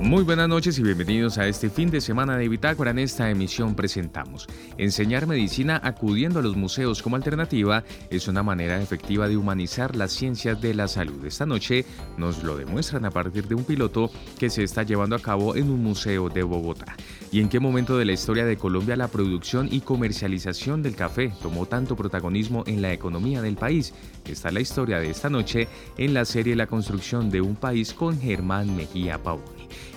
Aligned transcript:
Muy 0.00 0.24
buenas 0.24 0.48
noches 0.48 0.78
y 0.78 0.82
bienvenidos 0.82 1.38
a 1.38 1.46
este 1.46 1.70
fin 1.70 1.88
de 1.88 2.00
semana 2.00 2.36
de 2.36 2.48
Bitácora. 2.48 2.90
En 2.90 2.98
esta 2.98 3.30
emisión 3.30 3.74
presentamos 3.74 4.46
Enseñar 4.76 5.26
medicina 5.26 5.80
acudiendo 5.82 6.40
a 6.40 6.42
los 6.42 6.56
museos 6.56 7.00
como 7.00 7.16
alternativa 7.16 7.84
es 8.10 8.26
una 8.26 8.42
manera 8.42 8.82
efectiva 8.82 9.28
de 9.28 9.36
humanizar 9.36 9.94
las 9.94 10.12
ciencias 10.12 10.60
de 10.60 10.74
la 10.74 10.88
salud. 10.88 11.24
Esta 11.24 11.46
noche 11.46 11.86
nos 12.18 12.42
lo 12.42 12.56
demuestran 12.56 13.04
a 13.04 13.12
partir 13.12 13.46
de 13.46 13.54
un 13.54 13.64
piloto 13.64 14.10
que 14.38 14.50
se 14.50 14.64
está 14.64 14.82
llevando 14.82 15.14
a 15.14 15.20
cabo 15.20 15.54
en 15.54 15.70
un 15.70 15.82
museo 15.82 16.28
de 16.28 16.42
Bogotá. 16.42 16.96
¿Y 17.30 17.40
en 17.40 17.48
qué 17.48 17.60
momento 17.60 17.96
de 17.96 18.04
la 18.04 18.12
historia 18.12 18.44
de 18.44 18.56
Colombia 18.56 18.96
la 18.96 19.08
producción 19.08 19.68
y 19.70 19.80
comercialización 19.80 20.82
del 20.82 20.96
café 20.96 21.32
tomó 21.40 21.66
tanto 21.66 21.96
protagonismo 21.96 22.64
en 22.66 22.82
la 22.82 22.92
economía 22.92 23.40
del 23.40 23.56
país? 23.56 23.94
Está 24.26 24.50
la 24.50 24.60
historia 24.60 24.98
de 24.98 25.10
esta 25.10 25.30
noche 25.30 25.68
en 25.96 26.14
la 26.14 26.24
serie 26.24 26.56
La 26.56 26.66
construcción 26.66 27.30
de 27.30 27.40
un 27.40 27.54
país 27.54 27.94
con 27.94 28.20
Germán 28.20 28.76
Mejía 28.76 29.22
Pavoni 29.22 29.53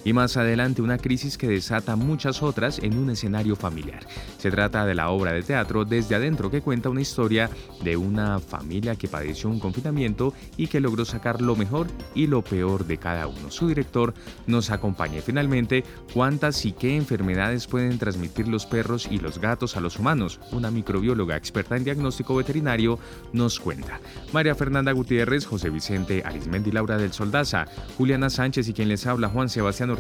y 0.08 0.14
más 0.14 0.38
adelante 0.38 0.82
una 0.82 0.98
crisis 0.98 1.38
que 1.38 1.50
desata 1.50 1.98
muchas 1.98 2.42
otras 2.42 2.80
en 2.80 2.98
un 2.98 3.10
escenario 3.10 3.58
familiar. 3.58 4.08
Se 4.38 4.50
trata 4.50 4.86
de 4.86 4.96
la 4.96 5.10
obra 5.10 5.34
de 5.34 5.44
teatro 5.44 5.84
Desde 5.84 6.16
Adentro 6.16 6.50
que 6.50 6.62
cuenta 6.62 6.88
una 6.88 7.02
historia 7.02 7.50
de 7.84 7.98
una 7.98 8.40
familia 8.40 8.96
que 8.96 9.10
padeció 9.10 9.50
un 9.50 9.60
confinamiento 9.60 10.34
y 10.56 10.68
que 10.68 10.80
logró 10.80 11.04
sacar 11.04 11.42
lo 11.42 11.58
mejor 11.58 11.88
y 12.16 12.28
lo 12.28 12.42
peor 12.42 12.86
de 12.86 12.96
cada 12.96 13.28
uno. 13.28 13.52
Su 13.52 13.68
director 13.68 14.14
nos 14.46 14.72
acompaña. 14.72 15.20
finalmente, 15.22 15.84
¿cuántas 16.14 16.66
y 16.66 16.72
qué 16.72 16.96
enfermedades 16.96 17.68
pueden 17.68 17.98
transmitir 17.98 18.48
los 18.48 18.66
perros 18.66 19.10
y 19.12 19.20
los 19.20 19.42
gatos 19.42 19.76
a 19.76 19.82
los 19.82 20.00
humanos? 20.00 20.40
Una 20.54 20.72
microbióloga 20.72 21.36
experta 21.36 21.76
en 21.76 21.84
diagnóstico 21.84 22.34
veterinario 22.34 22.98
nos 23.34 23.60
cuenta. 23.60 24.00
María 24.32 24.56
Fernanda 24.56 24.94
Gutiérrez, 24.94 25.46
José 25.46 25.70
Vicente 25.70 26.24
Arismendi 26.26 26.72
Laura 26.72 26.98
del 26.98 27.12
Soldaza, 27.12 27.66
Juliana 27.98 28.30
Sánchez 28.30 28.70
y 28.70 28.74
quien 28.74 28.88
les 28.88 29.06
habla 29.06 29.28
Juan 29.28 29.50
Sebastián 29.50 29.97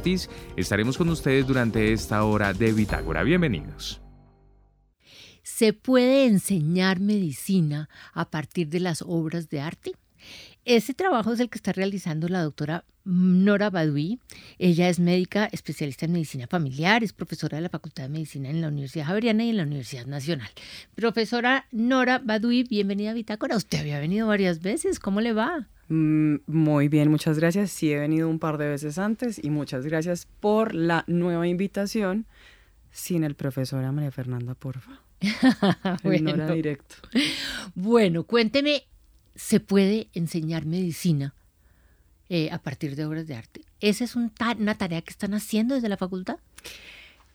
Estaremos 0.56 0.98
con 0.98 1.10
ustedes 1.10 1.48
durante 1.48 1.92
esta 1.92 2.24
hora 2.24 2.54
de 2.54 2.72
Bitácora. 2.72 3.24
Bienvenidos. 3.24 4.00
¿Se 5.42 5.74
puede 5.74 6.26
enseñar 6.26 7.00
medicina 7.00 7.90
a 8.14 8.30
partir 8.30 8.70
de 8.70 8.80
las 8.80 9.02
obras 9.02 9.50
de 9.50 9.60
arte? 9.60 9.94
Ese 10.66 10.94
trabajo 10.94 11.34
es 11.34 11.40
el 11.40 11.50
que 11.50 11.58
está 11.58 11.72
realizando 11.72 12.28
la 12.28 12.44
doctora 12.44 12.86
Nora 13.06 13.70
Badui. 13.70 14.20
Ella 14.60 14.88
es 14.88 15.00
médica 15.00 15.50
especialista 15.52 16.06
en 16.06 16.12
medicina 16.12 16.46
familiar, 16.48 17.04
es 17.04 17.14
profesora 17.14 17.58
de 17.58 17.64
la 17.64 17.70
Facultad 17.70 18.04
de 18.04 18.10
Medicina 18.10 18.50
en 18.50 18.62
la 18.62 18.68
Universidad 18.68 19.06
Javeriana 19.06 19.46
y 19.46 19.50
en 19.50 19.58
la 19.58 19.64
Universidad 19.64 20.06
Nacional. 20.06 20.50
Profesora 20.94 21.66
Nora 21.72 22.20
Badui, 22.20 22.64
bienvenida 22.64 23.12
a 23.12 23.14
Bitácora. 23.14 23.56
Usted 23.56 23.80
había 23.80 24.00
venido 24.00 24.28
varias 24.28 24.62
veces, 24.62 25.00
¿cómo 25.00 25.22
le 25.22 25.34
va? 25.34 25.70
Mm, 25.90 26.36
muy 26.48 26.90
bien, 26.90 27.10
muchas 27.10 27.40
gracias. 27.40 27.72
Sí, 27.72 27.92
he 27.92 28.00
venido 28.00 28.30
un 28.30 28.40
par 28.40 28.58
de 28.58 28.68
veces 28.68 28.98
antes 28.98 29.44
y 29.44 29.50
muchas 29.50 29.86
gracias 29.86 30.28
por 30.40 30.74
la 30.74 31.04
nueva 31.08 31.48
invitación. 31.48 32.26
Sin 32.92 33.24
el 33.24 33.36
profesor 33.36 33.90
María 33.92 34.12
Fernanda, 34.12 34.56
porfa. 34.56 35.02
bueno. 36.04 36.32
hora 36.32 36.52
directo. 36.52 36.96
Bueno, 37.76 38.24
cuénteme, 38.24 38.84
¿se 39.36 39.60
puede 39.60 40.10
enseñar 40.14 40.66
medicina 40.66 41.34
eh, 42.30 42.50
a 42.52 42.60
partir 42.60 42.96
de 42.96 43.06
obras 43.06 43.28
de 43.28 43.36
arte? 43.36 43.62
¿Esa 43.80 44.04
es 44.04 44.16
una 44.16 44.76
tarea 44.78 45.02
que 45.02 45.12
están 45.12 45.34
haciendo 45.34 45.76
desde 45.76 45.90
la 45.90 45.98
facultad? 45.98 46.38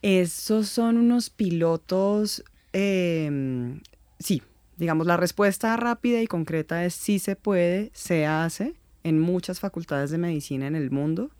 Esos 0.02 0.68
son 0.68 0.98
unos 0.98 1.30
pilotos, 1.30 2.42
em, 2.72 3.80
sí, 4.18 4.42
Digamos, 4.82 5.06
la 5.06 5.16
respuesta 5.16 5.76
rápida 5.76 6.20
y 6.22 6.26
concreta 6.26 6.84
es 6.84 6.94
sí 6.94 7.20
se 7.20 7.36
puede, 7.36 7.92
se 7.94 8.26
hace 8.26 8.74
en 9.04 9.20
muchas 9.20 9.60
facultades 9.60 10.10
de 10.10 10.18
medicina 10.18 10.66
en 10.66 10.74
el 10.74 10.90
mundo. 10.90 11.30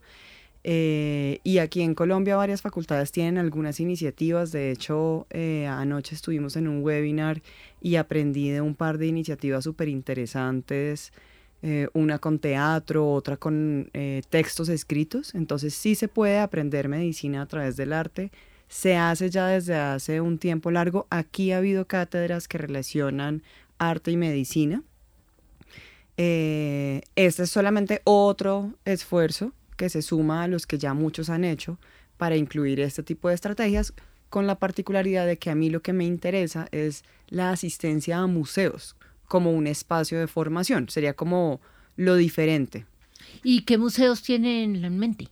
Eh, 0.63 1.41
y 1.43 1.59
aquí 1.59 1.83
en 1.83 1.97
Colombia 1.97 2.37
varias 2.37 2.63
facultades 2.63 3.11
tienen 3.11 3.39
algunas 3.39 3.81
iniciativas. 3.81 4.53
De 4.53 4.71
hecho, 4.71 5.27
eh, 5.31 5.67
anoche 5.67 6.15
estuvimos 6.15 6.55
en 6.55 6.69
un 6.69 6.85
webinar 6.85 7.43
y 7.81 7.97
aprendí 7.97 8.51
de 8.51 8.61
un 8.61 8.77
par 8.77 8.97
de 8.97 9.09
iniciativas 9.09 9.65
súper 9.65 9.89
interesantes. 9.89 11.13
Eh, 11.63 11.89
una 11.95 12.21
con 12.21 12.39
teatro, 12.39 13.11
otra 13.11 13.39
con 13.39 13.91
textos 14.31 14.69
escritos. 14.69 15.35
Entonces 15.35 15.75
sí 15.75 15.97
se 15.97 16.07
puede 16.07 16.39
aprender 16.39 16.89
medicina 16.89 17.43
a 17.43 17.47
través 17.47 17.77
del 17.77 17.93
arte 17.93 18.31
se 18.73 18.97
hace 18.97 19.29
ya 19.29 19.49
desde 19.49 19.75
hace 19.75 20.23
un 20.23 20.39
tiempo 20.39 20.71
largo. 20.71 21.07
Aquí 21.11 21.53
ha 21.53 21.59
habido 21.59 21.87
cátedras 21.87 22.49
que 22.49 22.57
relacionan 22.57 23.43
arte 23.77 24.11
y 24.13 24.17
medicina. 24.17 24.83
Eh, 26.17 27.03
este 27.15 27.43
es 27.43 27.51
solamente 27.51 28.01
otro 28.05 28.73
esfuerzo 28.87 29.53
que 29.77 29.91
se 29.91 30.01
suma 30.01 30.43
a 30.43 30.49
los 30.49 30.67
que 30.67 30.79
ya 30.79 30.95
muchos 30.95 31.29
han 31.29 31.45
hecho 31.45 31.79
para 32.17 32.37
incluir 32.37 32.81
este 32.81 33.03
tipo 33.03 33.29
de 33.29 33.35
estrategias, 33.35 33.93
con 34.31 34.47
la 34.47 34.59
particularidad 34.59 35.27
de 35.27 35.37
que 35.37 35.51
a 35.51 35.55
mí 35.55 35.69
lo 35.69 35.83
que 35.83 35.93
me 35.93 36.07
interesa 36.07 36.67
es 36.73 37.05
la 37.29 37.51
asistencia 37.51 38.21
a 38.21 38.27
museos 38.27 38.97
como 39.29 39.53
un 39.53 39.67
espacio 39.67 40.19
de 40.19 40.29
formación. 40.29 40.89
Sería 40.89 41.13
como 41.13 41.61
lo 41.97 42.17
diferente. 42.17 42.87
¿Y 43.43 43.65
qué 43.65 43.77
museos 43.77 44.23
tienen 44.23 44.83
en 44.83 44.99
mente? 44.99 45.29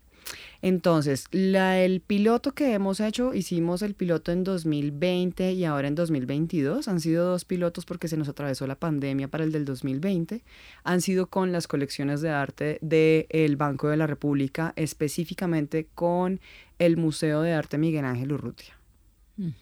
Entonces, 0.62 1.26
la, 1.30 1.80
el 1.80 2.00
piloto 2.00 2.52
que 2.52 2.74
hemos 2.74 3.00
hecho, 3.00 3.34
hicimos 3.34 3.82
el 3.82 3.94
piloto 3.94 4.30
en 4.30 4.44
2020 4.44 5.52
y 5.52 5.64
ahora 5.64 5.88
en 5.88 5.94
2022. 5.94 6.86
Han 6.88 7.00
sido 7.00 7.26
dos 7.26 7.44
pilotos 7.44 7.86
porque 7.86 8.08
se 8.08 8.16
nos 8.16 8.28
atravesó 8.28 8.66
la 8.66 8.74
pandemia 8.74 9.28
para 9.28 9.44
el 9.44 9.52
del 9.52 9.64
2020. 9.64 10.42
Han 10.84 11.00
sido 11.00 11.26
con 11.28 11.52
las 11.52 11.66
colecciones 11.66 12.20
de 12.20 12.30
arte 12.30 12.78
del 12.82 13.56
Banco 13.56 13.88
de 13.88 13.96
la 13.96 14.06
República, 14.06 14.72
específicamente 14.76 15.88
con 15.94 16.40
el 16.78 16.96
Museo 16.96 17.42
de 17.42 17.52
Arte 17.52 17.78
Miguel 17.78 18.04
Ángel 18.04 18.32
Urrutia. 18.32 18.76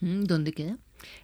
¿Dónde 0.00 0.53
queda? 0.53 0.78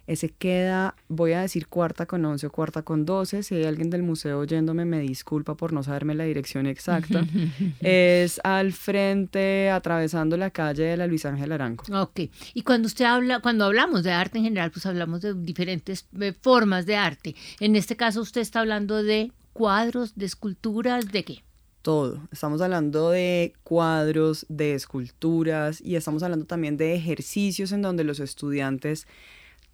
Ese 0.07 0.29
queda, 0.29 0.95
voy 1.07 1.33
a 1.33 1.41
decir 1.41 1.67
cuarta 1.67 2.05
con 2.05 2.23
once 2.25 2.47
o 2.47 2.51
cuarta 2.51 2.83
con 2.83 3.05
doce. 3.05 3.43
Si 3.43 3.55
hay 3.55 3.65
alguien 3.65 3.89
del 3.89 4.03
museo 4.03 4.39
oyéndome, 4.39 4.85
me 4.85 4.99
disculpa 4.99 5.55
por 5.55 5.73
no 5.73 5.83
saberme 5.83 6.15
la 6.15 6.23
dirección 6.23 6.67
exacta. 6.67 7.25
es 7.81 8.39
al 8.43 8.73
frente, 8.73 9.69
atravesando 9.69 10.37
la 10.37 10.49
calle 10.49 10.83
de 10.83 10.97
la 10.97 11.07
Luis 11.07 11.25
Ángel 11.25 11.51
Arango. 11.51 11.83
Ok. 11.91 12.21
Y 12.53 12.61
cuando 12.61 12.87
usted 12.87 13.05
habla, 13.05 13.39
cuando 13.39 13.65
hablamos 13.65 14.03
de 14.03 14.11
arte 14.11 14.37
en 14.37 14.45
general, 14.45 14.71
pues 14.71 14.85
hablamos 14.85 15.21
de 15.21 15.33
diferentes 15.33 16.07
eh, 16.19 16.33
formas 16.39 16.85
de 16.85 16.95
arte. 16.95 17.35
En 17.59 17.75
este 17.75 17.95
caso, 17.95 18.21
usted 18.21 18.41
está 18.41 18.59
hablando 18.59 19.03
de 19.03 19.31
cuadros, 19.53 20.15
de 20.15 20.25
esculturas, 20.25 21.11
¿de 21.11 21.23
qué? 21.23 21.45
todo. 21.85 22.27
Estamos 22.31 22.61
hablando 22.61 23.11
de 23.11 23.53
cuadros, 23.63 24.47
de 24.49 24.73
esculturas 24.73 25.79
y 25.81 25.95
estamos 25.95 26.23
hablando 26.23 26.47
también 26.47 26.77
de 26.77 26.95
ejercicios 26.95 27.71
en 27.71 27.83
donde 27.83 28.03
los 28.03 28.19
estudiantes 28.19 29.05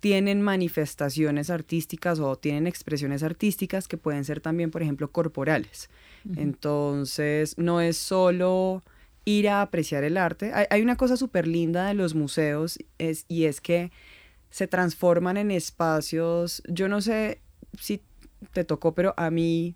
tienen 0.01 0.41
manifestaciones 0.41 1.51
artísticas 1.51 2.19
o 2.19 2.35
tienen 2.35 2.65
expresiones 2.65 3.21
artísticas 3.21 3.87
que 3.87 3.97
pueden 3.97 4.25
ser 4.25 4.41
también, 4.41 4.71
por 4.71 4.81
ejemplo, 4.81 5.11
corporales. 5.11 5.89
Entonces, 6.35 7.57
no 7.57 7.81
es 7.81 7.97
solo 7.97 8.83
ir 9.25 9.47
a 9.47 9.61
apreciar 9.61 10.03
el 10.03 10.17
arte. 10.17 10.51
Hay, 10.69 10.81
una 10.81 10.97
cosa 10.97 11.17
súper 11.17 11.47
linda 11.47 11.87
de 11.87 11.93
los 11.93 12.15
museos 12.15 12.79
es, 12.97 13.25
y 13.27 13.45
es 13.45 13.61
que 13.61 13.91
se 14.49 14.67
transforman 14.67 15.37
en 15.37 15.51
espacios, 15.51 16.63
yo 16.67 16.89
no 16.89 16.99
sé 16.99 17.39
si 17.79 18.01
te 18.53 18.63
tocó, 18.63 18.95
pero 18.95 19.13
a 19.17 19.29
mí 19.29 19.75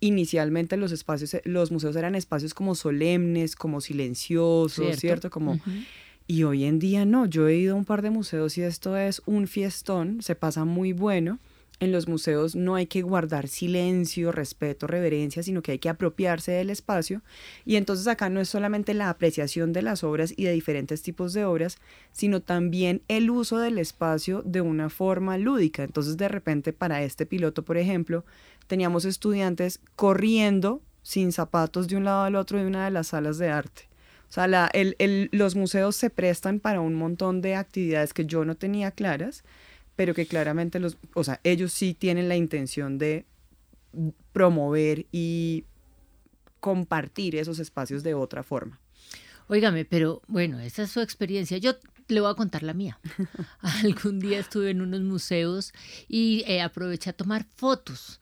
inicialmente 0.00 0.76
los 0.76 0.90
espacios, 0.90 1.36
los 1.44 1.70
museos 1.70 1.94
eran 1.94 2.16
espacios 2.16 2.54
como 2.54 2.74
solemnes, 2.74 3.54
como 3.54 3.80
silenciosos, 3.80 4.96
¿cierto? 4.96 5.30
Como... 5.30 5.60
Y 6.30 6.44
hoy 6.44 6.64
en 6.64 6.78
día 6.78 7.04
no, 7.04 7.26
yo 7.26 7.48
he 7.48 7.56
ido 7.56 7.74
a 7.74 7.76
un 7.76 7.84
par 7.84 8.02
de 8.02 8.10
museos 8.10 8.56
y 8.56 8.62
esto 8.62 8.96
es 8.96 9.20
un 9.26 9.48
fiestón, 9.48 10.22
se 10.22 10.36
pasa 10.36 10.64
muy 10.64 10.92
bueno. 10.92 11.40
En 11.80 11.90
los 11.90 12.06
museos 12.06 12.54
no 12.54 12.76
hay 12.76 12.86
que 12.86 13.02
guardar 13.02 13.48
silencio, 13.48 14.30
respeto, 14.30 14.86
reverencia, 14.86 15.42
sino 15.42 15.60
que 15.60 15.72
hay 15.72 15.80
que 15.80 15.88
apropiarse 15.88 16.52
del 16.52 16.70
espacio. 16.70 17.22
Y 17.64 17.74
entonces 17.74 18.06
acá 18.06 18.28
no 18.28 18.40
es 18.40 18.48
solamente 18.48 18.94
la 18.94 19.10
apreciación 19.10 19.72
de 19.72 19.82
las 19.82 20.04
obras 20.04 20.32
y 20.36 20.44
de 20.44 20.52
diferentes 20.52 21.02
tipos 21.02 21.32
de 21.32 21.44
obras, 21.44 21.78
sino 22.12 22.40
también 22.40 23.02
el 23.08 23.28
uso 23.28 23.58
del 23.58 23.78
espacio 23.78 24.42
de 24.44 24.60
una 24.60 24.88
forma 24.88 25.36
lúdica. 25.36 25.82
Entonces 25.82 26.16
de 26.16 26.28
repente 26.28 26.72
para 26.72 27.02
este 27.02 27.26
piloto, 27.26 27.64
por 27.64 27.76
ejemplo, 27.76 28.24
teníamos 28.68 29.04
estudiantes 29.04 29.80
corriendo 29.96 30.80
sin 31.02 31.32
zapatos 31.32 31.88
de 31.88 31.96
un 31.96 32.04
lado 32.04 32.22
al 32.22 32.36
otro 32.36 32.56
de 32.56 32.66
una 32.68 32.84
de 32.84 32.92
las 32.92 33.08
salas 33.08 33.36
de 33.38 33.48
arte 33.48 33.89
o 34.30 34.32
sea, 34.32 34.70
los 35.32 35.56
museos 35.56 35.96
se 35.96 36.08
prestan 36.08 36.60
para 36.60 36.80
un 36.80 36.94
montón 36.94 37.40
de 37.40 37.56
actividades 37.56 38.14
que 38.14 38.26
yo 38.26 38.44
no 38.44 38.54
tenía 38.54 38.92
claras, 38.92 39.42
pero 39.96 40.14
que 40.14 40.26
claramente 40.26 40.78
los, 40.78 40.98
o 41.14 41.24
sea, 41.24 41.40
ellos 41.42 41.72
sí 41.72 41.94
tienen 41.94 42.28
la 42.28 42.36
intención 42.36 42.96
de 42.96 43.26
promover 44.32 45.06
y 45.10 45.64
compartir 46.60 47.34
esos 47.34 47.58
espacios 47.58 48.04
de 48.04 48.14
otra 48.14 48.44
forma. 48.44 48.78
Óigame, 49.48 49.84
pero 49.84 50.22
bueno, 50.28 50.60
esa 50.60 50.84
es 50.84 50.92
su 50.92 51.00
experiencia. 51.00 51.58
Yo 51.58 51.74
le 52.06 52.20
voy 52.20 52.30
a 52.30 52.36
contar 52.36 52.62
la 52.62 52.72
mía. 52.72 53.00
Algún 53.82 54.20
día 54.20 54.38
estuve 54.38 54.70
en 54.70 54.80
unos 54.80 55.00
museos 55.00 55.72
y 56.06 56.44
eh, 56.46 56.62
aproveché 56.62 57.10
a 57.10 57.14
tomar 57.14 57.46
fotos 57.56 58.20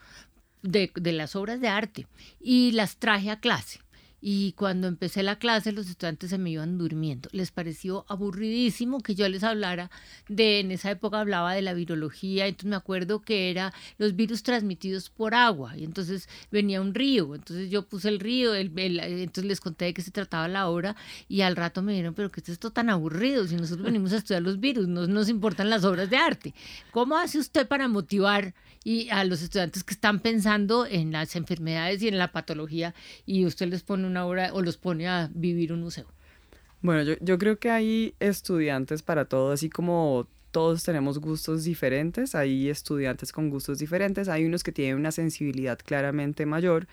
de, 0.62 0.90
de 0.94 1.12
las 1.12 1.37
obras 1.37 1.61
de 1.61 1.69
arte 1.69 2.06
y 2.40 2.72
las 2.72 2.96
traje 2.96 3.31
a 3.31 3.40
clase. 3.40 3.81
Y 4.20 4.52
cuando 4.52 4.88
empecé 4.88 5.22
la 5.22 5.38
clase, 5.38 5.72
los 5.72 5.88
estudiantes 5.88 6.30
se 6.30 6.38
me 6.38 6.50
iban 6.50 6.76
durmiendo. 6.76 7.28
Les 7.32 7.52
pareció 7.52 8.04
aburridísimo 8.08 9.00
que 9.00 9.14
yo 9.14 9.28
les 9.28 9.44
hablara 9.44 9.90
de, 10.28 10.60
en 10.60 10.72
esa 10.72 10.90
época 10.90 11.20
hablaba 11.20 11.54
de 11.54 11.62
la 11.62 11.72
virología, 11.74 12.46
entonces 12.46 12.70
me 12.70 12.76
acuerdo 12.76 13.22
que 13.22 13.50
era 13.50 13.72
los 13.96 14.16
virus 14.16 14.42
transmitidos 14.42 15.10
por 15.10 15.34
agua, 15.34 15.76
y 15.76 15.84
entonces 15.84 16.28
venía 16.50 16.80
un 16.80 16.94
río, 16.94 17.34
entonces 17.34 17.70
yo 17.70 17.86
puse 17.86 18.08
el 18.08 18.18
río, 18.18 18.54
el, 18.54 18.76
entonces 18.76 19.44
les 19.44 19.60
conté 19.60 19.86
de 19.86 19.94
qué 19.94 20.02
se 20.02 20.10
trataba 20.10 20.48
la 20.48 20.68
obra, 20.68 20.96
y 21.28 21.42
al 21.42 21.56
rato 21.56 21.82
me 21.82 21.92
dijeron, 21.92 22.14
pero 22.14 22.30
¿qué 22.30 22.40
es 22.40 22.48
esto 22.48 22.70
tan 22.72 22.90
aburrido? 22.90 23.46
Si 23.46 23.54
nosotros 23.54 23.84
venimos 23.84 24.12
a 24.12 24.16
estudiar 24.16 24.42
los 24.42 24.58
virus, 24.58 24.88
no 24.88 25.06
nos 25.06 25.28
importan 25.28 25.70
las 25.70 25.84
obras 25.84 26.10
de 26.10 26.16
arte. 26.16 26.54
¿Cómo 26.90 27.16
hace 27.16 27.38
usted 27.38 27.68
para 27.68 27.88
motivar 27.88 28.54
y 28.84 29.10
a 29.10 29.24
los 29.24 29.42
estudiantes 29.42 29.84
que 29.84 29.94
están 29.94 30.20
pensando 30.20 30.86
en 30.86 31.12
las 31.12 31.36
enfermedades 31.36 32.02
y 32.02 32.08
en 32.08 32.18
la 32.18 32.32
patología 32.32 32.94
y 33.26 33.44
usted 33.44 33.68
les 33.68 33.82
pone 33.82 34.06
una 34.08 34.26
obra 34.26 34.50
o 34.52 34.62
los 34.62 34.76
pone 34.76 35.06
a 35.06 35.31
vivir 35.32 35.72
un 35.72 35.81
museo? 35.82 36.06
Bueno, 36.82 37.02
yo, 37.02 37.14
yo 37.20 37.38
creo 37.38 37.58
que 37.58 37.70
hay 37.70 38.14
estudiantes 38.20 39.02
para 39.02 39.25
todo, 39.25 39.52
así 39.52 39.70
como 39.70 40.26
todos 40.50 40.82
tenemos 40.82 41.19
gustos 41.19 41.64
diferentes, 41.64 42.34
hay 42.34 42.69
estudiantes 42.69 43.32
con 43.32 43.50
gustos 43.50 43.78
diferentes, 43.78 44.28
hay 44.28 44.44
unos 44.44 44.62
que 44.62 44.72
tienen 44.72 44.96
una 44.96 45.12
sensibilidad 45.12 45.78
claramente 45.78 46.46
mayor 46.46 46.87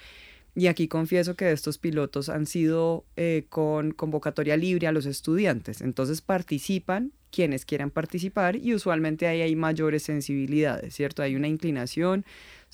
y 0.56 0.68
aquí 0.68 0.88
confieso 0.88 1.36
que 1.36 1.52
estos 1.52 1.78
pilotos 1.78 2.30
han 2.30 2.46
sido 2.46 3.06
eh, 3.18 3.46
con 3.50 3.92
convocatoria 3.92 4.56
libre 4.56 4.88
a 4.88 4.94
los 4.94 5.06
estudiantes. 5.06 5.82
Entonces 5.82 6.22
participan 6.22 7.12
quienes 7.30 7.66
quieran 7.66 7.92
participar 7.92 8.56
y 8.56 8.74
usualmente 8.74 9.28
ahí 9.28 9.42
hay 9.42 9.56
mayores 9.58 10.04
sensibilidades, 10.04 10.96
¿cierto? 10.96 11.24
Hay 11.24 11.36
una 11.36 11.50
inclinación, 11.50 12.24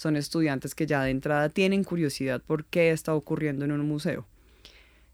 son 0.02 0.16
estudiantes 0.16 0.74
que 0.74 0.88
ya 0.88 1.04
de 1.04 1.12
entrada 1.12 1.50
tienen 1.50 1.84
curiosidad 1.84 2.42
por 2.42 2.66
qué 2.66 2.92
está 2.92 3.14
ocurriendo 3.14 3.66
en 3.66 3.72
un 3.72 3.88
museo. 3.88 4.28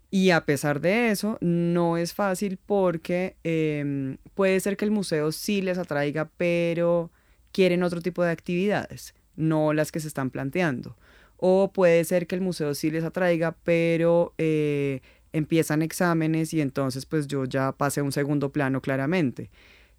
Y 0.09 0.29
a 0.29 0.45
pesar 0.45 0.79
de 0.79 1.11
eso, 1.11 1.37
no 1.41 1.97
es 1.97 2.13
fácil 2.13 2.57
porque 2.65 3.35
em, 3.43 4.17
puede 4.35 4.59
ser 4.61 4.77
que 4.77 4.85
el 4.85 4.91
museo 4.91 5.31
sí 5.31 5.61
les 5.61 5.77
atraiga, 5.77 6.29
pero 6.37 7.11
quieren 7.51 7.83
otro 7.83 8.01
tipo 8.01 8.23
de 8.23 8.31
actividades, 8.31 9.13
no 9.35 9.73
las 9.73 9.91
que 9.91 9.99
se 9.99 10.07
están 10.07 10.29
planteando 10.29 10.95
o 11.37 11.71
puede 11.71 12.03
ser 12.03 12.27
que 12.27 12.35
el 12.35 12.41
museo 12.41 12.73
sí 12.73 12.91
les 12.91 13.03
atraiga, 13.03 13.55
pero 13.63 14.33
eh, 14.37 15.01
empiezan 15.33 15.81
exámenes 15.81 16.53
y 16.53 16.61
entonces 16.61 17.05
pues 17.05 17.27
yo 17.27 17.45
ya 17.45 17.71
pasé 17.71 18.01
a 18.01 18.03
un 18.03 18.11
segundo 18.11 18.51
plano 18.51 18.81
claramente. 18.81 19.49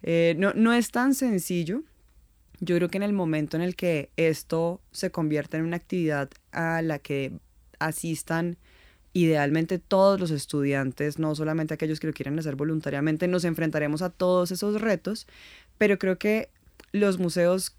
Eh, 0.03 0.35
no, 0.37 0.53
no 0.53 0.73
es 0.73 0.91
tan 0.91 1.15
sencillo. 1.15 1.83
Yo 2.59 2.75
creo 2.75 2.89
que 2.89 2.97
en 2.97 3.03
el 3.03 3.13
momento 3.13 3.57
en 3.57 3.63
el 3.63 3.75
que 3.75 4.11
esto 4.17 4.81
se 4.91 5.11
convierta 5.11 5.57
en 5.57 5.63
una 5.63 5.77
actividad 5.77 6.29
a 6.51 6.81
la 6.81 6.99
que 6.99 7.31
asistan 7.79 8.57
idealmente 9.13 9.79
todos 9.79 10.19
los 10.19 10.31
estudiantes, 10.31 11.19
no 11.19 11.33
solamente 11.35 11.73
aquellos 11.73 11.99
que 11.99 12.07
lo 12.07 12.13
quieran 12.13 12.37
hacer 12.37 12.55
voluntariamente, 12.55 13.27
nos 13.27 13.43
enfrentaremos 13.45 14.01
a 14.01 14.09
todos 14.09 14.51
esos 14.51 14.81
retos, 14.81 15.27
pero 15.77 15.97
creo 15.97 16.17
que 16.17 16.49
los 16.91 17.17
museos 17.17 17.75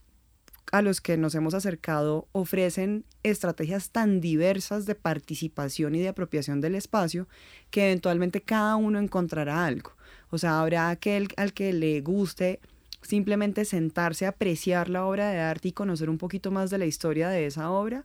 a 0.73 0.83
los 0.83 1.01
que 1.01 1.17
nos 1.17 1.35
hemos 1.35 1.55
acercado 1.55 2.29
ofrecen 2.33 3.05
estrategias 3.23 3.91
tan 3.91 4.21
diversas 4.21 4.87
de 4.87 4.95
participación 4.95 5.95
y 5.95 6.01
de 6.01 6.09
apropiación 6.09 6.61
del 6.61 6.75
espacio 6.75 7.29
que 7.71 7.87
eventualmente 7.87 8.41
cada 8.41 8.77
uno 8.77 8.99
encontrará 8.99 9.67
algo. 9.67 9.93
O 10.31 10.39
sea, 10.39 10.61
habrá 10.61 10.91
aquel 10.91 11.29
al 11.37 11.53
que 11.53 11.73
le 11.73 12.01
guste 12.01 12.61
simplemente 13.03 13.65
sentarse 13.65 14.27
a 14.27 14.31
apreciar 14.31 14.89
la 14.89 15.05
obra 15.07 15.31
de 15.31 15.39
arte 15.39 15.69
y 15.69 15.73
conocer 15.73 16.11
un 16.11 16.19
poquito 16.19 16.51
más 16.51 16.71
de 16.71 16.79
la 16.79 16.87
historia 16.87 17.29
de 17.29 17.47
esa 17.47 17.71
obra 17.71 18.05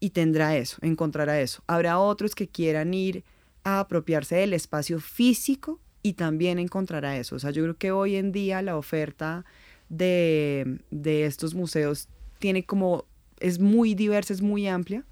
y 0.00 0.10
tendrá 0.10 0.56
eso, 0.56 0.78
encontrará 0.82 1.40
eso. 1.40 1.62
Habrá 1.66 1.98
otros 1.98 2.34
que 2.34 2.48
quieran 2.48 2.94
ir 2.94 3.24
a 3.64 3.80
apropiarse 3.80 4.36
del 4.36 4.52
espacio 4.52 5.00
físico 5.00 5.80
y 6.02 6.12
también 6.12 6.58
encontrará 6.58 7.16
eso. 7.16 7.36
O 7.36 7.38
sea, 7.38 7.50
yo 7.50 7.62
creo 7.62 7.76
que 7.76 7.90
hoy 7.90 8.16
en 8.16 8.30
día 8.30 8.60
la 8.60 8.76
oferta 8.76 9.44
de, 9.88 10.80
estos 11.04 11.54
museos 11.54 12.08
tiene 12.38 12.64
como, 12.64 13.06
es 13.40 13.58
muy 13.58 13.94
diversa, 13.94 14.34
es 14.34 14.42
muy 14.42 14.68
amplia. 14.68 15.04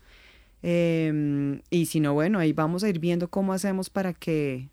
Em, 0.62 1.62
y 1.70 1.87
si 1.87 1.98
no, 1.98 2.12
bueno, 2.12 2.38
ahí 2.38 2.52
vamos 2.52 2.84
a 2.84 2.88
ir 2.88 2.98
viendo 2.98 3.28
cómo 3.28 3.52
hacemos 3.52 3.90
para 3.90 4.12
que 4.12 4.69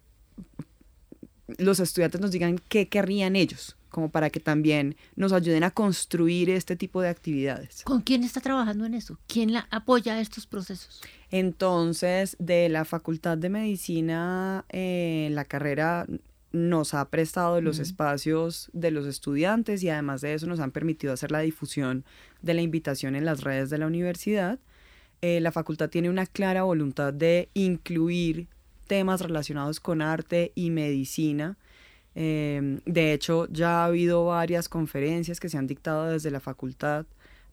los 1.58 1.80
estudiantes 1.80 2.22
nos 2.22 2.32
digan 2.32 2.60
qué 2.68 2.90
querrían 2.90 3.36
ellos, 3.36 3.76
como 3.90 4.10
para 4.10 4.30
que 4.30 4.40
también 4.40 4.96
nos 5.16 5.34
ayuden 5.34 5.64
a 5.64 5.72
construir 5.72 6.50
este 6.50 6.76
tipo 6.76 7.02
de 7.02 7.10
actividades. 7.10 7.84
¿Con 7.84 8.02
quién 8.02 8.24
está 8.24 8.42
trabajando 8.42 8.86
en 8.86 8.94
eso? 8.94 9.20
¿Quién 9.28 9.54
la 9.54 9.68
apoya 9.72 10.20
estos 10.22 10.48
procesos? 10.48 11.02
Entonces, 11.32 12.36
de 12.40 12.70
la 12.70 12.86
Facultad 12.86 13.38
de 13.38 13.50
Medicina, 13.50 14.66
eh, 14.70 15.30
la 15.32 15.46
carrera 15.46 16.06
nos 16.52 16.94
ha 16.96 17.06
prestado 17.10 17.62
los 17.62 17.78
espacios 17.78 18.70
de 18.74 18.90
los 18.90 19.06
estudiantes 19.06 19.84
y 19.84 19.90
además 19.90 20.22
de 20.22 20.34
eso 20.34 20.48
nos 20.48 20.60
han 20.60 20.72
permitido 20.72 21.14
hacer 21.14 21.32
la 21.32 21.40
difusión 21.40 22.06
de 22.42 22.56
la 22.56 22.62
invitación 22.62 23.16
en 23.16 23.26
las 23.26 23.42
redes 23.42 23.70
de 23.70 23.78
la 23.78 23.86
universidad. 23.86 24.58
Eh, 25.22 25.42
la 25.42 25.52
facultad 25.52 25.90
tiene 25.90 26.10
una 26.10 26.26
clara 26.26 26.64
voluntad 26.64 27.14
de 27.14 27.50
incluir 27.54 28.48
temas 28.88 29.22
relacionados 29.22 29.80
con 29.80 30.02
arte 30.02 30.52
y 30.56 30.72
medicina. 30.72 31.58
Em, 32.22 32.82
de 32.86 33.14
hecho, 33.14 33.48
ya 33.50 33.84
ha 33.84 33.86
habido 33.86 34.26
varias 34.26 34.68
conferencias 34.68 35.40
que 35.40 35.48
se 35.48 35.58
han 35.58 35.68
dictado 35.68 36.08
desde 36.08 36.32
la 36.32 36.42
facultad 36.42 37.06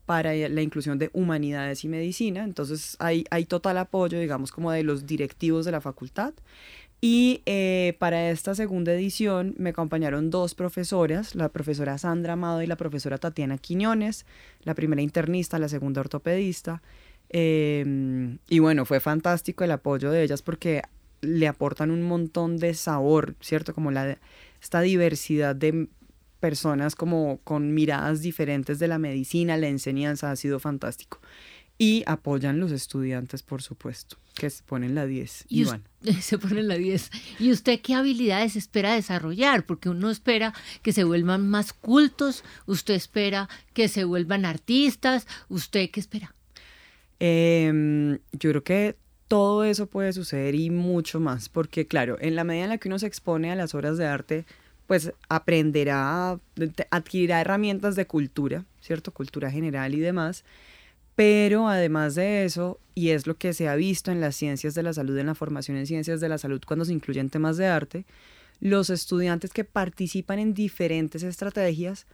para 0.06 0.34
la 0.34 0.60
inclusión 0.60 0.98
de 0.98 1.08
humanidades 1.12 1.84
y 1.84 1.88
medicina. 1.88 2.42
Entonces 2.42 2.96
hay, 2.98 3.24
hay 3.30 3.44
total 3.44 3.78
apoyo, 3.78 4.18
digamos, 4.18 4.50
como 4.50 4.72
de 4.72 4.82
los 4.82 5.06
directivos 5.06 5.66
de 5.66 5.70
la 5.70 5.80
facultad. 5.80 6.34
Y 7.00 7.42
eh, 7.46 7.94
para 8.00 8.30
esta 8.30 8.56
segunda 8.56 8.92
edición 8.92 9.54
me 9.56 9.70
acompañaron 9.70 10.30
dos 10.30 10.56
profesoras, 10.56 11.36
la 11.36 11.48
profesora 11.50 11.96
Sandra 11.96 12.32
Amado 12.32 12.60
y 12.60 12.66
la 12.66 12.74
profesora 12.76 13.18
Tatiana 13.18 13.58
Quiñones, 13.58 14.26
la 14.64 14.74
primera 14.74 15.00
internista, 15.00 15.60
la 15.60 15.68
segunda 15.68 16.00
ortopedista. 16.00 16.82
Em, 17.28 18.38
y 18.48 18.58
bueno, 18.58 18.84
fue 18.84 18.98
fantástico 18.98 19.62
el 19.62 19.70
apoyo 19.70 20.10
de 20.10 20.24
ellas 20.24 20.42
porque 20.42 20.82
le 21.20 21.48
aportan 21.48 21.90
un 21.92 22.02
montón 22.02 22.56
de 22.58 22.74
sabor, 22.74 23.36
¿cierto? 23.40 23.74
Como 23.74 23.90
la, 23.90 24.18
esta 24.60 24.80
diversidad 24.80 25.56
de 25.56 25.88
personas 26.40 26.94
como 26.94 27.40
con 27.44 27.74
miradas 27.74 28.20
diferentes 28.20 28.78
de 28.78 28.88
la 28.88 28.98
medicina, 28.98 29.56
la 29.56 29.68
enseñanza 29.68 30.30
ha 30.30 30.36
sido 30.36 30.60
fantástico 30.60 31.20
y 31.78 32.02
apoyan 32.06 32.58
los 32.58 32.72
estudiantes, 32.72 33.42
por 33.42 33.62
supuesto, 33.62 34.16
que 34.34 34.48
se 34.48 34.62
ponen 34.62 34.94
la 34.94 35.06
10. 35.06 35.46
Y 35.48 35.64
se 36.20 36.38
ponen 36.38 36.68
la 36.68 36.76
10. 36.76 37.10
¿Y 37.38 37.52
usted 37.52 37.80
qué 37.80 37.94
habilidades 37.94 38.56
espera 38.56 38.94
desarrollar? 38.94 39.66
Porque 39.66 39.88
uno 39.88 40.10
espera 40.10 40.54
que 40.82 40.92
se 40.92 41.04
vuelvan 41.04 41.48
más 41.48 41.72
cultos, 41.72 42.44
usted 42.66 42.94
espera 42.94 43.48
que 43.74 43.88
se 43.88 44.04
vuelvan 44.04 44.44
artistas, 44.44 45.26
¿usted 45.48 45.90
qué 45.90 46.00
espera? 46.00 46.34
Em, 47.18 48.18
yo 48.32 48.50
creo 48.50 48.64
que 48.64 48.96
todo 49.28 49.64
eso 49.64 49.86
puede 49.86 50.12
suceder 50.12 50.54
y 50.54 50.70
mucho 50.70 51.20
más, 51.20 51.48
porque 51.48 51.86
claro, 51.86 52.16
en 52.20 52.36
la 52.36 52.44
medida 52.44 52.64
en 52.64 52.70
la 52.70 52.78
que 52.78 52.88
uno 52.88 52.98
se 52.98 53.06
expone 53.06 53.50
a 53.50 53.56
las 53.56 53.74
obras 53.74 53.98
de 53.98 54.06
arte, 54.06 54.44
pues 54.86 55.12
aprenderá, 55.28 56.38
adquirirá 56.90 57.40
herramientas 57.40 57.96
de 57.96 58.06
cultura, 58.06 58.64
¿cierto? 58.80 59.12
Cultura 59.12 59.50
general 59.50 59.94
y 59.94 60.00
demás 60.00 60.44
pero 61.16 61.66
además 61.66 62.14
de 62.14 62.44
eso, 62.44 62.78
y 62.94 63.08
es 63.08 63.26
lo 63.26 63.36
que 63.36 63.54
se 63.54 63.68
ha 63.68 63.74
visto 63.74 64.12
en 64.12 64.20
las 64.20 64.36
ciencias 64.36 64.74
de 64.74 64.82
la 64.82 64.92
salud, 64.92 65.16
en 65.16 65.26
la 65.26 65.34
formación 65.34 65.78
en 65.78 65.86
ciencias 65.86 66.20
de 66.20 66.28
la 66.28 66.38
salud 66.38 66.60
cuando 66.64 66.84
se 66.84 66.92
incluyen 66.92 67.30
temas 67.30 67.56
de 67.56 67.66
arte, 67.66 68.04
los 68.60 68.90
estudiantes 68.90 69.50
que 69.52 69.64
participan 69.64 70.38
en 70.38 70.52
diferentes 70.52 71.22
estrategias 71.22 72.06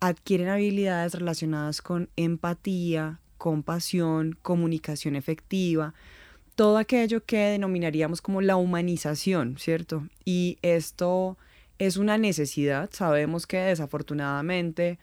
adquieren 0.00 0.48
habilidades 0.48 1.14
relacionadas 1.14 1.80
con 1.82 2.08
empatía, 2.16 3.20
compasión, 3.38 4.36
comunicación 4.42 5.14
efectiva, 5.14 5.94
todo 6.54 6.78
aquello 6.78 7.24
que 7.24 7.38
denominaríamos 7.38 8.20
como 8.20 8.40
la 8.40 8.56
humanización, 8.56 9.56
¿cierto? 9.58 10.06
Y 10.24 10.58
esto 10.62 11.38
es 11.78 11.96
una 11.96 12.18
necesidad. 12.18 12.90
Sabemos 12.92 13.46
que 13.46 13.58
desafortunadamente 13.58 14.98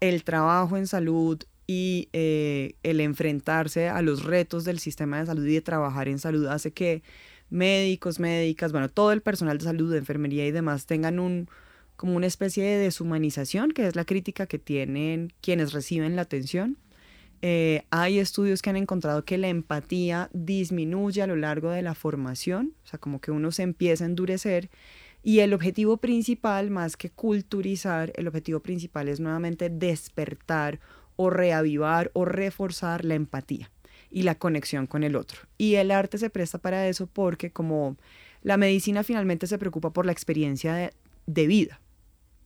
el 0.00 0.24
trabajo 0.24 0.76
en 0.76 0.86
salud 0.86 1.42
y 1.66 2.08
eh, 2.12 2.74
el 2.82 3.00
enfrentarse 3.00 3.88
a 3.88 4.02
los 4.02 4.24
retos 4.24 4.64
del 4.64 4.78
sistema 4.78 5.18
de 5.18 5.26
salud 5.26 5.46
y 5.46 5.54
de 5.54 5.62
trabajar 5.62 6.08
en 6.08 6.18
salud 6.18 6.46
hace 6.46 6.72
que 6.72 7.02
médicos, 7.50 8.20
médicas, 8.20 8.72
bueno, 8.72 8.88
todo 8.88 9.12
el 9.12 9.22
personal 9.22 9.58
de 9.58 9.64
salud, 9.64 9.90
de 9.90 9.98
enfermería 9.98 10.46
y 10.46 10.52
demás 10.52 10.86
tengan 10.86 11.18
un 11.18 11.48
como 11.96 12.14
una 12.14 12.26
especie 12.26 12.62
de 12.62 12.76
deshumanización, 12.76 13.72
que 13.72 13.86
es 13.86 13.96
la 13.96 14.04
crítica 14.04 14.46
que 14.46 14.58
tienen 14.58 15.32
quienes 15.40 15.72
reciben 15.72 16.14
la 16.14 16.22
atención. 16.22 16.76
Eh, 17.42 17.82
hay 17.90 18.18
estudios 18.18 18.62
que 18.62 18.70
han 18.70 18.76
encontrado 18.76 19.24
que 19.24 19.38
la 19.38 19.48
empatía 19.48 20.30
disminuye 20.32 21.22
a 21.22 21.26
lo 21.26 21.36
largo 21.36 21.70
de 21.70 21.82
la 21.82 21.94
formación, 21.94 22.72
o 22.84 22.88
sea, 22.88 22.98
como 22.98 23.20
que 23.20 23.30
uno 23.30 23.52
se 23.52 23.62
empieza 23.62 24.04
a 24.04 24.08
endurecer 24.08 24.70
Y 25.22 25.40
el 25.40 25.54
objetivo 25.54 25.96
principal, 25.96 26.70
más 26.70 26.96
que 26.96 27.10
culturizar, 27.10 28.12
el 28.14 28.28
objetivo 28.28 28.60
principal 28.60 29.08
es 29.08 29.18
nuevamente 29.18 29.68
despertar 29.70 30.78
o 31.16 31.30
reavivar 31.30 32.10
o 32.14 32.24
reforzar 32.24 33.04
la 33.04 33.14
empatía 33.14 33.70
y 34.10 34.22
la 34.22 34.36
conexión 34.36 34.86
con 34.86 35.02
el 35.02 35.16
otro. 35.16 35.40
Y 35.58 35.74
el 35.74 35.90
arte 35.90 36.18
se 36.18 36.30
presta 36.30 36.58
para 36.58 36.86
eso 36.88 37.06
porque 37.06 37.50
como 37.50 37.96
la 38.42 38.56
medicina 38.56 39.02
finalmente 39.02 39.46
se 39.46 39.58
preocupa 39.58 39.90
por 39.90 40.06
la 40.06 40.12
experiencia 40.12 40.92
de, 41.26 41.46
vida. 41.46 41.80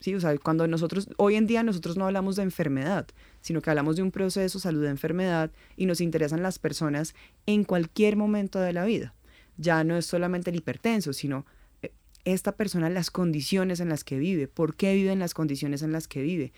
¿Sí? 0.00 0.14
O 0.14 0.20
sea, 0.20 0.36
cuando 0.38 0.66
nosotros, 0.66 1.08
hoy 1.16 1.36
en 1.36 1.46
día 1.46 1.62
nosotros 1.62 1.96
no 1.96 2.06
hablamos 2.06 2.36
de 2.36 2.42
enfermedad, 2.42 3.06
sino 3.40 3.62
que 3.62 3.70
hablamos 3.70 3.96
de 3.96 4.02
un 4.02 4.10
proceso 4.10 4.58
salud-enfermedad 4.58 5.50
y 5.76 5.86
nos 5.86 6.00
interesan 6.00 6.42
las 6.42 6.58
personas 6.58 7.14
en 7.46 7.64
cualquier 7.64 8.16
momento 8.16 8.58
de 8.60 8.72
la 8.72 8.84
vida. 8.84 9.14
Ya 9.56 9.84
no 9.84 9.96
es 9.96 10.06
solamente 10.06 10.50
el 10.50 10.56
hipertenso, 10.56 11.12
sino 11.12 11.46
eh, 11.82 11.92
esta 12.24 12.52
persona, 12.52 12.90
las 12.90 13.10
condiciones 13.10 13.80
en 13.80 13.90
las 13.90 14.02
que 14.02 14.18
vive, 14.18 14.48
por 14.48 14.74
qué 14.74 14.94
vive 14.94 15.12
en 15.12 15.18
las 15.18 15.34
condiciones 15.34 15.82
en 15.82 15.92
las 15.92 16.08
que 16.08 16.22
vive, 16.22 16.52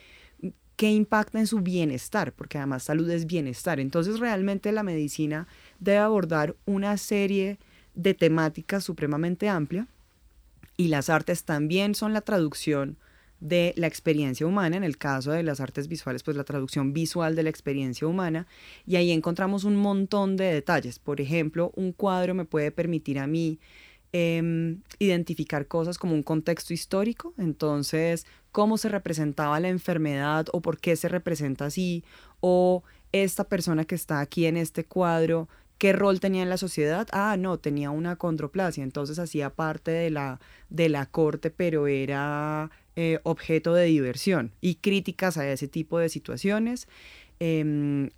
qué 0.76 0.90
impacta 0.90 1.38
en 1.38 1.46
su 1.46 1.60
bienestar, 1.60 2.32
porque 2.32 2.58
además 2.58 2.84
salud 2.84 3.10
es 3.10 3.26
bienestar. 3.26 3.80
Entonces 3.80 4.20
realmente 4.20 4.72
la 4.72 4.82
medicina 4.82 5.46
debe 5.80 5.98
abordar 5.98 6.56
una 6.64 6.96
serie 6.96 7.58
de 7.94 8.14
temáticas 8.14 8.84
supremamente 8.84 9.48
amplia 9.48 9.86
y 10.76 10.88
las 10.88 11.10
artes 11.10 11.44
también 11.44 11.94
son 11.94 12.12
la 12.12 12.22
traducción 12.22 12.96
de 13.42 13.74
la 13.76 13.88
experiencia 13.88 14.46
humana, 14.46 14.76
en 14.76 14.84
el 14.84 14.98
caso 14.98 15.32
de 15.32 15.42
las 15.42 15.60
artes 15.60 15.88
visuales, 15.88 16.22
pues 16.22 16.36
la 16.36 16.44
traducción 16.44 16.92
visual 16.92 17.34
de 17.34 17.42
la 17.42 17.50
experiencia 17.50 18.06
humana, 18.06 18.46
y 18.86 18.94
ahí 18.94 19.10
encontramos 19.10 19.64
un 19.64 19.74
montón 19.74 20.36
de 20.36 20.44
detalles. 20.44 21.00
Por 21.00 21.20
ejemplo, 21.20 21.72
un 21.74 21.92
cuadro 21.92 22.34
me 22.34 22.44
puede 22.44 22.70
permitir 22.70 23.18
a 23.18 23.26
mí 23.26 23.58
em, 24.12 24.82
identificar 25.00 25.66
cosas 25.66 25.98
como 25.98 26.14
un 26.14 26.22
contexto 26.22 26.72
histórico, 26.72 27.34
entonces 27.36 28.26
cómo 28.52 28.78
se 28.78 28.88
representaba 28.88 29.58
la 29.58 29.70
enfermedad 29.70 30.46
o 30.52 30.60
por 30.60 30.78
qué 30.78 30.94
se 30.94 31.08
representa 31.08 31.66
así, 31.66 32.04
o 32.40 32.84
esta 33.10 33.44
persona 33.44 33.84
que 33.84 33.96
está 33.96 34.20
aquí 34.20 34.46
en 34.46 34.56
este 34.56 34.84
cuadro 34.84 35.48
¿Qué 35.82 35.92
rol 35.92 36.20
tenía 36.20 36.44
en 36.44 36.48
la 36.48 36.58
sociedad? 36.58 37.08
Ah, 37.10 37.36
no, 37.36 37.58
tenía 37.58 37.90
una 37.90 38.14
condroplasia, 38.14 38.84
entonces 38.84 39.18
hacía 39.18 39.50
parte 39.50 39.90
de 39.90 40.10
la, 40.10 40.38
de 40.70 40.88
la 40.88 41.06
corte, 41.06 41.50
pero 41.50 41.88
era 41.88 42.70
eh, 42.96 43.20
objeto 43.22 43.74
de 43.74 43.86
diversión 43.86 44.52
y 44.60 44.76
críticas 44.76 45.38
a 45.38 45.50
ese 45.50 45.68
tipo 45.68 45.98
de 45.98 46.08
situaciones. 46.08 46.88
Em, 47.40 48.10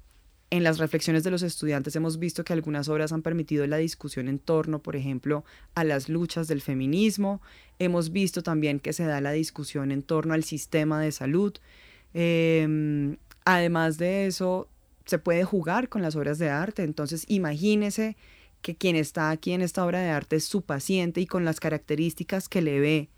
en 0.51 0.63
las 0.63 0.79
reflexiones 0.79 1.25
de 1.25 1.31
los 1.31 1.43
estudiantes 1.43 1.97
hemos 1.97 2.19
visto 2.19 2.45
que 2.45 2.53
algunas 2.53 2.89
obras 2.89 3.13
han 3.13 3.23
permitido 3.23 3.67
la 3.67 3.77
discusión 3.77 4.29
en 4.29 4.39
torno, 4.39 4.81
por 4.81 4.95
ejemplo, 4.95 5.45
a 5.75 5.83
las 5.83 6.09
luchas 6.09 6.47
del 6.47 6.61
feminismo. 6.61 7.43
Hemos 7.79 8.13
visto 8.13 8.43
también 8.43 8.79
que 8.79 8.93
se 8.93 9.05
da 9.05 9.21
la 9.21 9.33
discusión 9.33 9.91
en 9.91 10.03
torno 10.03 10.35
al 10.35 10.45
sistema 10.45 11.01
de 11.01 11.13
salud. 11.13 11.55
Em, 12.13 13.17
además 13.45 13.99
de 13.99 14.27
eso, 14.27 14.69
se 15.07 15.19
puede 15.19 15.45
jugar 15.45 15.89
con 15.89 16.03
las 16.03 16.17
obras 16.17 16.39
de 16.39 16.51
arte. 16.51 16.83
Entonces, 16.83 17.25
imagínese 17.29 18.17
que 18.63 18.77
quien 18.77 18.97
está 18.97 19.31
aquí 19.31 19.53
en 19.53 19.63
esta 19.63 19.85
obra 19.85 20.01
de 20.01 20.11
arte 20.11 20.37
es 20.37 20.45
su 20.45 20.63
paciente 20.63 21.21
y 21.21 21.27
con 21.27 21.45
las 21.45 21.61
características 21.61 22.49
que 22.49 22.63
le 22.63 22.81
ve, 22.81 23.11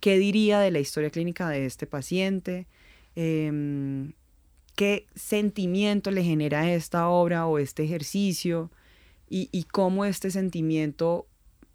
¿qué 0.00 0.18
diría 0.18 0.60
de 0.60 0.70
la 0.70 0.80
historia 0.80 1.10
clínica 1.10 1.48
de 1.48 1.66
este 1.66 1.86
paciente? 1.86 2.66
Em, 3.16 4.12
¿Qué 4.76 5.06
sentimiento 5.16 6.10
le 6.10 6.22
genera 6.22 6.72
esta 6.72 7.08
obra 7.08 7.46
o 7.46 7.58
este 7.58 7.82
ejercicio? 7.84 8.70
Y, 9.28 9.48
y, 9.52 9.64
cómo 9.64 10.04
este 10.04 10.30
sentimiento 10.30 11.26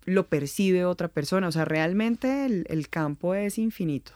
lo 0.05 0.27
percibe 0.27 0.85
otra 0.85 1.09
persona. 1.09 1.47
O 1.47 1.51
sea, 1.51 1.65
realmente 1.65 2.45
el 2.45 2.89
campo 2.89 3.35
es 3.35 3.57
infinito. 3.57 4.13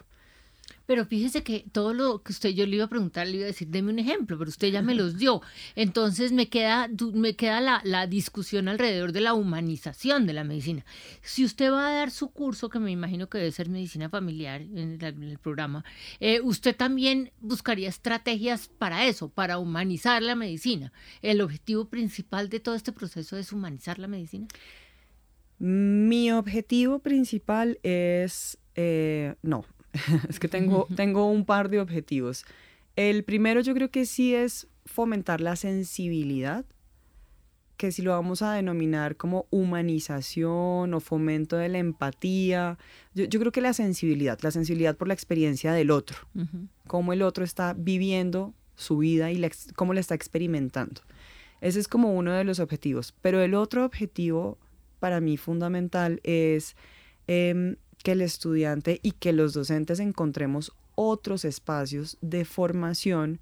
Pero 0.88 1.06
fíjese 1.06 1.44
que 1.44 1.66
todo 1.72 1.94
lo 1.94 2.24
que 2.24 2.32
usted 2.32 2.50
yo 2.50 2.66
le 2.66 2.78
iba 2.78 2.86
a 2.86 2.90
preguntar, 2.90 3.28
le 3.28 3.36
iba 3.36 3.44
a 3.44 3.48
decir, 3.48 3.68
deme 3.68 3.92
un 3.92 4.00
ejemplo, 4.00 4.38
pero 4.38 4.50
usted 4.50 4.70
ya 4.70 4.82
me 4.82 4.96
los 4.96 5.18
dio. 5.20 5.42
Entonces 5.76 6.32
me 6.32 6.48
queda, 6.48 6.90
me 7.14 7.36
queda 7.36 7.60
la, 7.60 7.82
la 7.84 8.08
discusión 8.08 8.70
alrededor 8.70 9.12
de 9.12 9.20
la 9.20 9.34
humanización 9.34 10.26
de 10.26 10.34
la 10.34 10.46
medicina. 10.46 10.86
Si 11.22 11.44
usted 11.44 11.72
va 11.72 11.90
a 11.90 11.92
dar 11.92 12.10
su 12.10 12.30
curso, 12.32 12.70
que 12.70 12.80
me 12.80 12.90
imagino 12.90 13.28
que 13.28 13.38
debe 13.38 13.52
ser 13.52 13.68
medicina 13.68 14.10
familiar 14.10 14.62
en 14.62 14.98
el, 15.02 15.38
programa, 15.40 15.84
eh, 16.22 16.40
usted 16.42 16.74
también 16.74 17.32
buscaría 17.42 17.90
estrategias 17.90 18.70
para 18.70 19.06
eso, 19.08 19.28
para 19.28 19.60
humanizar 19.60 20.24
la 20.24 20.36
medicina. 20.36 20.94
¿El 21.22 21.42
objetivo 21.42 21.90
principal 21.90 22.48
de 22.48 22.62
todo 22.62 22.76
este 22.76 22.94
proceso 22.94 23.38
es 23.38 23.52
humanizar 23.52 24.00
la 24.00 24.08
medicina? 24.08 24.48
Mi 25.60 26.32
objetivo 26.32 27.00
principal 27.00 27.78
es, 27.84 28.58
eh, 28.76 29.36
no, 29.42 29.66
es 30.30 30.40
que 30.40 30.48
tengo, 30.48 30.88
tengo 30.96 31.30
un 31.30 31.46
par 31.46 31.70
de 31.70 31.80
objetivos. 31.80 32.46
El 32.96 33.24
primero 33.24 33.62
yo 33.62 33.74
creo 33.74 33.92
que 33.92 34.06
sí 34.06 34.34
es 34.34 34.68
fomentar 34.86 35.42
la 35.42 35.56
sensibilidad, 35.56 36.66
que 37.78 37.92
si 37.92 38.02
lo 38.02 38.12
vamos 38.12 38.42
a 38.42 38.54
denominar 38.54 39.18
como 39.18 39.46
humanización 39.52 40.94
o 40.94 41.00
fomento 41.00 41.58
de 41.58 41.70
la 41.70 41.78
empatía, 41.78 42.80
yo, 43.14 43.40
creo 43.40 43.52
que 43.52 43.62
la 43.62 43.74
sensibilidad, 43.74 44.40
la 44.42 44.50
sensibilidad 44.50 44.98
por 44.98 45.08
la 45.08 45.14
experiencia 45.14 45.74
del 45.74 45.92
otro, 45.92 46.18
cómo 46.88 47.14
el 47.14 47.22
otro 47.22 47.44
está 47.44 47.76
viviendo 47.78 48.56
su 48.76 48.98
vida 48.98 49.32
y 49.32 49.48
cómo 49.76 49.94
la 49.94 50.00
está 50.00 50.16
experimentando. 50.16 51.02
Ese 51.62 51.80
es 51.80 51.88
como 51.88 52.14
uno 52.14 52.32
de 52.34 52.44
los 52.44 52.60
objetivos. 52.60 53.14
Pero 53.22 53.42
el 53.42 53.54
otro 53.54 53.86
objetivo 53.86 54.58
para 55.00 55.20
mí 55.20 55.38
fundamental 55.38 56.20
es 56.24 56.76
em, 57.28 57.76
que 58.08 58.14
el 58.14 58.22
estudiante 58.22 59.02
y 59.04 59.12
que 59.12 59.34
los 59.34 59.52
docentes 59.52 60.00
encontremos 60.00 60.72
otros 60.96 61.44
espacios 61.44 62.18
de 62.22 62.46
formación 62.46 63.42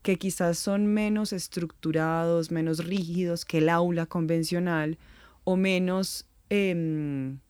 que 0.00 0.16
quizás 0.16 0.56
son 0.58 0.86
menos 0.86 1.34
estructurados, 1.34 2.50
menos 2.50 2.86
rígidos 2.86 3.44
que 3.44 3.58
el 3.58 3.68
aula 3.68 4.06
convencional 4.06 4.96
o 5.44 5.56
menos 5.56 6.24
em, 6.48 7.40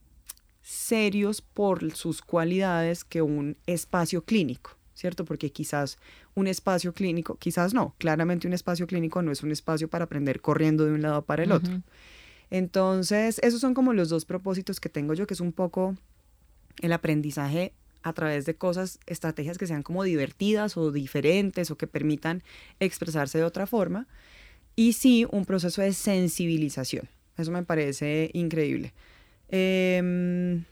serios 0.61 1.43
por 1.43 1.95
sus 1.95 2.23
cualidades 2.23 3.05
que 3.05 3.23
un 3.23 3.57
espacio 3.67 4.25
clínico, 4.25 4.73
¿cierto? 4.95 5.25
Porque 5.25 5.53
quizás 5.53 5.97
un 6.35 6.49
espacio 6.49 6.93
clínico, 6.93 7.37
quizás 7.37 7.73
no, 7.73 7.95
claramente 7.99 8.49
un 8.49 8.53
espacio 8.53 8.89
clínico 8.89 9.23
no 9.23 9.31
es 9.31 9.45
un 9.45 9.53
espacio 9.53 9.87
para 9.87 10.07
aprender 10.07 10.41
corriendo 10.41 10.85
de 10.85 10.91
un 10.91 11.03
lado 11.03 11.23
para 11.23 11.45
el 11.45 11.53
otro. 11.53 11.81
Entonces, 12.51 13.39
esos 13.45 13.61
son 13.61 13.75
como 13.75 13.93
los 13.93 14.09
dos 14.09 14.25
propósitos 14.25 14.81
que 14.81 14.89
tengo 14.89 15.15
yo, 15.15 15.29
que 15.29 15.35
es 15.35 15.41
un 15.41 15.53
poco 15.53 15.95
el 16.81 16.93
aprendizaje 16.93 17.73
a 18.03 18.13
través 18.13 18.47
de 18.47 18.55
cosas, 18.55 19.01
estrategias 19.07 19.59
que 19.59 19.67
sean 19.67 19.83
como 19.83 20.05
divertidas 20.05 20.77
o 20.77 20.93
diferentes 20.93 21.71
o 21.71 21.77
que 21.77 21.87
permitan 21.87 22.43
expresarse 22.81 23.39
de 23.39 23.45
otra 23.45 23.67
forma. 23.67 24.07
Y 24.77 24.93
sí, 24.93 25.27
un 25.31 25.45
proceso 25.45 25.83
de 25.83 25.93
sensibilización. 25.93 27.09
Eso 27.37 27.51
me 27.51 27.65
parece 27.65 28.31
increíble. 28.33 28.95
Em, 29.49 30.65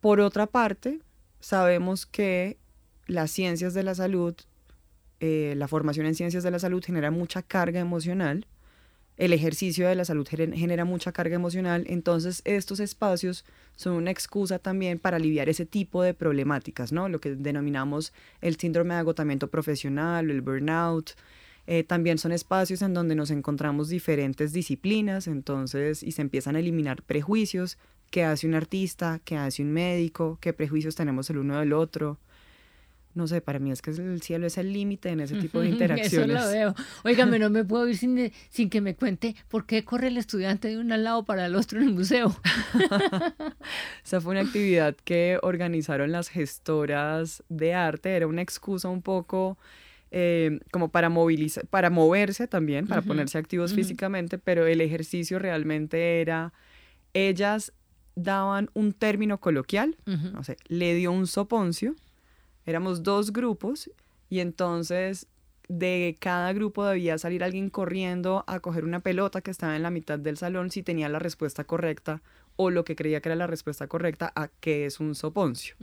por 0.00 0.20
otra 0.20 0.46
parte, 0.46 1.00
sabemos 1.40 2.06
que 2.06 2.58
las 3.06 3.30
ciencias 3.30 3.74
de 3.74 3.82
la 3.82 3.94
salud, 3.94 4.34
eh, 5.20 5.54
la 5.56 5.68
formación 5.68 6.06
en 6.06 6.14
ciencias 6.14 6.42
de 6.42 6.50
la 6.50 6.58
salud 6.58 6.84
genera 6.84 7.10
mucha 7.10 7.42
carga 7.42 7.80
emocional 7.80 8.46
el 9.16 9.32
ejercicio 9.32 9.88
de 9.88 9.94
la 9.94 10.04
salud 10.04 10.26
genera 10.28 10.84
mucha 10.84 11.12
carga 11.12 11.36
emocional, 11.36 11.84
entonces 11.88 12.42
estos 12.44 12.80
espacios 12.80 13.44
son 13.74 13.94
una 13.94 14.10
excusa 14.10 14.58
también 14.58 14.98
para 14.98 15.16
aliviar 15.16 15.48
ese 15.48 15.64
tipo 15.64 16.02
de 16.02 16.12
problemáticas, 16.12 16.92
¿no? 16.92 17.08
Lo 17.08 17.20
que 17.20 17.34
denominamos 17.34 18.12
el 18.40 18.56
síndrome 18.56 18.94
de 18.94 19.00
agotamiento 19.00 19.48
profesional, 19.48 20.30
el 20.30 20.42
burnout. 20.42 21.12
Eh, 21.66 21.82
también 21.82 22.18
son 22.18 22.30
espacios 22.30 22.82
en 22.82 22.94
donde 22.94 23.14
nos 23.14 23.30
encontramos 23.30 23.88
diferentes 23.88 24.52
disciplinas, 24.52 25.26
entonces, 25.26 26.02
y 26.02 26.12
se 26.12 26.22
empiezan 26.22 26.54
a 26.54 26.60
eliminar 26.60 27.02
prejuicios, 27.02 27.78
qué 28.10 28.22
hace 28.22 28.46
un 28.46 28.54
artista, 28.54 29.20
qué 29.24 29.36
hace 29.36 29.62
un 29.62 29.72
médico, 29.72 30.38
qué 30.40 30.52
prejuicios 30.52 30.94
tenemos 30.94 31.28
el 31.30 31.38
uno 31.38 31.58
del 31.58 31.72
otro 31.72 32.18
no 33.16 33.26
sé, 33.26 33.40
para 33.40 33.58
mí 33.58 33.72
es 33.72 33.80
que 33.80 33.90
el 33.90 34.20
cielo 34.20 34.46
es 34.46 34.58
el 34.58 34.72
límite 34.72 35.08
en 35.08 35.20
ese 35.20 35.36
tipo 35.36 35.60
de 35.62 35.70
interacciones. 35.70 36.36
Eso 36.36 36.46
lo 36.46 36.52
veo. 36.52 36.74
Óigame, 37.02 37.38
no 37.38 37.48
me 37.48 37.64
puedo 37.64 37.88
ir 37.88 37.96
sin, 37.96 38.30
sin 38.50 38.68
que 38.68 38.82
me 38.82 38.94
cuente 38.94 39.34
por 39.48 39.64
qué 39.64 39.84
corre 39.84 40.08
el 40.08 40.18
estudiante 40.18 40.68
de 40.68 40.78
un 40.78 40.88
lado 40.88 41.24
para 41.24 41.46
el 41.46 41.56
otro 41.56 41.80
en 41.80 41.88
el 41.88 41.94
museo. 41.94 42.36
Esa 44.04 44.20
fue 44.20 44.32
una 44.32 44.42
actividad 44.42 44.94
que 45.04 45.38
organizaron 45.42 46.12
las 46.12 46.28
gestoras 46.28 47.42
de 47.48 47.72
arte, 47.72 48.14
era 48.14 48.26
una 48.26 48.42
excusa 48.42 48.88
un 48.88 49.02
poco... 49.02 49.58
Eh, 50.12 50.60
como 50.70 50.88
para 50.88 51.08
movilizar, 51.08 51.66
para 51.66 51.90
moverse 51.90 52.46
también, 52.46 52.86
para 52.86 53.02
ponerse 53.02 53.38
activos 53.38 53.74
físicamente, 53.74 54.38
pero 54.38 54.64
el 54.64 54.80
ejercicio 54.80 55.40
realmente 55.40 56.20
era, 56.20 56.52
ellas 57.12 57.72
daban 58.14 58.70
un 58.72 58.92
término 58.92 59.40
coloquial, 59.40 59.96
no 60.06 60.44
sé, 60.44 60.58
le 60.68 60.94
dio 60.94 61.10
un 61.10 61.26
soponcio, 61.26 61.96
éramos 62.66 63.02
dos 63.02 63.32
grupos 63.32 63.90
y 64.28 64.40
entonces 64.40 65.28
de 65.68 66.16
cada 66.20 66.52
grupo 66.52 66.84
debía 66.84 67.18
salir 67.18 67.42
alguien 67.42 67.70
corriendo 67.70 68.44
a 68.46 68.60
coger 68.60 68.84
una 68.84 69.00
pelota 69.00 69.40
que 69.40 69.50
estaba 69.50 69.74
en 69.74 69.82
la 69.82 69.90
mitad 69.90 70.18
del 70.18 70.36
salón 70.36 70.70
si 70.70 70.82
tenía 70.82 71.08
la 71.08 71.18
respuesta 71.18 71.64
correcta 71.64 72.22
o 72.56 72.70
lo 72.70 72.84
que 72.84 72.96
creía 72.96 73.20
que 73.20 73.28
era 73.28 73.36
la 73.36 73.46
respuesta 73.46 73.86
correcta 73.86 74.32
a 74.34 74.48
qué 74.60 74.86
es 74.86 75.00
un 75.00 75.14
soponcio. 75.14 75.74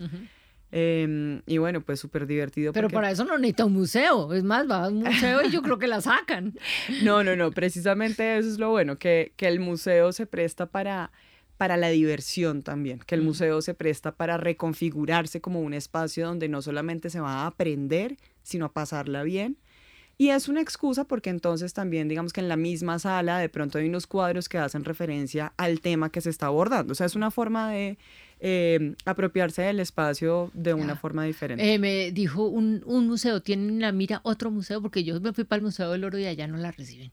Em, 0.75 1.43
y 1.45 1.59
bueno, 1.59 1.81
pues 1.81 1.99
súper 1.99 2.25
divertido. 2.25 2.73
Pero 2.73 2.89
para 2.89 3.11
eso 3.11 3.23
no 3.25 3.37
necesita 3.37 3.65
un 3.65 3.73
museo. 3.73 4.33
Es 4.33 4.43
más, 4.43 4.67
va 4.67 4.85
a 4.85 4.87
un 4.87 5.03
museo 5.03 5.43
y 5.43 5.51
yo 5.51 5.61
creo 5.61 5.77
que 5.77 5.85
la 5.85 6.01
sacan. 6.01 6.57
No, 7.03 7.23
no, 7.23 7.35
no. 7.35 7.51
Precisamente 7.51 8.37
eso 8.37 8.49
es 8.49 8.57
lo 8.57 8.71
bueno, 8.71 8.97
que, 8.97 9.33
que 9.35 9.47
el 9.47 9.59
museo 9.59 10.11
se 10.11 10.25
presta 10.25 10.65
para, 10.65 11.11
para 11.57 11.77
la 11.77 11.89
diversión 11.89 12.63
también, 12.63 12.99
que 12.99 13.15
el 13.15 13.21
mm. 13.21 13.25
museo 13.25 13.61
se 13.61 13.73
presta 13.73 14.13
para 14.15 14.37
reconfigurarse 14.37 15.41
como 15.41 15.61
un 15.61 15.73
espacio 15.73 16.27
donde 16.27 16.49
no 16.49 16.61
solamente 16.61 17.09
se 17.09 17.19
va 17.19 17.43
a 17.43 17.47
aprender, 17.47 18.17
sino 18.41 18.65
a 18.65 18.73
pasarla 18.73 19.23
bien. 19.23 19.57
Y 20.17 20.29
es 20.29 20.47
una 20.47 20.61
excusa 20.61 21.05
porque 21.05 21.31
entonces 21.31 21.73
también, 21.73 22.07
digamos 22.07 22.33
que 22.33 22.41
en 22.41 22.47
la 22.47 22.55
misma 22.55 22.99
sala 22.99 23.39
de 23.39 23.49
pronto 23.49 23.79
hay 23.79 23.87
unos 23.87 24.05
cuadros 24.05 24.47
que 24.47 24.59
hacen 24.59 24.85
referencia 24.85 25.53
al 25.57 25.81
tema 25.81 26.11
que 26.11 26.21
se 26.21 26.29
está 26.29 26.47
abordando. 26.47 26.91
O 26.91 26.95
sea, 26.95 27.07
es 27.07 27.15
una 27.15 27.31
forma 27.31 27.71
de 27.71 27.97
eh, 28.39 28.95
apropiarse 29.05 29.63
del 29.63 29.79
espacio 29.79 30.51
de 30.53 30.75
una 30.75 30.95
forma 30.95 31.23
diferente. 31.23 31.73
Eh, 31.73 31.79
me 31.79 32.11
dijo 32.11 32.45
un, 32.45 32.83
un 32.85 33.07
museo, 33.07 33.41
tienen 33.41 33.79
la 33.79 33.91
mira 33.91 34.21
otro 34.23 34.51
museo, 34.51 34.81
porque 34.81 35.03
yo 35.03 35.19
me 35.19 35.33
fui 35.33 35.45
para 35.45 35.57
el 35.57 35.63
Museo 35.63 35.91
del 35.91 36.03
Oro 36.03 36.19
y 36.19 36.25
allá 36.25 36.47
no 36.47 36.57
la 36.57 36.71
reciben. 36.71 37.11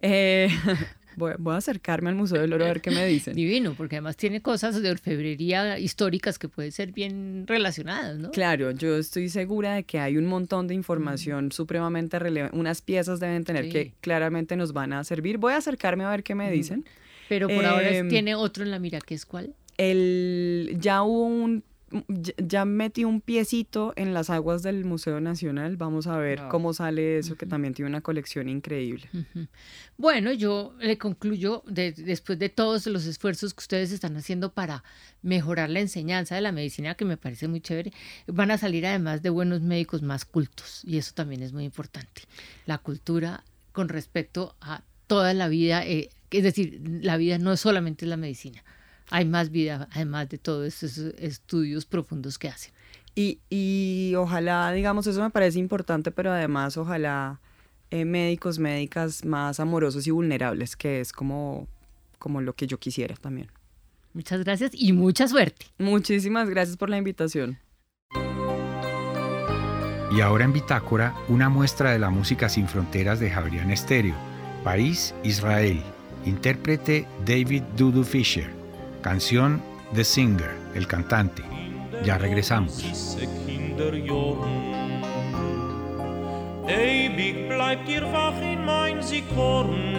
Eh, 0.00 0.48
voy, 1.18 1.54
a 1.54 1.56
acercarme 1.56 2.10
al 2.10 2.16
Museo 2.16 2.40
del 2.40 2.52
Oro 2.52 2.64
a 2.64 2.68
ver 2.68 2.80
qué 2.80 2.90
me 2.90 3.06
dicen. 3.06 3.34
Divino, 3.36 3.74
porque 3.76 3.96
además 3.96 4.16
tiene 4.16 4.40
cosas 4.40 4.80
de 4.80 4.90
orfebrería 4.90 5.78
históricas 5.78 6.38
que 6.38 6.48
pueden 6.48 6.72
ser 6.72 6.92
bien 6.92 7.44
relacionadas, 7.46 8.18
¿no? 8.18 8.30
Claro, 8.30 8.70
yo 8.70 8.96
estoy 8.96 9.28
segura 9.28 9.74
de 9.74 9.82
que 9.82 9.98
hay 9.98 10.16
un 10.16 10.26
montón 10.26 10.68
de 10.68 10.74
información 10.74 11.52
supremamente 11.52 12.18
relevante. 12.18 12.56
Unas 12.56 12.80
piezas 12.80 13.20
deben 13.20 13.44
tener 13.44 13.68
que 13.68 13.92
claramente 14.00 14.56
nos 14.56 14.72
van 14.72 14.92
a 14.92 15.04
servir. 15.04 15.38
Voy 15.38 15.52
a 15.52 15.56
acercarme 15.56 16.04
a 16.04 16.10
ver 16.10 16.22
qué 16.22 16.34
me 16.34 16.50
dicen. 16.50 16.84
Pero 17.28 17.48
por 17.48 17.64
ahora 17.64 17.90
em, 17.90 18.08
tiene 18.08 18.34
otro 18.34 18.64
en 18.64 18.70
la 18.70 18.78
mira, 18.78 19.00
¿qué 19.00 19.14
es 19.14 19.26
cuál? 19.26 19.54
el, 19.78 20.76
ya 20.78 21.02
hubo 21.02 21.24
un 21.24 21.64
ya 22.36 22.64
metí 22.64 23.04
un 23.04 23.20
piecito 23.20 23.92
en 23.96 24.14
las 24.14 24.30
aguas 24.30 24.62
del 24.62 24.84
Museo 24.84 25.20
Nacional. 25.20 25.76
Vamos 25.76 26.06
a 26.06 26.16
ver 26.18 26.42
cómo 26.50 26.72
sale 26.72 27.18
eso, 27.18 27.36
que 27.36 27.46
también 27.46 27.74
tiene 27.74 27.88
una 27.88 28.00
colección 28.00 28.48
increíble. 28.48 29.08
Bueno, 29.96 30.32
yo 30.32 30.74
le 30.80 30.98
concluyo, 30.98 31.62
después 31.66 32.38
de 32.38 32.48
todos 32.48 32.86
los 32.86 33.06
esfuerzos 33.06 33.54
que 33.54 33.60
ustedes 33.60 33.90
están 33.90 34.16
haciendo 34.16 34.52
para 34.52 34.84
mejorar 35.22 35.70
la 35.70 35.80
enseñanza 35.80 36.34
de 36.34 36.40
la 36.40 36.52
medicina, 36.52 36.94
que 36.94 37.04
me 37.04 37.16
parece 37.16 37.48
muy 37.48 37.60
chévere, 37.60 37.92
van 38.26 38.50
a 38.50 38.58
salir 38.58 38.86
además 38.86 39.22
de 39.22 39.30
buenos 39.30 39.60
médicos 39.60 40.02
más 40.02 40.24
cultos. 40.24 40.82
Y 40.84 40.98
eso 40.98 41.12
también 41.14 41.42
es 41.42 41.52
muy 41.52 41.64
importante. 41.64 42.22
La 42.66 42.78
cultura 42.78 43.44
con 43.72 43.88
respecto 43.88 44.54
a 44.60 44.82
toda 45.06 45.34
la 45.34 45.48
vida, 45.48 45.84
eh, 45.86 46.10
es 46.30 46.42
decir, 46.42 46.80
la 47.02 47.16
vida 47.16 47.38
no 47.38 47.52
es 47.52 47.60
solamente 47.60 48.06
la 48.06 48.16
medicina 48.16 48.62
hay 49.10 49.24
más 49.24 49.50
vida, 49.50 49.88
además 49.92 50.28
de 50.28 50.38
todos 50.38 50.66
estos 50.66 50.98
estudios 51.18 51.86
profundos 51.86 52.38
que 52.38 52.48
hacen. 52.48 52.72
Y, 53.14 53.40
y 53.50 54.14
ojalá, 54.16 54.70
digamos, 54.72 55.06
eso 55.06 55.20
me 55.20 55.30
parece 55.30 55.58
importante, 55.58 56.10
pero 56.10 56.32
además 56.32 56.76
ojalá 56.76 57.40
eh, 57.90 58.04
médicos, 58.04 58.58
médicas 58.58 59.24
más 59.24 59.60
amorosos 59.60 60.06
y 60.06 60.10
vulnerables, 60.10 60.76
que 60.76 61.00
es 61.00 61.12
como, 61.12 61.66
como 62.18 62.40
lo 62.40 62.54
que 62.54 62.66
yo 62.66 62.78
quisiera 62.78 63.16
también. 63.16 63.48
Muchas 64.12 64.44
gracias 64.44 64.72
y 64.74 64.92
mucha 64.92 65.26
suerte. 65.26 65.66
Muchísimas 65.78 66.48
gracias 66.48 66.76
por 66.76 66.90
la 66.90 66.98
invitación. 66.98 67.58
Y 70.10 70.20
ahora 70.20 70.44
en 70.44 70.52
Bitácora, 70.52 71.14
una 71.28 71.48
muestra 71.48 71.92
de 71.92 71.98
la 71.98 72.10
música 72.10 72.48
sin 72.48 72.66
fronteras 72.66 73.20
de 73.20 73.30
Javier 73.30 73.70
Estéreo, 73.70 74.14
País, 74.64 75.14
Israel, 75.22 75.82
intérprete 76.24 77.06
David 77.26 77.62
Dudu 77.76 78.04
Fisher. 78.04 78.57
Canción 79.08 79.62
The 79.94 80.04
Singer, 80.04 80.54
el 80.74 80.86
cantante. 80.86 81.42
Ya 82.04 82.18
regresamos. 82.18 82.84
Ewig 86.68 87.48
bleibt 87.48 87.88
ihr 87.88 88.04
wach 88.12 88.38
in 88.42 88.66
mein 88.66 89.02
Sikorn. 89.02 89.94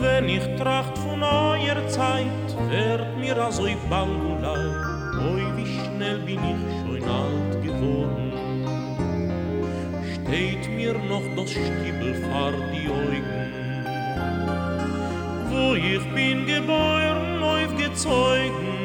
Wenn 0.00 0.26
ich 0.30 0.56
tracht 0.56 0.96
von 0.96 1.22
eurer 1.22 1.86
Zeit, 1.88 2.48
wird 2.70 3.18
mir 3.18 3.36
also 3.36 3.64
bang 3.90 4.18
und 4.30 4.40
leid. 4.40 5.14
Oi, 5.20 5.44
wie 5.56 5.66
schnell 5.66 6.18
bin 6.20 6.40
ich 6.42 6.62
schon 6.80 7.04
alt 7.10 7.62
geworden. 7.62 8.32
Steht 10.14 10.66
mir 10.70 10.94
noch 10.94 11.26
das 11.36 11.50
Stiebel 11.50 12.14
vor 12.24 12.52
die 12.72 12.88
Augen. 12.88 13.52
wo 15.52 15.74
ich 15.74 16.04
bin 16.14 16.46
geboren, 16.46 17.01
aufgezeugen. 17.92 18.82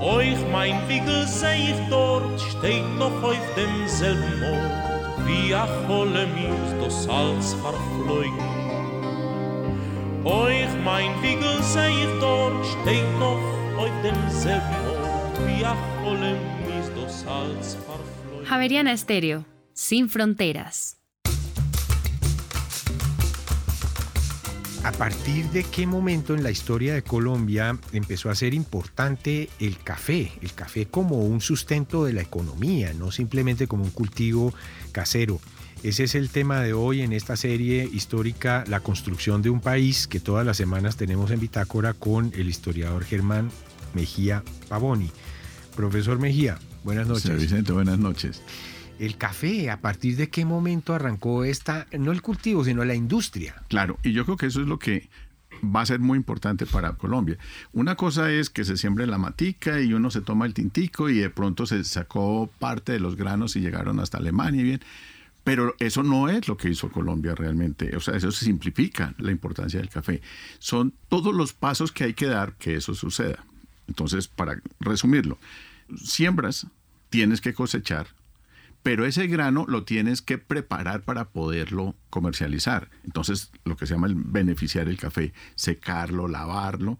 Euch 0.00 0.38
mein 0.52 0.88
Wickel 0.88 1.26
seh 1.26 1.72
ich 1.72 1.88
dort, 1.90 2.40
steht 2.40 2.84
noch 2.98 3.22
auf 3.22 3.54
demselben 3.56 4.42
Ort, 4.42 5.26
wie 5.26 5.54
a 5.54 5.66
Cholle 5.86 6.26
mir 6.26 6.54
das 6.82 7.04
Salz 7.04 7.54
verfleugen. 7.54 8.38
Euch 10.24 10.68
mein 10.84 11.10
Wickel 11.22 11.62
seh 11.62 11.88
ich 11.88 12.20
dort, 12.20 12.64
steht 12.66 13.18
noch 13.18 13.40
auf 13.76 13.90
demselben 14.02 14.76
Ort, 14.90 15.38
wie 15.46 15.64
a 15.64 15.76
Cholle 16.02 16.36
mir 16.64 17.02
das 17.02 17.20
Salz 17.22 17.74
verfleugen. 17.74 18.46
Javeriana 18.48 18.92
Estéreo, 18.92 19.44
sin 19.74 20.08
fronteras. 20.08 20.97
¿A 24.88 24.92
partir 24.92 25.44
de 25.50 25.64
qué 25.64 25.86
momento 25.86 26.34
en 26.34 26.42
la 26.42 26.50
historia 26.50 26.94
de 26.94 27.02
Colombia 27.02 27.78
empezó 27.92 28.30
a 28.30 28.34
ser 28.34 28.54
importante 28.54 29.50
el 29.60 29.76
café? 29.76 30.32
El 30.40 30.54
café 30.54 30.86
como 30.86 31.26
un 31.26 31.42
sustento 31.42 32.06
de 32.06 32.14
la 32.14 32.22
economía, 32.22 32.94
no 32.94 33.10
simplemente 33.10 33.66
como 33.66 33.84
un 33.84 33.90
cultivo 33.90 34.54
casero. 34.90 35.40
Ese 35.82 36.04
es 36.04 36.14
el 36.14 36.30
tema 36.30 36.60
de 36.60 36.72
hoy 36.72 37.02
en 37.02 37.12
esta 37.12 37.36
serie 37.36 37.86
histórica 37.92 38.64
La 38.66 38.80
construcción 38.80 39.42
de 39.42 39.50
un 39.50 39.60
país 39.60 40.08
que 40.08 40.20
todas 40.20 40.46
las 40.46 40.56
semanas 40.56 40.96
tenemos 40.96 41.30
en 41.32 41.40
Bitácora 41.40 41.92
con 41.92 42.32
el 42.34 42.48
historiador 42.48 43.04
Germán 43.04 43.50
Mejía 43.92 44.42
Pavoni. 44.70 45.10
Profesor 45.76 46.18
Mejía, 46.18 46.58
buenas 46.82 47.06
noches. 47.06 47.38
Vicente, 47.38 47.72
buenas 47.72 47.98
noches 47.98 48.40
el 48.98 49.16
café, 49.16 49.70
¿a 49.70 49.80
partir 49.80 50.16
de 50.16 50.28
qué 50.28 50.44
momento 50.44 50.94
arrancó 50.94 51.44
esta, 51.44 51.86
no 51.98 52.12
el 52.12 52.22
cultivo, 52.22 52.64
sino 52.64 52.84
la 52.84 52.94
industria? 52.94 53.62
Claro, 53.68 53.98
y 54.02 54.12
yo 54.12 54.24
creo 54.24 54.36
que 54.36 54.46
eso 54.46 54.60
es 54.60 54.66
lo 54.66 54.78
que 54.78 55.08
va 55.64 55.80
a 55.80 55.86
ser 55.86 56.00
muy 56.00 56.16
importante 56.16 56.66
para 56.66 56.92
Colombia. 56.92 57.38
Una 57.72 57.96
cosa 57.96 58.30
es 58.30 58.50
que 58.50 58.64
se 58.64 58.76
siembre 58.76 59.06
la 59.06 59.18
matica 59.18 59.80
y 59.80 59.92
uno 59.92 60.10
se 60.10 60.20
toma 60.20 60.46
el 60.46 60.54
tintico 60.54 61.08
y 61.08 61.18
de 61.18 61.30
pronto 61.30 61.66
se 61.66 61.82
sacó 61.84 62.50
parte 62.58 62.92
de 62.92 63.00
los 63.00 63.16
granos 63.16 63.56
y 63.56 63.60
llegaron 63.60 64.00
hasta 64.00 64.18
Alemania 64.18 64.60
y 64.60 64.64
bien. 64.64 64.80
Pero 65.44 65.74
eso 65.78 66.02
no 66.02 66.28
es 66.28 66.46
lo 66.46 66.56
que 66.56 66.68
hizo 66.68 66.90
Colombia 66.90 67.34
realmente. 67.34 67.96
O 67.96 68.00
sea, 68.00 68.16
eso 68.16 68.30
se 68.30 68.44
simplifica 68.44 69.14
la 69.18 69.30
importancia 69.30 69.80
del 69.80 69.88
café. 69.88 70.20
Son 70.58 70.92
todos 71.08 71.34
los 71.34 71.54
pasos 71.54 71.90
que 71.90 72.04
hay 72.04 72.14
que 72.14 72.26
dar 72.26 72.54
que 72.54 72.74
eso 72.74 72.94
suceda. 72.94 73.44
Entonces, 73.86 74.28
para 74.28 74.60
resumirlo, 74.78 75.38
siembras, 75.96 76.66
tienes 77.08 77.40
que 77.40 77.54
cosechar, 77.54 78.08
pero 78.82 79.04
ese 79.04 79.26
grano 79.26 79.64
lo 79.68 79.84
tienes 79.84 80.22
que 80.22 80.38
preparar 80.38 81.02
para 81.02 81.30
poderlo 81.30 81.96
comercializar. 82.10 82.90
Entonces, 83.04 83.50
lo 83.64 83.76
que 83.76 83.86
se 83.86 83.94
llama 83.94 84.06
el 84.06 84.14
beneficiar 84.14 84.88
el 84.88 84.96
café, 84.96 85.32
secarlo, 85.56 86.28
lavarlo. 86.28 86.98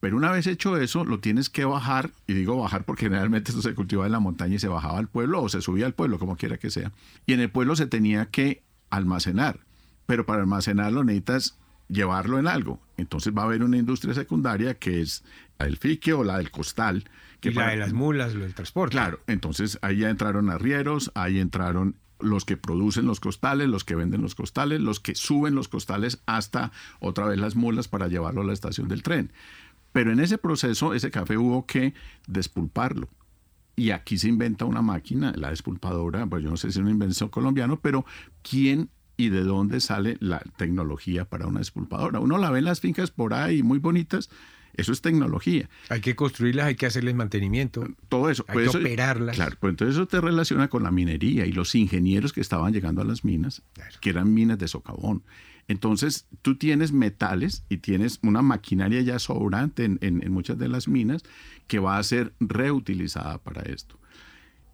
Pero 0.00 0.16
una 0.16 0.32
vez 0.32 0.46
hecho 0.46 0.78
eso, 0.78 1.04
lo 1.04 1.20
tienes 1.20 1.50
que 1.50 1.64
bajar, 1.64 2.10
y 2.26 2.32
digo 2.32 2.56
bajar 2.56 2.84
porque 2.84 3.04
generalmente 3.04 3.50
esto 3.50 3.62
se 3.62 3.74
cultivaba 3.74 4.06
en 4.06 4.12
la 4.12 4.20
montaña 4.20 4.54
y 4.54 4.58
se 4.58 4.68
bajaba 4.68 4.98
al 4.98 5.08
pueblo 5.08 5.42
o 5.42 5.48
se 5.48 5.60
subía 5.60 5.86
al 5.86 5.94
pueblo, 5.94 6.18
como 6.18 6.36
quiera 6.36 6.58
que 6.58 6.70
sea. 6.70 6.92
Y 7.26 7.34
en 7.34 7.40
el 7.40 7.50
pueblo 7.50 7.76
se 7.76 7.86
tenía 7.86 8.26
que 8.26 8.62
almacenar, 8.88 9.60
pero 10.06 10.24
para 10.24 10.40
almacenarlo 10.40 11.04
necesitas 11.04 11.58
llevarlo 11.90 12.38
en 12.38 12.46
algo. 12.46 12.80
Entonces 12.96 13.32
va 13.36 13.42
a 13.42 13.44
haber 13.46 13.62
una 13.62 13.76
industria 13.76 14.14
secundaria 14.14 14.74
que 14.78 15.00
es 15.00 15.24
la 15.58 15.66
del 15.66 15.76
fique 15.76 16.12
o 16.12 16.24
la 16.24 16.38
del 16.38 16.50
costal, 16.50 17.04
y 17.42 17.50
la 17.52 17.70
de 17.70 17.76
las 17.76 17.92
mulas, 17.92 18.34
lo 18.34 18.44
del 18.44 18.54
transporte. 18.54 18.92
Claro, 18.92 19.20
entonces 19.26 19.78
ahí 19.82 19.98
ya 19.98 20.10
entraron 20.10 20.50
arrieros, 20.50 21.10
ahí 21.14 21.38
entraron 21.38 21.96
los 22.18 22.44
que 22.44 22.58
producen 22.58 23.06
los 23.06 23.18
costales, 23.18 23.68
los 23.68 23.84
que 23.84 23.94
venden 23.94 24.20
los 24.20 24.34
costales, 24.34 24.80
los 24.80 25.00
que 25.00 25.14
suben 25.14 25.54
los 25.54 25.68
costales 25.68 26.22
hasta 26.26 26.70
otra 26.98 27.26
vez 27.26 27.38
las 27.38 27.56
mulas 27.56 27.88
para 27.88 28.08
llevarlo 28.08 28.42
a 28.42 28.44
la 28.44 28.52
estación 28.52 28.88
del 28.88 29.02
tren. 29.02 29.32
Pero 29.92 30.12
en 30.12 30.20
ese 30.20 30.38
proceso, 30.38 30.94
ese 30.94 31.10
café 31.10 31.36
hubo 31.38 31.66
que 31.66 31.94
despulparlo. 32.26 33.08
Y 33.74 33.92
aquí 33.92 34.18
se 34.18 34.28
inventa 34.28 34.66
una 34.66 34.82
máquina, 34.82 35.32
la 35.34 35.48
despulpadora, 35.48 36.26
pues 36.26 36.44
yo 36.44 36.50
no 36.50 36.58
sé 36.58 36.70
si 36.70 36.78
es 36.78 36.82
una 36.82 36.90
invención 36.90 37.30
colombiana, 37.30 37.76
pero 37.76 38.04
¿quién 38.42 38.90
y 39.20 39.28
de 39.28 39.42
dónde 39.42 39.80
sale 39.80 40.16
la 40.20 40.40
tecnología 40.56 41.24
para 41.24 41.46
una 41.46 41.60
despulpadora? 41.60 42.20
Uno 42.20 42.38
la 42.38 42.50
ve 42.50 42.60
en 42.60 42.64
las 42.64 42.80
fincas 42.80 43.10
por 43.10 43.34
ahí 43.34 43.62
muy 43.62 43.78
bonitas, 43.78 44.30
eso 44.74 44.92
es 44.92 45.02
tecnología. 45.02 45.68
Hay 45.88 46.00
que 46.00 46.16
construirlas, 46.16 46.66
hay 46.66 46.74
que 46.74 46.86
hacerles 46.86 47.14
mantenimiento. 47.14 47.86
Todo 48.08 48.30
eso. 48.30 48.44
Hay 48.48 48.64
que 48.64 48.68
operarlas. 48.68 49.36
Claro, 49.36 49.56
pues 49.60 49.72
entonces 49.72 49.96
eso 49.96 50.06
te 50.06 50.20
relaciona 50.20 50.68
con 50.68 50.82
la 50.82 50.90
minería 50.90 51.46
y 51.46 51.52
los 51.52 51.74
ingenieros 51.74 52.32
que 52.32 52.40
estaban 52.40 52.72
llegando 52.72 53.02
a 53.02 53.04
las 53.04 53.24
minas, 53.24 53.62
que 54.00 54.10
eran 54.10 54.32
minas 54.32 54.58
de 54.58 54.68
socavón. 54.68 55.22
Entonces, 55.68 56.26
tú 56.42 56.56
tienes 56.56 56.92
metales 56.92 57.64
y 57.68 57.76
tienes 57.76 58.18
una 58.22 58.42
maquinaria 58.42 59.02
ya 59.02 59.18
sobrante 59.18 59.84
en, 59.84 60.32
muchas 60.32 60.58
de 60.58 60.68
las 60.68 60.88
minas 60.88 61.22
que 61.68 61.78
va 61.78 61.96
a 61.96 62.02
ser 62.02 62.32
reutilizada 62.40 63.38
para 63.38 63.62
esto. 63.62 63.96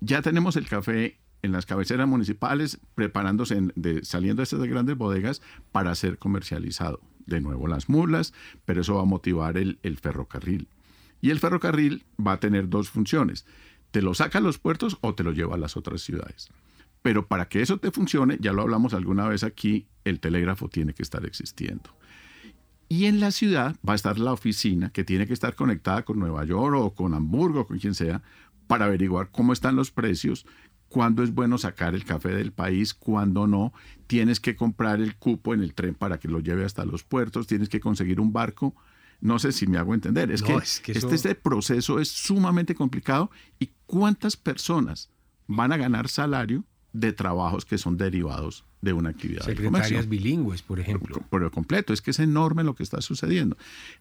Ya 0.00 0.22
tenemos 0.22 0.56
el 0.56 0.66
café 0.66 1.18
en 1.46 1.52
las 1.52 1.66
cabeceras 1.66 2.06
municipales 2.06 2.78
preparándose, 2.94 3.68
de, 3.74 4.04
saliendo 4.04 4.40
de 4.40 4.44
estas 4.44 4.60
grandes 4.64 4.96
bodegas 4.96 5.42
para 5.72 5.94
ser 5.94 6.18
comercializado. 6.18 7.00
De 7.24 7.40
nuevo 7.40 7.66
las 7.66 7.88
mulas, 7.88 8.34
pero 8.64 8.82
eso 8.82 8.94
va 8.94 9.02
a 9.02 9.06
motivar 9.06 9.56
el, 9.56 9.80
el 9.82 9.98
ferrocarril. 9.98 10.68
Y 11.20 11.30
el 11.30 11.40
ferrocarril 11.40 12.04
va 12.24 12.32
a 12.32 12.40
tener 12.40 12.68
dos 12.68 12.90
funciones. 12.90 13.46
Te 13.90 14.02
lo 14.02 14.14
saca 14.14 14.38
a 14.38 14.42
los 14.42 14.58
puertos 14.58 14.98
o 15.00 15.14
te 15.14 15.24
lo 15.24 15.32
lleva 15.32 15.56
a 15.56 15.58
las 15.58 15.76
otras 15.76 16.02
ciudades. 16.02 16.50
Pero 17.02 17.26
para 17.26 17.48
que 17.48 17.62
eso 17.62 17.78
te 17.78 17.90
funcione, 17.90 18.36
ya 18.40 18.52
lo 18.52 18.62
hablamos 18.62 18.94
alguna 18.94 19.28
vez 19.28 19.42
aquí, 19.42 19.86
el 20.04 20.20
telégrafo 20.20 20.68
tiene 20.68 20.92
que 20.92 21.02
estar 21.02 21.24
existiendo. 21.24 21.90
Y 22.88 23.06
en 23.06 23.18
la 23.18 23.32
ciudad 23.32 23.76
va 23.88 23.94
a 23.94 23.96
estar 23.96 24.18
la 24.18 24.32
oficina 24.32 24.90
que 24.90 25.04
tiene 25.04 25.26
que 25.26 25.32
estar 25.32 25.56
conectada 25.56 26.04
con 26.04 26.18
Nueva 26.18 26.44
York 26.44 26.76
o 26.76 26.94
con 26.94 27.14
Hamburgo 27.14 27.66
con 27.66 27.78
quien 27.78 27.94
sea 27.94 28.22
para 28.66 28.86
averiguar 28.86 29.30
cómo 29.30 29.52
están 29.52 29.76
los 29.76 29.90
precios, 29.90 30.46
cuándo 30.88 31.22
es 31.22 31.34
bueno 31.34 31.58
sacar 31.58 31.94
el 31.94 32.04
café 32.04 32.30
del 32.30 32.52
país, 32.52 32.94
cuándo 32.94 33.46
no. 33.46 33.72
Tienes 34.06 34.40
que 34.40 34.56
comprar 34.56 35.00
el 35.00 35.16
cupo 35.16 35.54
en 35.54 35.62
el 35.62 35.74
tren 35.74 35.94
para 35.94 36.18
que 36.18 36.28
lo 36.28 36.40
lleve 36.40 36.64
hasta 36.64 36.84
los 36.84 37.04
puertos, 37.04 37.46
tienes 37.46 37.68
que 37.68 37.80
conseguir 37.80 38.20
un 38.20 38.32
barco. 38.32 38.74
No 39.20 39.38
sé 39.38 39.52
si 39.52 39.66
me 39.66 39.78
hago 39.78 39.94
entender. 39.94 40.30
Es 40.30 40.42
que, 40.42 40.54
este, 40.56 41.14
este 41.14 41.34
proceso 41.34 41.98
es 42.00 42.08
sumamente 42.08 42.74
complicado. 42.74 43.30
¿Y 43.58 43.70
cuántas 43.86 44.36
personas 44.36 45.10
van 45.46 45.72
a 45.72 45.76
ganar 45.76 46.08
salario 46.08 46.64
de 47.00 47.12
trabajos 47.12 47.64
que 47.64 47.78
son 47.78 47.96
derivados 47.96 48.64
de 48.80 48.92
una 48.92 49.10
actividad 49.10 49.44
Secretarias 49.44 50.08
bilingües, 50.08 50.62
por 50.62 50.80
ejemplo. 50.80 51.22
Por, 51.28 51.42
lo 51.42 51.50
completo, 51.50 51.92
es 51.92 52.00
que 52.00 52.10
es 52.10 52.18
enorme 52.18 52.64
lo 52.64 52.74
que 52.74 52.82
está 52.82 53.00
sucediendo. 53.00 53.56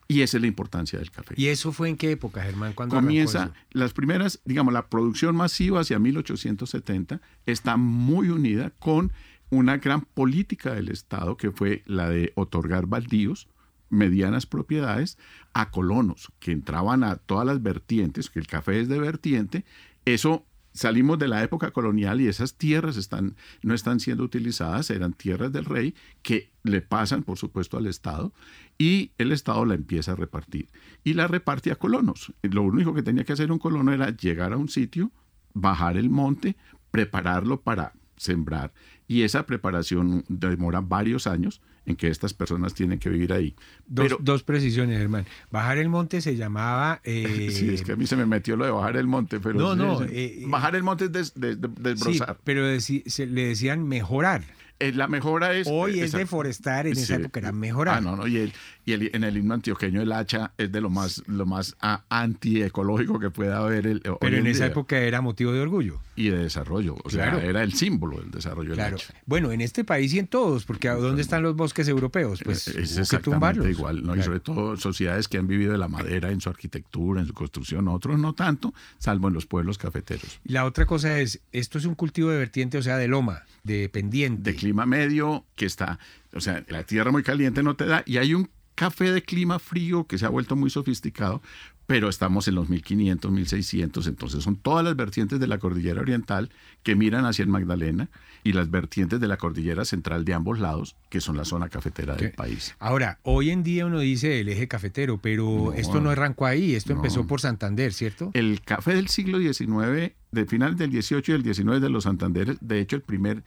Y 0.07 0.21
esa 0.21 0.37
es 0.37 0.41
la 0.41 0.47
importancia 0.47 0.99
del 0.99 1.11
café. 1.11 1.35
¿Y 1.37 1.47
eso 1.47 1.71
fue 1.71 1.89
en 1.89 1.97
qué 1.97 2.11
época, 2.11 2.41
Germán? 2.43 2.73
¿Cuándo 2.73 2.95
Comienza, 2.95 3.51
las 3.71 3.93
primeras, 3.93 4.39
digamos, 4.45 4.73
la 4.73 4.87
producción 4.87 5.35
masiva 5.35 5.81
hacia 5.81 5.99
1870 5.99 7.19
está 7.45 7.77
muy 7.77 8.29
unida 8.29 8.71
con 8.79 9.11
una 9.49 9.77
gran 9.77 10.01
política 10.01 10.73
del 10.73 10.89
Estado 10.89 11.37
que 11.37 11.51
fue 11.51 11.83
la 11.85 12.09
de 12.09 12.31
otorgar 12.35 12.85
baldíos, 12.87 13.47
medianas 13.89 14.45
propiedades, 14.45 15.17
a 15.53 15.71
colonos 15.71 16.31
que 16.39 16.51
entraban 16.51 17.03
a 17.03 17.17
todas 17.17 17.45
las 17.45 17.61
vertientes, 17.61 18.29
que 18.29 18.39
el 18.39 18.47
café 18.47 18.79
es 18.79 18.87
de 18.87 18.99
vertiente, 18.99 19.65
eso 20.05 20.45
salimos 20.75 21.17
de 21.17 21.27
la 21.27 21.41
época 21.41 21.71
colonial 21.71 22.21
y 22.21 22.27
esas 22.27 22.55
tierras 22.55 22.97
están, 22.97 23.35
no 23.63 23.73
están 23.73 23.99
siendo 23.99 24.23
utilizadas, 24.23 24.89
eran 24.91 25.13
tierras 25.13 25.51
del 25.51 25.65
rey 25.65 25.95
que 26.21 26.51
le 26.63 26.81
pasan, 26.81 27.23
por 27.23 27.37
supuesto, 27.37 27.77
al 27.77 27.87
Estado 27.87 28.33
y 28.77 29.11
el 29.17 29.31
Estado 29.31 29.65
la 29.65 29.73
empieza 29.73 30.11
a 30.11 30.15
repartir. 30.15 30.67
Y 31.03 31.13
la 31.13 31.27
reparte 31.27 31.71
a 31.71 31.75
colonos. 31.77 32.33
Lo 32.43 32.61
único 32.61 32.93
que 32.93 33.03
tenía 33.03 33.23
que 33.23 33.33
hacer 33.33 33.51
un 33.51 33.59
colono 33.59 33.93
era 33.93 34.15
llegar 34.15 34.53
a 34.53 34.57
un 34.57 34.69
sitio, 34.69 35.11
bajar 35.53 35.97
el 35.97 36.09
monte, 36.09 36.57
prepararlo 36.91 37.61
para 37.61 37.93
sembrar. 38.17 38.73
Y 39.07 39.21
esa 39.21 39.45
preparación 39.45 40.25
demora 40.27 40.81
varios 40.81 41.25
años 41.25 41.61
en 41.85 41.95
que 41.95 42.07
estas 42.07 42.33
personas 42.33 42.73
tienen 42.73 42.99
que 42.99 43.09
vivir 43.09 43.33
ahí. 43.33 43.55
Dos, 43.87 44.17
dos 44.19 44.43
precisiones, 44.43 44.99
hermano. 44.99 45.25
Bajar 45.51 45.77
el 45.77 45.89
monte 45.89 46.21
se 46.21 46.35
llamaba... 46.35 47.01
Eh... 47.03 47.49
Sí, 47.55 47.69
es 47.73 47.83
que 47.83 47.93
a 47.93 47.95
mí 47.95 48.05
se 48.07 48.15
me 48.15 48.25
metió 48.25 48.57
lo 48.57 48.65
de 48.65 48.71
bajar 48.71 48.97
el 48.97 49.07
monte, 49.07 49.39
pero... 49.39 49.57
No, 49.57 49.75
no. 49.75 50.03
Eh, 50.03 50.43
bajar 50.47 50.75
el 50.75 50.83
monte 50.83 51.09
es 51.13 51.33
desbrozar. 51.35 52.35
Sí, 52.35 52.41
pero 52.43 52.63
le 52.65 53.45
decían 53.45 53.87
mejorar. 53.87 54.43
Eh, 54.79 54.91
la 54.91 55.07
mejora 55.07 55.53
es... 55.53 55.67
Hoy 55.69 55.99
es 56.01 56.11
deforestar, 56.11 56.85
en 56.87 56.93
esa 56.93 57.15
época 57.15 57.39
era 57.39 57.51
mejorar. 57.51 57.97
Ah, 57.97 58.01
no, 58.01 58.15
no, 58.15 58.27
y, 58.27 58.37
el, 58.37 58.53
y 58.85 58.91
el, 58.91 59.09
en 59.13 59.23
el 59.23 59.37
himno 59.37 59.53
antioqueño 59.53 60.01
el 60.01 60.11
hacha 60.11 60.51
es 60.57 60.71
de 60.71 60.81
lo 60.81 60.89
más, 60.89 61.23
lo 61.27 61.45
más 61.45 61.75
antiecológico 62.09 63.19
que 63.19 63.29
pueda 63.29 63.59
haber. 63.59 63.87
El, 63.87 64.01
Pero 64.19 64.37
en, 64.37 64.47
esa 64.47 64.65
época 64.65 64.97
era 64.97 65.21
motivo 65.21 65.53
de 65.53 65.61
orgullo. 65.61 66.01
Y 66.17 66.29
de 66.29 66.37
desarrollo, 66.37 66.95
o 67.03 67.09
sea, 67.09 67.39
era 67.41 67.63
el 67.63 67.73
símbolo 67.73 68.19
del 68.19 68.31
desarrollo 68.31 68.69
del 68.69 68.77
claro. 68.77 68.97
Bueno, 69.25 69.51
en 69.51 69.61
este 69.61 69.83
país 69.83 70.13
y 70.13 70.19
en 70.19 70.27
todos, 70.27 70.65
porque 70.65 70.89
¿dónde 70.89 71.21
están 71.21 71.43
los 71.43 71.55
bosques 71.55 71.87
europeos? 71.87 72.41
Pues 72.43 72.67
es 72.67 72.97
exactamente 72.97 73.69
igual, 73.69 74.03
¿no? 74.03 74.15
Y 74.15 74.23
sobre 74.23 74.39
todo 74.39 74.77
sociedades 74.77 75.27
que 75.27 75.37
han 75.37 75.47
vivido 75.47 75.71
de 75.71 75.77
la 75.77 75.87
madera 75.87 76.31
en 76.31 76.41
su 76.41 76.49
arquitectura, 76.49 77.21
en 77.21 77.27
su 77.27 77.33
construcción, 77.33 77.87
otros 77.87 78.19
no 78.19 78.33
tanto, 78.33 78.73
salvo 78.97 79.27
en 79.27 79.33
los 79.33 79.45
pueblos 79.45 79.77
cafeteros. 79.77 80.39
La 80.43 80.65
otra 80.65 80.85
cosa 80.85 81.19
es, 81.19 81.41
esto 81.51 81.77
es 81.77 81.85
un 81.85 81.95
cultivo 81.95 82.29
de 82.29 82.37
vertiente, 82.37 82.77
o 82.77 82.81
sea, 82.81 82.97
de 82.97 83.07
loma, 83.07 83.43
de 83.63 83.89
pendiente. 83.89 84.51
De 84.51 84.57
clima 84.65 84.87
medio, 84.87 85.45
que 85.55 85.67
está, 85.67 85.99
o 86.33 86.39
sea, 86.39 86.65
la 86.69 86.83
tierra 86.83 87.11
muy 87.11 87.21
caliente 87.21 87.61
no 87.61 87.75
te 87.75 87.85
da, 87.85 88.01
y 88.07 88.17
hay 88.17 88.33
un 88.33 88.49
café 88.73 89.11
de 89.11 89.21
clima 89.21 89.59
frío 89.59 90.07
que 90.07 90.17
se 90.17 90.25
ha 90.25 90.29
vuelto 90.29 90.55
muy 90.55 90.71
sofisticado, 90.71 91.43
pero 91.85 92.09
estamos 92.09 92.47
en 92.47 92.55
los 92.55 92.67
1500, 92.67 93.31
1600, 93.31 94.07
entonces 94.07 94.43
son 94.43 94.55
todas 94.55 94.83
las 94.83 94.95
vertientes 94.95 95.39
de 95.39 95.45
la 95.45 95.59
cordillera 95.59 96.01
oriental 96.01 96.49
que 96.81 96.95
miran 96.95 97.25
hacia 97.25 97.43
el 97.43 97.49
Magdalena 97.49 98.09
y 98.43 98.53
las 98.53 98.71
vertientes 98.71 99.19
de 99.19 99.27
la 99.27 99.37
cordillera 99.37 99.85
central 99.85 100.25
de 100.25 100.33
ambos 100.33 100.57
lados, 100.57 100.95
que 101.09 101.21
son 101.21 101.37
la 101.37 101.45
zona 101.45 101.69
cafetera 101.69 102.15
del 102.15 102.31
país. 102.31 102.75
Ahora, 102.79 103.19
hoy 103.21 103.51
en 103.51 103.61
día 103.61 103.85
uno 103.85 103.99
dice 103.99 104.39
el 104.39 104.49
eje 104.49 104.67
cafetero, 104.67 105.19
pero 105.19 105.73
esto 105.73 106.01
no 106.01 106.09
arrancó 106.09 106.47
ahí, 106.47 106.73
esto 106.73 106.93
empezó 106.93 107.27
por 107.27 107.39
Santander, 107.39 107.93
¿cierto? 107.93 108.31
El 108.33 108.61
café 108.61 108.95
del 108.95 109.09
siglo 109.09 109.37
XIX, 109.37 110.13
de 110.31 110.45
final 110.47 110.75
del 110.75 110.89
XVIII 110.89 111.23
y 111.27 111.31
el 111.33 111.43
XIX 111.43 111.79
de 111.79 111.89
los 111.89 112.05
Santanderes, 112.05 112.57
de 112.61 112.79
hecho 112.79 112.95
el 112.95 113.03
primer 113.03 113.43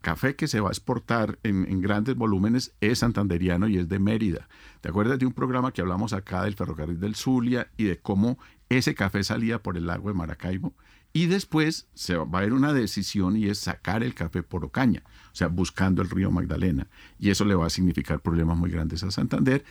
café 0.00 0.36
que 0.36 0.48
se 0.48 0.60
va 0.60 0.68
a 0.68 0.72
exportar 0.72 1.38
en, 1.42 1.80
grandes 1.80 2.16
volúmenes 2.16 2.74
es 2.80 3.00
santanderiano 3.00 3.68
y 3.68 3.78
es 3.78 3.88
de 3.88 3.98
Mérida. 3.98 4.48
¿Te 4.80 4.88
acuerdas 4.88 5.18
de 5.18 5.26
un 5.26 5.32
programa 5.32 5.72
que 5.72 5.80
hablamos 5.80 6.12
acá 6.12 6.44
del 6.44 6.54
ferrocarril 6.54 7.00
del 7.00 7.14
Zulia 7.14 7.70
y 7.76 7.84
de 7.84 7.98
cómo 7.98 8.38
ese 8.68 8.94
café 8.94 9.24
salía 9.24 9.62
por 9.62 9.76
el 9.76 9.86
lago 9.86 10.08
de 10.08 10.14
Maracaibo? 10.14 10.74
Y 11.12 11.26
después 11.26 11.88
se 11.94 12.16
va 12.16 12.24
a 12.30 12.38
haber 12.40 12.52
una 12.52 12.72
decisión 12.72 13.36
y 13.36 13.46
es 13.46 13.58
sacar 13.58 14.02
el 14.02 14.14
café 14.14 14.42
por 14.42 14.64
Ocaña, 14.64 15.02
o 15.32 15.34
sea, 15.34 15.48
buscando 15.48 16.02
el 16.02 16.10
río 16.10 16.30
Magdalena. 16.30 16.88
Y 17.18 17.30
eso 17.30 17.44
le 17.44 17.54
va 17.54 17.66
a 17.66 17.70
significar 17.70 18.20
problemas 18.20 18.58
muy 18.58 18.70
grandes 18.70 19.02
a 19.02 19.10
Santander 19.10 19.64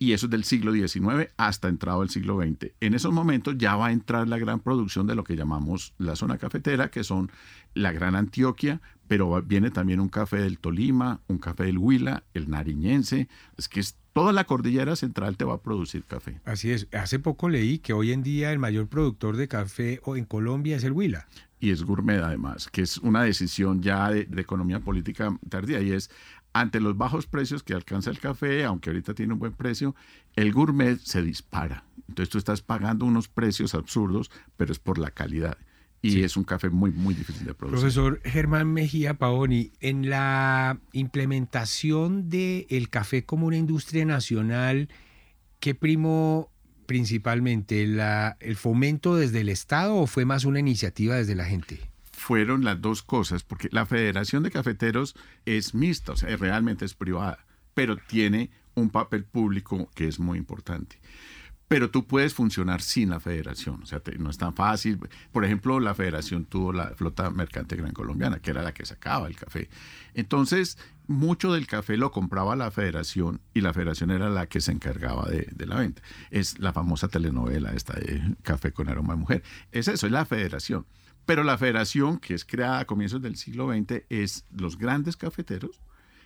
y 0.00 0.14
eso 0.14 0.26
es 0.26 0.30
del 0.30 0.44
siglo 0.44 0.72
XIX 0.72 1.30
hasta 1.36 1.68
entrado 1.68 2.02
el 2.02 2.08
siglo 2.08 2.40
XX. 2.40 2.72
En 2.80 2.94
esos 2.94 3.12
momentos 3.12 3.56
ya 3.58 3.76
va 3.76 3.88
a 3.88 3.92
entrar 3.92 4.26
la 4.26 4.38
gran 4.38 4.58
producción 4.58 5.06
de 5.06 5.14
lo 5.14 5.24
que 5.24 5.36
llamamos 5.36 5.92
la 5.98 6.16
zona 6.16 6.38
cafetera, 6.38 6.90
que 6.90 7.04
son 7.04 7.30
la 7.74 7.92
Gran 7.92 8.16
Antioquia, 8.16 8.80
pero 9.08 9.42
viene 9.42 9.70
también 9.70 10.00
un 10.00 10.08
café 10.08 10.38
del 10.38 10.58
Tolima, 10.58 11.20
un 11.28 11.36
café 11.36 11.64
del 11.64 11.76
Huila, 11.76 12.24
el 12.32 12.48
Nariñense, 12.48 13.28
es 13.58 13.68
que 13.68 13.80
es, 13.80 13.98
toda 14.14 14.32
la 14.32 14.44
cordillera 14.44 14.96
central 14.96 15.36
te 15.36 15.44
va 15.44 15.54
a 15.54 15.60
producir 15.60 16.04
café. 16.04 16.40
Así 16.46 16.70
es, 16.70 16.88
hace 16.92 17.18
poco 17.18 17.50
leí 17.50 17.78
que 17.78 17.92
hoy 17.92 18.12
en 18.12 18.22
día 18.22 18.52
el 18.52 18.58
mayor 18.58 18.88
productor 18.88 19.36
de 19.36 19.48
café 19.48 20.00
en 20.16 20.24
Colombia 20.24 20.76
es 20.76 20.84
el 20.84 20.92
Huila. 20.92 21.28
Y 21.62 21.72
es 21.72 21.84
gourmet 21.84 22.22
además, 22.22 22.68
que 22.72 22.80
es 22.80 22.96
una 22.96 23.22
decisión 23.22 23.82
ya 23.82 24.08
de, 24.08 24.24
de 24.24 24.40
economía 24.40 24.80
política 24.80 25.38
tardía 25.50 25.82
y 25.82 25.92
es 25.92 26.10
ante 26.52 26.80
los 26.80 26.96
bajos 26.96 27.26
precios 27.26 27.62
que 27.62 27.74
alcanza 27.74 28.10
el 28.10 28.18
café, 28.18 28.64
aunque 28.64 28.90
ahorita 28.90 29.14
tiene 29.14 29.34
un 29.34 29.38
buen 29.38 29.52
precio, 29.52 29.94
el 30.36 30.52
gourmet 30.52 30.98
se 30.98 31.22
dispara. 31.22 31.84
Entonces 32.08 32.30
tú 32.30 32.38
estás 32.38 32.60
pagando 32.62 33.04
unos 33.04 33.28
precios 33.28 33.74
absurdos, 33.74 34.30
pero 34.56 34.72
es 34.72 34.78
por 34.78 34.98
la 34.98 35.10
calidad. 35.10 35.58
Y 36.02 36.22
es 36.22 36.36
un 36.36 36.44
café 36.44 36.70
muy, 36.70 36.92
muy 36.92 37.12
difícil 37.12 37.46
de 37.46 37.52
producir. 37.52 37.78
Profesor 37.78 38.20
Germán 38.24 38.72
Mejía 38.72 39.14
Paoni, 39.14 39.70
en 39.80 40.08
la 40.08 40.80
implementación 40.92 42.30
del 42.30 42.88
café 42.88 43.24
como 43.24 43.46
una 43.46 43.58
industria 43.58 44.06
nacional, 44.06 44.88
¿qué 45.60 45.74
primo 45.74 46.50
principalmente? 46.86 47.86
La, 47.86 48.38
¿El 48.40 48.56
fomento 48.56 49.14
desde 49.14 49.42
el 49.42 49.50
Estado 49.50 49.94
o 49.96 50.06
fue 50.06 50.24
más 50.24 50.46
una 50.46 50.58
iniciativa 50.58 51.16
desde 51.16 51.34
la 51.34 51.44
gente? 51.44 51.89
Fueron 52.20 52.64
las 52.64 52.80
dos 52.82 53.02
cosas, 53.02 53.44
porque 53.44 53.70
la 53.72 53.86
Federación 53.86 54.42
de 54.42 54.50
Cafeteros 54.50 55.16
es 55.46 55.74
mixta, 55.74 56.12
o 56.12 56.16
sea, 56.16 56.36
realmente 56.36 56.84
es 56.84 56.92
privada, 56.92 57.46
pero 57.72 57.96
tiene 57.96 58.50
un 58.74 58.90
papel 58.90 59.24
público 59.24 59.90
que 59.94 60.06
es 60.06 60.20
muy 60.20 60.36
importante. 60.36 61.00
Pero 61.66 61.90
tú 61.90 62.06
puedes 62.06 62.34
funcionar 62.34 62.82
sin 62.82 63.08
la 63.10 63.20
federación, 63.20 63.82
o 63.82 63.86
sea, 63.86 64.02
no 64.18 64.28
es 64.28 64.36
tan 64.36 64.54
fácil. 64.54 64.98
Por 65.32 65.44
ejemplo, 65.44 65.80
la 65.80 65.94
federación 65.94 66.44
tuvo 66.44 66.72
la 66.72 66.88
flota 66.88 67.30
mercante 67.30 67.76
gran 67.76 67.92
colombiana, 67.92 68.40
que 68.40 68.50
era 68.50 68.62
la 68.62 68.74
que 68.74 68.84
sacaba 68.84 69.26
el 69.26 69.36
café. 69.36 69.70
Entonces, 70.12 70.76
mucho 71.06 71.52
del 71.54 71.66
café 71.66 71.96
lo 71.96 72.10
compraba 72.10 72.54
la 72.54 72.70
federación 72.70 73.40
y 73.54 73.62
la 73.62 73.72
federación 73.72 74.10
era 74.10 74.28
la 74.28 74.46
que 74.46 74.60
se 74.60 74.72
encargaba 74.72 75.26
de, 75.26 75.48
de, 75.52 75.66
la 75.66 75.76
venta. 75.76 76.02
Es 76.30 76.58
la 76.58 76.72
famosa 76.72 77.08
telenovela 77.08 77.72
esta 77.72 77.94
de 77.94 78.36
Café 78.42 78.72
con 78.72 78.88
aroma 78.88 79.14
de 79.14 79.20
mujer. 79.20 79.42
Es 79.72 79.88
eso, 79.88 80.06
es 80.06 80.12
la 80.12 80.26
federación. 80.26 80.84
Pero 81.30 81.44
la 81.44 81.56
federación, 81.58 82.18
que 82.18 82.34
es 82.34 82.44
creada 82.44 82.80
a 82.80 82.86
comienzos 82.86 83.22
del 83.22 83.36
siglo 83.36 83.72
XX, 83.72 84.02
es 84.08 84.46
los 84.50 84.76
grandes 84.76 85.16
cafeteros, 85.16 85.80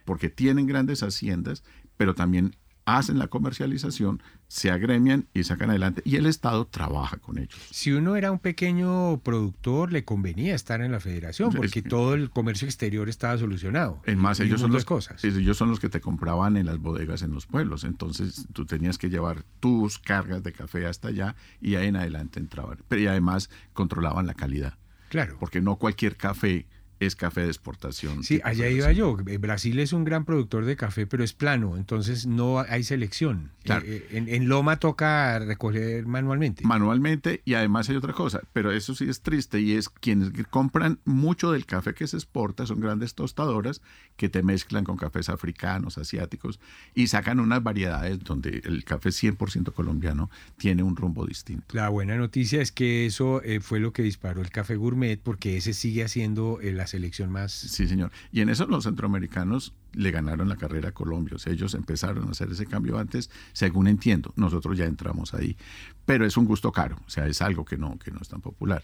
porque 0.06 0.30
tienen 0.30 0.66
grandes 0.66 1.02
haciendas, 1.02 1.62
pero 1.98 2.14
también 2.14 2.56
hacen 2.86 3.18
la 3.18 3.28
comercialización, 3.28 4.22
se 4.48 4.70
agremian 4.70 5.28
y 5.34 5.44
sacan 5.44 5.68
adelante. 5.68 6.00
Y 6.06 6.16
el 6.16 6.24
Estado 6.24 6.66
trabaja 6.66 7.18
con 7.18 7.36
ellos. 7.36 7.54
Si 7.70 7.92
uno 7.92 8.16
era 8.16 8.32
un 8.32 8.38
pequeño 8.38 9.20
productor, 9.22 9.92
le 9.92 10.06
convenía 10.06 10.54
estar 10.54 10.80
en 10.80 10.90
la 10.90 11.00
federación, 11.00 11.52
porque 11.52 11.82
todo 11.82 12.14
el 12.14 12.30
comercio 12.30 12.66
exterior 12.66 13.10
estaba 13.10 13.36
solucionado. 13.36 14.00
En 14.06 14.18
más, 14.18 14.40
ellos 14.40 14.62
son, 14.62 14.72
los, 14.72 14.86
cosas. 14.86 15.22
ellos 15.22 15.58
son 15.58 15.68
los 15.68 15.80
que 15.80 15.90
te 15.90 16.00
compraban 16.00 16.56
en 16.56 16.64
las 16.64 16.78
bodegas 16.78 17.20
en 17.20 17.32
los 17.32 17.44
pueblos. 17.44 17.84
Entonces 17.84 18.46
tú 18.54 18.64
tenías 18.64 18.96
que 18.96 19.10
llevar 19.10 19.44
tus 19.60 19.98
cargas 19.98 20.42
de 20.42 20.54
café 20.54 20.86
hasta 20.86 21.08
allá 21.08 21.36
y 21.60 21.74
ahí 21.74 21.88
en 21.88 21.96
adelante 21.96 22.40
entraban. 22.40 22.78
Pero 22.88 23.02
y 23.02 23.06
además 23.06 23.50
controlaban 23.74 24.26
la 24.26 24.32
calidad. 24.32 24.78
Claro. 25.14 25.37
Porque 25.38 25.61
no 25.61 25.77
cualquier 25.77 26.16
café 26.16 26.66
es 27.04 27.16
café 27.16 27.42
de 27.42 27.48
exportación. 27.48 28.24
Sí, 28.24 28.40
allá 28.44 28.68
iba 28.68 28.90
yo. 28.92 29.16
Eh, 29.26 29.38
Brasil 29.38 29.78
es 29.78 29.92
un 29.92 30.04
gran 30.04 30.24
productor 30.24 30.64
de 30.64 30.76
café, 30.76 31.06
pero 31.06 31.24
es 31.24 31.32
plano, 31.32 31.76
entonces 31.76 32.26
no 32.26 32.60
hay 32.60 32.82
selección. 32.82 33.50
Claro. 33.62 33.84
Eh, 33.86 34.06
eh, 34.10 34.24
en, 34.28 34.48
Loma 34.48 34.78
toca 34.78 35.38
recoger 35.38 36.06
manualmente. 36.06 36.64
Manualmente 36.64 37.40
y 37.44 37.54
además 37.54 37.88
hay 37.88 37.96
otra 37.96 38.12
cosa, 38.12 38.40
pero 38.52 38.72
eso 38.72 38.94
sí 38.94 39.08
es 39.08 39.22
triste 39.22 39.60
y 39.60 39.72
es 39.72 39.88
quienes 39.88 40.30
compran 40.50 40.98
mucho 41.04 41.52
del 41.52 41.64
café 41.64 41.94
que 41.94 42.06
se 42.06 42.16
exporta 42.16 42.66
son 42.66 42.80
grandes 42.80 43.14
tostadoras 43.14 43.80
que 44.16 44.28
te 44.28 44.42
mezclan 44.42 44.84
con 44.84 44.96
cafés 44.96 45.28
africanos, 45.28 45.98
asiáticos 45.98 46.60
y 46.94 47.06
sacan 47.06 47.40
unas 47.40 47.62
variedades 47.62 48.20
donde 48.20 48.62
el 48.64 48.84
café 48.84 49.08
100% 49.10 49.72
colombiano 49.72 50.30
tiene 50.58 50.82
un 50.82 50.96
rumbo 50.96 51.26
distinto. 51.26 51.64
La 51.72 51.88
buena 51.88 52.16
noticia 52.16 52.60
es 52.60 52.70
que 52.70 53.06
eso 53.06 53.40
fue 53.60 53.80
lo 53.80 53.92
que 53.92 54.02
disparó 54.02 54.42
el 54.42 54.50
café 54.50 54.76
gourmet 54.76 55.18
porque 55.18 55.56
ese 55.56 55.72
sigue 55.72 56.04
haciendo 56.04 56.60
el 56.60 56.80
selección 56.94 57.30
más. 57.30 57.52
Sí, 57.52 57.87
señor. 57.88 58.12
Y 58.30 58.40
en 58.40 58.48
eso 58.48 58.66
los 58.66 58.85
centroamericanos 58.85 59.74
le 59.92 60.11
ganaron 60.11 60.48
la 60.48 60.57
carrera 60.57 60.90
a 60.90 60.92
Colombia. 60.92 61.37
Ellos 61.46 61.74
empezaron 61.74 62.28
a 62.28 62.30
hacer 62.30 62.50
ese 62.50 62.66
cambio 62.66 62.98
antes, 62.98 63.30
según 63.52 63.88
entiendo. 63.88 64.33
Nosotros 64.37 64.78
ya 64.78 64.85
entramos 64.85 65.35
ahí. 65.35 65.57
Pero 66.04 66.24
es 66.24 66.37
un 66.37 66.44
gusto 66.44 66.70
caro. 66.70 66.96
O 67.07 67.11
sea, 67.11 67.26
es 67.26 67.42
algo 67.42 67.64
que 67.64 67.76
no, 67.76 67.98
que 67.98 68.11
no 68.11 68.20
es 68.20 68.28
tan 68.28 68.40
popular. 68.40 68.83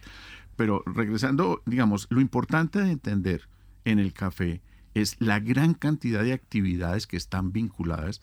Pero 0.57 0.83
regresando, 0.87 1.63
digamos, 1.67 2.09
lo 2.11 2.21
importante 2.21 2.81
de 2.81 2.91
entender 2.91 3.49
en 3.85 3.99
el 3.99 4.13
café 4.13 4.61
es 4.95 5.17
la 5.21 5.39
gran 5.39 5.75
cantidad 5.75 6.25
de 6.25 6.33
actividades 6.33 7.07
que 7.07 7.17
están 7.17 7.53
vinculadas 7.53 8.21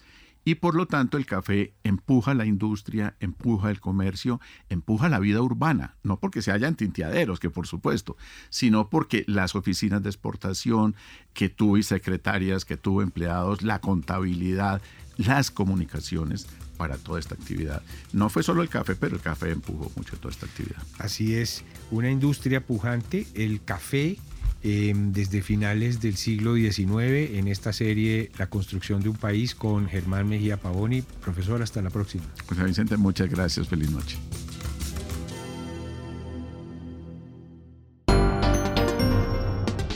y 0.48 0.56
por 0.56 0.76
lo 0.76 0.86
tanto 0.86 1.18
el 1.18 1.26
café 1.26 1.74
empuja 1.84 2.34
la 2.34 2.46
industria, 2.46 3.18
empuja 3.20 3.70
el 3.70 3.82
comercio, 3.82 4.40
empuja 4.70 5.10
la 5.10 5.20
vida 5.20 5.42
urbana, 5.42 5.98
no 6.04 6.22
porque 6.22 6.42
se 6.42 6.54
hayan 6.54 6.76
tinteaderos, 6.76 7.42
que 7.42 7.50
por 7.50 7.68
supuesto, 7.68 8.16
sino 8.50 8.90
porque 8.90 9.26
las 9.28 9.56
oficinas 9.56 10.04
de 10.04 10.10
exportación 10.10 10.96
que 11.34 11.50
tuve 11.50 11.84
secretarias, 11.84 12.64
que 12.64 12.78
tuvo 12.78 13.02
empleados, 13.02 13.62
la 13.62 13.82
contabilidad, 13.82 14.82
las 15.18 15.52
comunicaciones 15.52 16.48
para 16.78 16.96
toda 16.96 17.20
esta 17.20 17.36
actividad. 17.36 17.82
No 18.14 18.30
fue 18.30 18.42
solo 18.42 18.62
el 18.62 18.70
café, 18.70 18.96
pero 18.96 19.18
el 19.18 19.22
café 19.22 19.52
empujó 19.52 19.92
mucho 19.98 20.16
toda 20.16 20.32
esta 20.32 20.46
actividad. 20.46 20.82
Así 20.98 21.36
es, 21.36 21.66
una 21.92 22.10
industria 22.10 22.66
pujante, 22.66 23.28
el 23.34 23.62
café 23.66 24.18
Em, 24.64 25.14
desde 25.14 25.44
finales 25.44 26.02
del 26.02 26.18
siglo 26.18 26.56
XIX 26.56 27.38
en 27.38 27.48
esta 27.48 27.72
serie 27.72 28.32
La 28.40 28.48
construcción 28.48 29.02
de 29.02 29.10
un 29.10 29.16
país 29.16 29.54
con 29.54 29.88
Germán 29.88 30.28
Mejía 30.28 30.58
Pavoni. 30.58 31.04
Profesor, 31.04 31.62
hasta 31.62 31.82
la 31.82 31.92
próxima. 31.92 32.24
Pues 32.48 32.64
Vicente, 32.64 32.98
muchas 32.98 33.30
gracias. 33.30 33.68
Feliz 33.68 33.92
noche. 33.92 34.18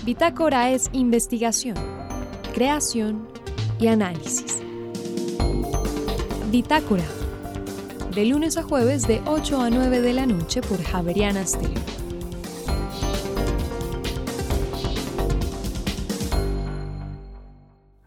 Bitácora 0.06 0.72
es 0.72 0.90
investigación, 0.94 1.76
creación 2.54 3.28
y 3.80 3.88
análisis. 3.88 4.60
Bitácora. 6.52 7.06
De 8.14 8.26
lunes 8.26 8.58
a 8.58 8.64
jueves 8.64 9.08
de 9.08 9.22
8 9.26 9.62
a 9.62 9.70
9 9.70 10.02
de 10.02 10.14
la 10.14 10.26
noche 10.26 10.62
por 10.62 10.84
Javeriana 10.84 11.46
Stereo. 11.48 12.01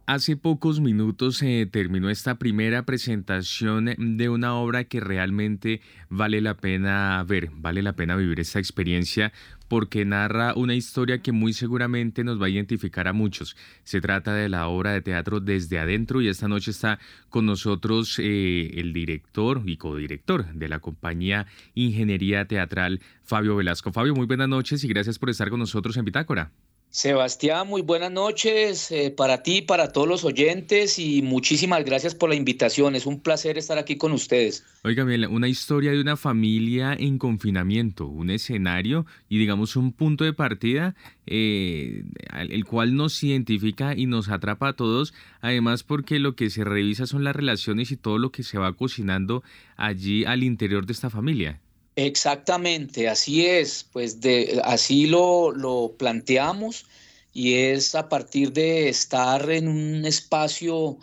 Hace 0.07 0.37
pocos 0.37 0.81
minutos 0.81 1.38
se 1.38 1.64
terminó 1.64 2.11
esta 2.11 2.35
primera 2.35 2.85
presentación 2.85 3.95
de 3.97 4.29
una 4.29 4.55
obra 4.55 4.85
que 4.85 5.01
realmente 5.01 5.81
vale 6.11 6.43
la 6.43 6.59
pena 6.59 7.25
ver, 7.27 7.49
vale 7.55 7.81
la 7.81 7.95
pena 7.95 8.14
vivir 8.14 8.38
esta 8.38 8.59
experiencia 8.59 9.33
porque 9.67 10.05
narra 10.05 10.53
una 10.57 10.75
historia 10.75 11.23
que 11.23 11.33
muy 11.33 11.55
seguramente 11.55 12.23
nos 12.23 12.38
va 12.38 12.47
a 12.47 12.51
identificar 12.51 13.09
a 13.09 13.14
muchos. 13.14 13.57
Se 13.85 14.03
trata 14.03 14.35
de 14.35 14.51
la 14.51 14.69
obra 14.69 14.93
de 14.93 15.01
teatro 15.01 15.40
Desde 15.40 15.79
Adentro 15.79 16.21
y 16.21 16.29
esta 16.29 16.49
noche 16.49 16.71
está 16.71 16.99
con 17.31 17.47
nosotros 17.47 18.19
eh, 18.19 18.73
el 18.75 18.93
director 18.93 19.62
y 19.64 19.79
codirector 19.79 20.53
de 20.53 20.69
la 20.69 20.81
compañía 20.81 21.47
Ingeniería 21.73 22.45
Teatral, 22.45 23.01
Fabio 23.23 23.57
Velasco. 23.57 23.90
Fabio, 23.90 24.14
muy 24.14 24.27
buenas 24.27 24.51
noches 24.51 24.85
y 24.85 24.88
gracias 24.88 25.19
por 25.19 25.31
estar 25.31 25.49
con 25.49 25.61
nosotros 25.61 25.97
en 25.97 26.05
Bitácora. 26.05 26.53
Sebastián, 26.94 27.66
muy 27.66 27.83
buenas 27.83 28.12
noches 28.12 28.92
eh, 28.92 29.11
para 29.11 29.42
ti, 29.42 29.62
para 29.62 29.88
todos 29.88 30.07
los 30.07 30.24
oyentes 30.24 30.96
y 31.00 31.22
muchísimas 31.22 31.85
gracias 31.85 32.14
por 32.14 32.28
la 32.28 32.37
invitación. 32.37 32.94
Es 32.94 33.04
un 33.04 33.18
placer 33.18 33.59
estar 33.59 33.78
aquí 33.78 33.96
con 33.96 34.12
ustedes. 34.12 34.64
Oiga, 34.85 35.04
una 35.28 35.48
historia 35.48 35.90
de 35.90 36.00
una 36.00 36.16
familia 36.16 36.94
en 36.96 37.18
confinamiento, 37.18 38.07
un 38.07 38.30
escenario 38.30 39.07
y 39.28 39.38
digamos 39.38 39.74
un 39.74 39.90
punto 39.90 40.22
de 40.22 40.35
partida, 40.35 40.94
eh, 41.26 42.04
el 42.33 42.64
cual 42.64 42.94
nos 42.94 43.20
identifica 43.24 43.96
y 43.96 44.07
nos 44.07 44.28
atrapa 44.28 44.68
a 44.68 44.72
todos, 44.74 45.14
además 45.40 45.83
porque 45.83 46.20
lo 46.20 46.37
que 46.37 46.48
se 46.48 46.62
revisa 46.62 47.09
son 47.09 47.24
las 47.24 47.35
relaciones 47.35 47.90
y 47.90 47.96
todo 47.96 48.18
lo 48.18 48.30
que 48.30 48.44
se 48.44 48.57
va 48.57 48.72
cocinando 48.72 49.42
allí 49.76 50.24
al 50.26 50.44
interior 50.44 50.87
de 50.87 50.92
esta 50.92 51.11
familia. 51.11 51.61
Exactamente, 51.96 53.09
así 53.09 53.46
es, 53.46 53.85
pues 53.92 54.20
de, 54.20 54.61
así 54.64 55.07
lo, 55.07 55.52
lo 55.52 55.94
planteamos 55.96 56.87
y 57.33 57.54
es 57.54 57.94
a 57.94 58.09
partir 58.09 58.52
de 58.52 58.88
estar 58.88 59.48
en 59.50 59.68
un 59.68 60.04
espacio, 60.04 60.98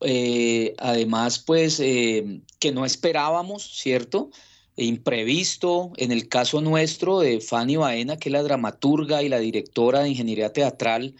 eh, 0.00 0.74
además, 0.78 1.38
pues 1.40 1.80
eh, 1.80 2.42
que 2.60 2.72
no 2.72 2.84
esperábamos, 2.84 3.64
¿cierto? 3.78 4.30
Imprevisto, 4.76 5.92
en 5.96 6.12
el 6.12 6.28
caso 6.28 6.60
nuestro 6.60 7.20
de 7.20 7.40
Fanny 7.40 7.76
Baena, 7.76 8.18
que 8.18 8.28
es 8.28 8.32
la 8.34 8.42
dramaturga 8.42 9.22
y 9.22 9.28
la 9.30 9.38
directora 9.40 10.00
de 10.02 10.10
Ingeniería 10.10 10.52
Teatral, 10.52 11.14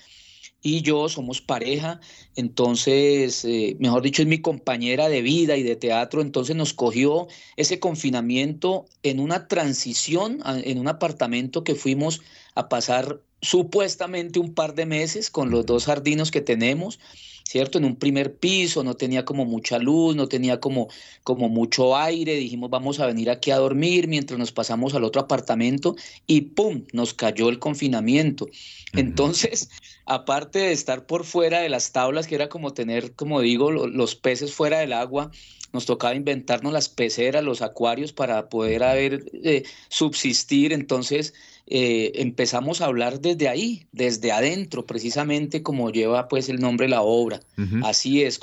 y 0.62 0.82
yo 0.82 1.08
somos 1.08 1.40
pareja, 1.40 2.00
entonces, 2.36 3.44
eh, 3.44 3.76
mejor 3.80 4.02
dicho, 4.02 4.22
es 4.22 4.28
mi 4.28 4.40
compañera 4.40 5.08
de 5.08 5.20
vida 5.20 5.56
y 5.56 5.62
de 5.62 5.76
teatro, 5.76 6.22
entonces 6.22 6.56
nos 6.56 6.72
cogió 6.72 7.26
ese 7.56 7.80
confinamiento 7.80 8.86
en 9.02 9.20
una 9.20 9.48
transición, 9.48 10.40
en 10.44 10.78
un 10.78 10.88
apartamento 10.88 11.64
que 11.64 11.74
fuimos 11.74 12.22
a 12.54 12.68
pasar 12.68 13.20
supuestamente 13.40 14.38
un 14.38 14.54
par 14.54 14.74
de 14.74 14.86
meses 14.86 15.30
con 15.30 15.50
los 15.50 15.66
dos 15.66 15.86
jardinos 15.86 16.30
que 16.30 16.40
tenemos 16.40 17.00
¿cierto? 17.44 17.78
En 17.78 17.84
un 17.84 17.96
primer 17.96 18.36
piso, 18.36 18.82
no 18.84 18.94
tenía 18.94 19.24
como 19.24 19.44
mucha 19.44 19.78
luz, 19.78 20.16
no 20.16 20.28
tenía 20.28 20.60
como, 20.60 20.88
como 21.24 21.48
mucho 21.48 21.96
aire, 21.96 22.34
dijimos 22.34 22.70
vamos 22.70 23.00
a 23.00 23.06
venir 23.06 23.30
aquí 23.30 23.50
a 23.50 23.58
dormir 23.58 24.08
mientras 24.08 24.38
nos 24.38 24.52
pasamos 24.52 24.94
al 24.94 25.04
otro 25.04 25.20
apartamento 25.20 25.96
y 26.26 26.42
¡pum! 26.42 26.84
nos 26.92 27.14
cayó 27.14 27.48
el 27.48 27.58
confinamiento. 27.58 28.48
Entonces, 28.94 29.70
aparte 30.06 30.58
de 30.58 30.72
estar 30.72 31.06
por 31.06 31.24
fuera 31.24 31.60
de 31.60 31.68
las 31.68 31.92
tablas, 31.92 32.26
que 32.26 32.34
era 32.34 32.48
como 32.48 32.74
tener, 32.74 33.14
como 33.14 33.40
digo, 33.40 33.70
los 33.70 34.14
peces 34.14 34.52
fuera 34.52 34.78
del 34.78 34.92
agua, 34.92 35.30
nos 35.72 35.86
tocaba 35.86 36.14
inventarnos 36.14 36.72
las 36.72 36.88
peceras, 36.88 37.42
los 37.42 37.62
acuarios 37.62 38.12
para 38.12 38.48
poder 38.48 38.82
haber, 38.82 39.24
eh, 39.32 39.64
subsistir. 39.88 40.72
Entonces 40.72 41.34
eh, 41.66 42.12
empezamos 42.16 42.80
a 42.80 42.86
hablar 42.86 43.20
desde 43.20 43.48
ahí, 43.48 43.86
desde 43.92 44.32
adentro, 44.32 44.84
precisamente 44.84 45.62
como 45.62 45.90
lleva 45.90 46.28
pues 46.28 46.48
el 46.48 46.60
nombre 46.60 46.86
de 46.86 46.90
la 46.90 47.02
obra. 47.02 47.40
Así 47.82 48.22
es, 48.22 48.40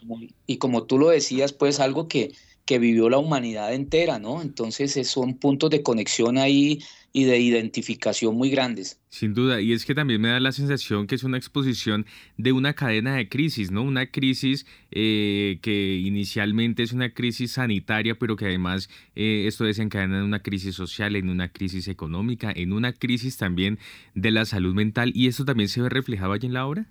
y 0.47 0.57
como 0.57 0.83
tú 0.83 0.97
lo 0.97 1.09
decías, 1.09 1.53
pues 1.53 1.79
algo 1.79 2.07
que, 2.07 2.31
que 2.65 2.79
vivió 2.79 3.09
la 3.09 3.17
humanidad 3.17 3.73
entera, 3.73 4.19
¿no? 4.19 4.41
Entonces 4.41 5.07
son 5.07 5.35
puntos 5.35 5.69
de 5.69 5.83
conexión 5.83 6.37
ahí 6.37 6.79
y 7.11 7.23
de 7.23 7.39
identificación 7.39 8.35
muy 8.35 8.49
grandes. 8.49 8.99
Sin 9.09 9.33
duda, 9.33 9.61
y 9.61 9.73
es 9.73 9.85
que 9.85 9.95
también 9.95 10.21
me 10.21 10.29
da 10.29 10.39
la 10.39 10.51
sensación 10.51 11.07
que 11.07 11.15
es 11.15 11.23
una 11.23 11.37
exposición 11.37 12.05
de 12.37 12.51
una 12.51 12.73
cadena 12.73 13.15
de 13.15 13.27
crisis, 13.27 13.71
¿no? 13.71 13.81
Una 13.81 14.11
crisis 14.11 14.65
eh, 14.91 15.59
que 15.61 15.97
inicialmente 15.97 16.83
es 16.83 16.93
una 16.93 17.13
crisis 17.13 17.53
sanitaria, 17.53 18.15
pero 18.19 18.35
que 18.35 18.45
además 18.45 18.89
eh, 19.15 19.45
esto 19.47 19.63
desencadena 19.63 20.19
en 20.19 20.25
una 20.25 20.41
crisis 20.41 20.75
social, 20.75 21.15
en 21.15 21.29
una 21.29 21.51
crisis 21.51 21.87
económica, 21.87 22.51
en 22.55 22.73
una 22.73 22.93
crisis 22.93 23.37
también 23.37 23.79
de 24.13 24.31
la 24.31 24.45
salud 24.45 24.75
mental, 24.75 25.11
y 25.15 25.27
esto 25.27 25.45
también 25.45 25.69
se 25.69 25.81
ve 25.81 25.89
reflejado 25.89 26.33
allí 26.33 26.45
en 26.45 26.53
la 26.53 26.67
obra. 26.67 26.87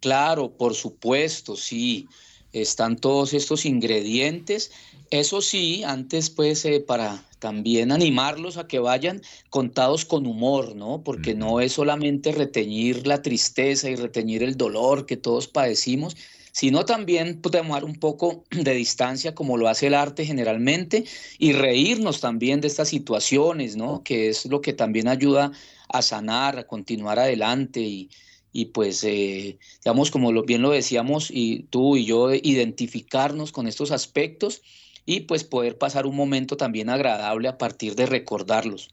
Claro, 0.00 0.56
por 0.56 0.74
supuesto, 0.74 1.56
sí. 1.56 2.08
Están 2.52 2.96
todos 2.96 3.32
estos 3.32 3.64
ingredientes. 3.64 4.72
Eso 5.10 5.40
sí, 5.40 5.84
antes 5.84 6.30
pues 6.30 6.64
eh, 6.64 6.80
para 6.80 7.22
también 7.40 7.90
animarlos 7.90 8.56
a 8.56 8.68
que 8.68 8.78
vayan 8.78 9.22
contados 9.48 10.04
con 10.04 10.26
humor, 10.26 10.76
¿no? 10.76 11.02
Porque 11.02 11.34
no 11.34 11.60
es 11.60 11.72
solamente 11.72 12.30
reteñir 12.30 13.06
la 13.06 13.22
tristeza 13.22 13.90
y 13.90 13.96
reteñir 13.96 14.44
el 14.44 14.56
dolor 14.56 15.06
que 15.06 15.16
todos 15.16 15.48
padecimos, 15.48 16.16
sino 16.52 16.84
también 16.84 17.40
tomar 17.40 17.84
un 17.84 17.94
poco 17.94 18.44
de 18.50 18.74
distancia 18.74 19.34
como 19.34 19.56
lo 19.56 19.68
hace 19.68 19.88
el 19.88 19.94
arte 19.94 20.24
generalmente 20.24 21.04
y 21.38 21.52
reírnos 21.52 22.20
también 22.20 22.60
de 22.60 22.68
estas 22.68 22.88
situaciones, 22.88 23.76
¿no? 23.76 24.02
Que 24.04 24.28
es 24.28 24.46
lo 24.46 24.60
que 24.60 24.72
también 24.72 25.08
ayuda 25.08 25.52
a 25.88 26.02
sanar, 26.02 26.58
a 26.58 26.66
continuar 26.66 27.18
adelante 27.18 27.80
y, 27.80 28.10
y 28.52 28.66
pues, 28.66 29.02
eh, 29.04 29.58
digamos, 29.82 30.10
como 30.10 30.30
bien 30.42 30.62
lo 30.62 30.70
decíamos, 30.70 31.30
y 31.30 31.64
tú 31.70 31.96
y 31.96 32.04
yo, 32.04 32.32
identificarnos 32.34 33.52
con 33.52 33.66
estos 33.66 33.90
aspectos 33.90 34.62
y 35.10 35.20
pues 35.20 35.42
poder 35.42 35.76
pasar 35.76 36.06
un 36.06 36.14
momento 36.14 36.56
también 36.56 36.88
agradable 36.88 37.48
a 37.48 37.58
partir 37.58 37.96
de 37.96 38.06
recordarlos. 38.06 38.90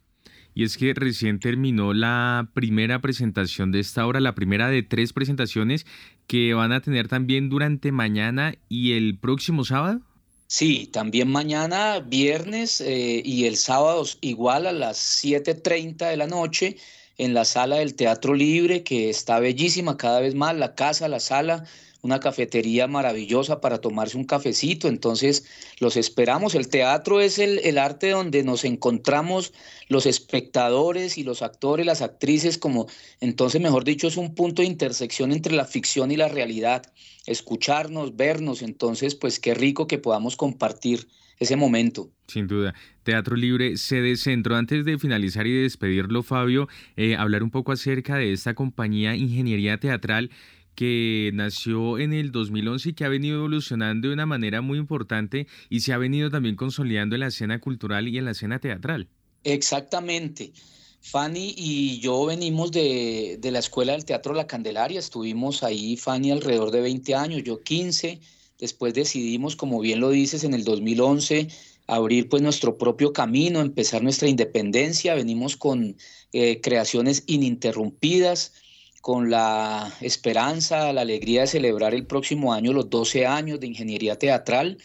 Y 0.55 0.63
es 0.63 0.75
que 0.75 0.95
recién 0.95 1.39
terminó 1.39 1.93
la 1.93 2.49
primera 2.55 2.99
presentación 2.99 3.71
de 3.71 3.79
esta 3.79 4.07
obra, 4.07 4.19
la 4.19 4.33
primera 4.33 4.67
de 4.69 4.81
tres 4.81 5.13
presentaciones 5.13 5.85
que 6.25 6.55
van 6.55 6.71
a 6.71 6.81
tener 6.81 7.07
también 7.07 7.49
durante 7.49 7.91
mañana 7.91 8.55
y 8.67 8.93
el 8.93 9.19
próximo 9.19 9.63
sábado. 9.63 10.01
Sí, 10.47 10.89
también 10.91 11.29
mañana, 11.29 11.99
viernes 11.99 12.81
eh, 12.81 13.21
y 13.23 13.45
el 13.45 13.55
sábado 13.55 14.03
igual 14.21 14.65
a 14.65 14.71
las 14.71 14.97
7.30 15.23 16.09
de 16.09 16.17
la 16.17 16.25
noche 16.25 16.77
en 17.19 17.35
la 17.35 17.45
sala 17.45 17.75
del 17.75 17.93
Teatro 17.93 18.33
Libre, 18.33 18.81
que 18.81 19.11
está 19.11 19.39
bellísima 19.39 19.97
cada 19.97 20.19
vez 20.19 20.33
más, 20.33 20.55
la 20.55 20.73
casa, 20.73 21.07
la 21.07 21.19
sala, 21.19 21.65
una 22.01 22.19
cafetería 22.19 22.87
maravillosa 22.87 23.61
para 23.61 23.79
tomarse 23.79 24.17
un 24.17 24.23
cafecito. 24.23 24.87
Entonces, 24.87 25.45
los 25.79 25.97
esperamos. 25.97 26.55
El 26.55 26.67
teatro 26.67 27.19
es 27.21 27.39
el, 27.39 27.59
el, 27.59 27.77
arte 27.77 28.11
donde 28.11 28.43
nos 28.43 28.65
encontramos 28.65 29.53
los 29.87 30.05
espectadores 30.05 31.17
y 31.17 31.23
los 31.23 31.41
actores, 31.41 31.85
las 31.85 32.01
actrices, 32.01 32.57
como 32.57 32.87
entonces, 33.19 33.61
mejor 33.61 33.83
dicho, 33.83 34.07
es 34.07 34.17
un 34.17 34.35
punto 34.35 34.61
de 34.61 34.67
intersección 34.67 35.31
entre 35.31 35.53
la 35.53 35.65
ficción 35.65 36.11
y 36.11 36.17
la 36.17 36.27
realidad. 36.27 36.83
Escucharnos, 37.25 38.15
vernos. 38.15 38.61
Entonces, 38.61 39.15
pues 39.15 39.39
qué 39.39 39.53
rico 39.53 39.87
que 39.87 39.97
podamos 39.97 40.35
compartir 40.35 41.07
ese 41.39 41.55
momento. 41.55 42.09
Sin 42.27 42.47
duda. 42.47 42.73
Teatro 43.03 43.35
Libre, 43.35 43.77
sede 43.77 44.15
centro. 44.17 44.55
Antes 44.55 44.85
de 44.85 44.97
finalizar 44.97 45.47
y 45.47 45.61
despedirlo, 45.61 46.23
Fabio, 46.23 46.67
eh, 46.95 47.15
hablar 47.15 47.43
un 47.43 47.51
poco 47.51 47.71
acerca 47.71 48.17
de 48.17 48.33
esta 48.33 48.53
compañía 48.53 49.15
Ingeniería 49.15 49.79
Teatral 49.79 50.29
que 50.77 51.31
nació 51.33 51.97
en 51.97 52.13
el 52.13 52.31
2011 52.31 52.89
y 52.89 52.93
que 52.93 53.03
ha 53.03 53.09
venido 53.09 53.39
evolucionando 53.39 54.07
de 54.07 54.13
una 54.13 54.25
manera 54.27 54.61
muy 54.61 54.77
importante 54.77 55.47
y 55.69 55.79
se 55.79 55.91
ha 55.91 55.97
venido 55.97 56.29
también 56.29 56.55
consolidando 56.55 57.15
en 57.15 57.21
la 57.21 57.27
escena 57.27 57.59
cultural 57.59 58.07
y 58.07 58.17
en 58.17 58.25
la 58.25 58.31
escena 58.31 58.59
teatral. 58.59 59.09
Exactamente. 59.43 60.53
Fanny 61.01 61.55
y 61.57 61.99
yo 61.99 62.25
venimos 62.27 62.71
de, 62.71 63.37
de 63.41 63.51
la 63.51 63.59
Escuela 63.59 63.93
del 63.93 64.05
Teatro 64.05 64.33
La 64.33 64.45
Candelaria, 64.45 64.99
estuvimos 64.99 65.63
ahí, 65.63 65.97
Fanny, 65.97 66.31
alrededor 66.31 66.69
de 66.69 66.81
20 66.81 67.15
años, 67.15 67.43
yo 67.43 67.61
15 67.61 68.19
Después 68.59 68.93
decidimos, 68.93 69.55
como 69.55 69.79
bien 69.79 69.99
lo 69.99 70.09
dices, 70.09 70.43
en 70.43 70.53
el 70.53 70.63
2011 70.63 71.47
abrir 71.85 72.27
pues 72.27 72.41
nuestro 72.41 72.77
propio 72.77 73.13
camino, 73.13 73.61
empezar 73.61 74.03
nuestra 74.03 74.27
independencia. 74.27 75.15
Venimos 75.15 75.55
con 75.55 75.95
eh, 76.33 76.59
creaciones 76.61 77.23
ininterrumpidas, 77.27 78.53
con 79.01 79.29
la 79.29 79.93
esperanza, 80.01 80.91
la 80.93 81.01
alegría 81.01 81.41
de 81.41 81.47
celebrar 81.47 81.93
el 81.93 82.05
próximo 82.05 82.53
año 82.53 82.73
los 82.73 82.89
12 82.89 83.25
años 83.25 83.59
de 83.59 83.67
ingeniería 83.67 84.17
teatral, 84.17 84.77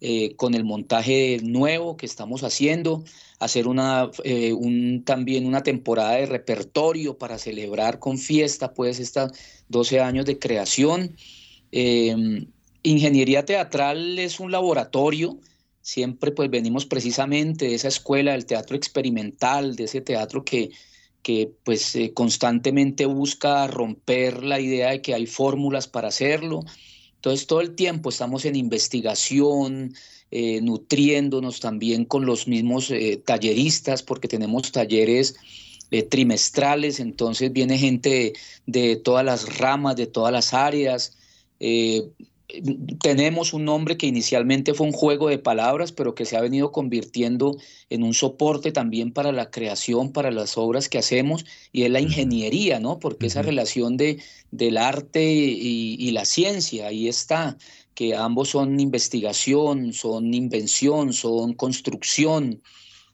eh, 0.00 0.36
con 0.36 0.54
el 0.54 0.64
montaje 0.64 1.38
nuevo 1.42 1.96
que 1.96 2.06
estamos 2.06 2.44
haciendo, 2.44 3.04
hacer 3.38 3.66
una, 3.66 4.10
eh, 4.24 4.54
también 5.04 5.46
una 5.46 5.62
temporada 5.62 6.12
de 6.12 6.26
repertorio 6.26 7.18
para 7.18 7.38
celebrar 7.38 7.98
con 7.98 8.18
fiesta 8.18 8.74
pues 8.74 9.00
estos 9.00 9.32
12 9.68 10.00
años 10.00 10.24
de 10.26 10.38
creación. 10.38 11.16
Ingeniería 12.82 13.44
teatral 13.44 14.18
es 14.18 14.40
un 14.40 14.52
laboratorio, 14.52 15.40
siempre 15.80 16.30
pues 16.30 16.48
venimos 16.48 16.86
precisamente 16.86 17.66
de 17.66 17.74
esa 17.74 17.88
escuela 17.88 18.32
del 18.32 18.46
teatro 18.46 18.76
experimental, 18.76 19.74
de 19.74 19.84
ese 19.84 20.00
teatro 20.00 20.44
que, 20.44 20.70
que 21.28 21.52
pues 21.62 21.94
eh, 21.94 22.14
constantemente 22.14 23.04
busca 23.04 23.66
romper 23.66 24.42
la 24.42 24.60
idea 24.60 24.92
de 24.92 25.02
que 25.02 25.12
hay 25.12 25.26
fórmulas 25.26 25.86
para 25.86 26.08
hacerlo. 26.08 26.64
Entonces 27.16 27.46
todo 27.46 27.60
el 27.60 27.74
tiempo 27.74 28.08
estamos 28.08 28.46
en 28.46 28.56
investigación, 28.56 29.92
eh, 30.30 30.62
nutriéndonos 30.62 31.60
también 31.60 32.06
con 32.06 32.24
los 32.24 32.48
mismos 32.48 32.90
eh, 32.90 33.20
talleristas, 33.22 34.02
porque 34.02 34.26
tenemos 34.26 34.72
talleres 34.72 35.36
trimestrales, 36.08 36.98
entonces 36.98 37.52
viene 37.52 37.76
gente 37.76 38.32
de, 38.64 38.96
todas 38.96 39.24
las 39.24 39.58
ramas, 39.58 39.96
de 39.96 40.06
todas 40.06 40.32
las 40.32 40.54
áreas 40.54 41.18
tenemos 43.02 43.52
un 43.52 43.66
nombre 43.66 43.98
que 43.98 44.06
inicialmente 44.06 44.72
fue 44.72 44.86
un 44.86 44.92
juego 44.92 45.28
de 45.28 45.38
palabras, 45.38 45.92
pero 45.92 46.14
que 46.14 46.24
se 46.24 46.36
ha 46.36 46.40
venido 46.40 46.72
convirtiendo 46.72 47.56
en 47.90 48.02
un 48.02 48.14
soporte 48.14 48.72
también 48.72 49.12
para 49.12 49.32
la 49.32 49.50
creación, 49.50 50.12
para 50.12 50.30
las 50.30 50.56
obras 50.56 50.88
que 50.88 50.98
hacemos, 50.98 51.44
y 51.72 51.82
es 51.82 51.90
la 51.90 52.00
ingeniería, 52.00 52.80
¿no? 52.80 52.98
Porque 52.98 53.26
esa 53.26 53.42
relación 53.42 53.98
de, 53.98 54.22
del 54.50 54.78
arte 54.78 55.30
y, 55.30 55.96
y, 55.98 56.10
la 56.12 56.24
ciencia, 56.24 56.86
ahí 56.86 57.06
está, 57.06 57.58
que 57.94 58.14
ambos 58.14 58.50
son 58.50 58.80
investigación, 58.80 59.92
son 59.92 60.32
invención, 60.32 61.12
son 61.12 61.52
construcción. 61.52 62.62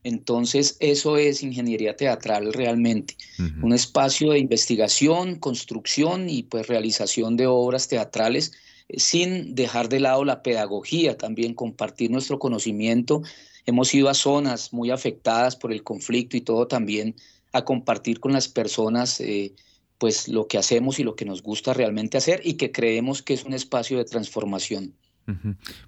Entonces, 0.05 0.77
eso 0.79 1.17
es 1.17 1.43
ingeniería 1.43 1.97
teatral 1.97 2.53
realmente, 2.53 3.17
un 3.63 3.73
espacio 3.73 4.33
de 4.33 4.39
investigación, 4.39 5.37
construcción 5.37 6.29
y 6.29 6.43
pues 6.43 6.67
realización 6.67 7.37
de 7.37 7.47
obras 7.47 7.89
teatrales 7.89 8.53
sin 8.89 9.55
dejar 9.55 9.89
de 9.89 10.01
lado 10.01 10.25
la 10.25 10.43
pedagogía, 10.43 11.17
también 11.17 11.55
compartir 11.55 12.11
nuestro 12.11 12.39
conocimiento. 12.39 13.23
Hemos 13.67 13.95
ido 13.95 14.09
a 14.09 14.15
zonas 14.15 14.73
muy 14.73 14.91
afectadas 14.91 15.57
por 15.57 15.73
el 15.73 15.83
conflicto 15.83 16.37
y 16.37 16.43
todo 16.43 16.67
también 16.67 17.17
a 17.53 17.65
compartir 17.65 18.21
con 18.21 18.33
las 18.33 18.49
personas 18.49 19.21
eh, 19.21 19.55
pues 19.99 20.29
lo 20.29 20.49
que 20.49 20.59
hacemos 20.59 20.99
y 20.99 21.05
lo 21.05 21.17
que 21.17 21.25
nos 21.25 21.43
gusta 21.43 21.73
realmente 21.73 22.19
hacer 22.19 22.41
y 22.45 22.55
que 22.55 22.73
creemos 22.73 23.23
que 23.23 23.35
es 23.35 23.45
un 23.45 23.55
espacio 23.55 23.97
de 23.99 24.05
transformación. 24.05 24.95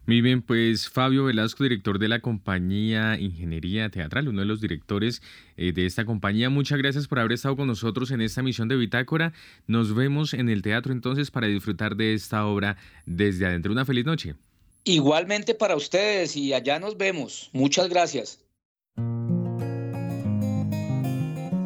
Muy 0.07 0.21
bien, 0.23 0.41
pues 0.41 0.89
Fabio 0.89 1.25
Velasco, 1.25 1.63
director 1.63 1.99
de 1.99 2.09
la 2.09 2.21
compañía 2.21 3.19
Ingeniería 3.19 3.91
Teatral, 3.91 4.29
uno 4.29 4.41
de 4.41 4.47
los 4.47 4.61
directores 4.61 5.23
eh, 5.57 5.73
de 5.73 5.85
esta 5.85 6.05
compañía. 6.05 6.49
Muchas 6.49 6.79
gracias 6.79 7.07
por 7.07 7.19
haber 7.19 7.33
estado 7.33 7.57
con 7.57 7.67
nosotros 7.67 8.11
en 8.11 8.21
esta 8.23 8.43
misión 8.43 8.69
de 8.69 8.77
Bitácora. 8.77 9.33
Nos 9.67 9.95
vemos 9.95 10.33
en 10.33 10.49
el 10.49 10.63
teatro 10.63 10.93
entonces 10.93 11.31
para 11.31 11.47
disfrutar 11.49 11.97
de 11.97 12.15
esta 12.15 12.47
obra 12.47 12.77
desde 13.05 13.47
adentro. 13.47 13.73
Una 13.73 13.85
feliz 13.85 14.07
noche. 14.07 14.35
Igualmente 14.85 15.55
para 15.55 15.77
ustedes 15.77 16.37
y 16.37 16.55
allá 16.55 16.79
nos 16.79 16.97
vemos. 16.97 17.51
Muchas 17.53 17.89
gracias. 17.89 18.41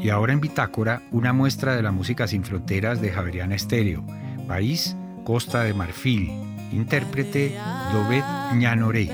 Y 0.03 0.09
ahora 0.09 0.33
en 0.33 0.41
Bitácora, 0.41 1.03
una 1.13 1.35
muestra 1.35 1.77
de 1.77 1.83
la 1.83 1.93
música 1.93 2.27
sin 2.27 2.43
fronteras 2.43 3.03
de 3.03 3.11
Javeriana 3.11 3.55
Estéreo, 3.55 4.05
país 4.49 4.97
Costa 5.25 5.63
de 5.63 5.75
Marfil 5.75 6.31
Intérprete 6.73 7.57
Dovet 7.93 8.25
Ñanoré. 8.55 9.09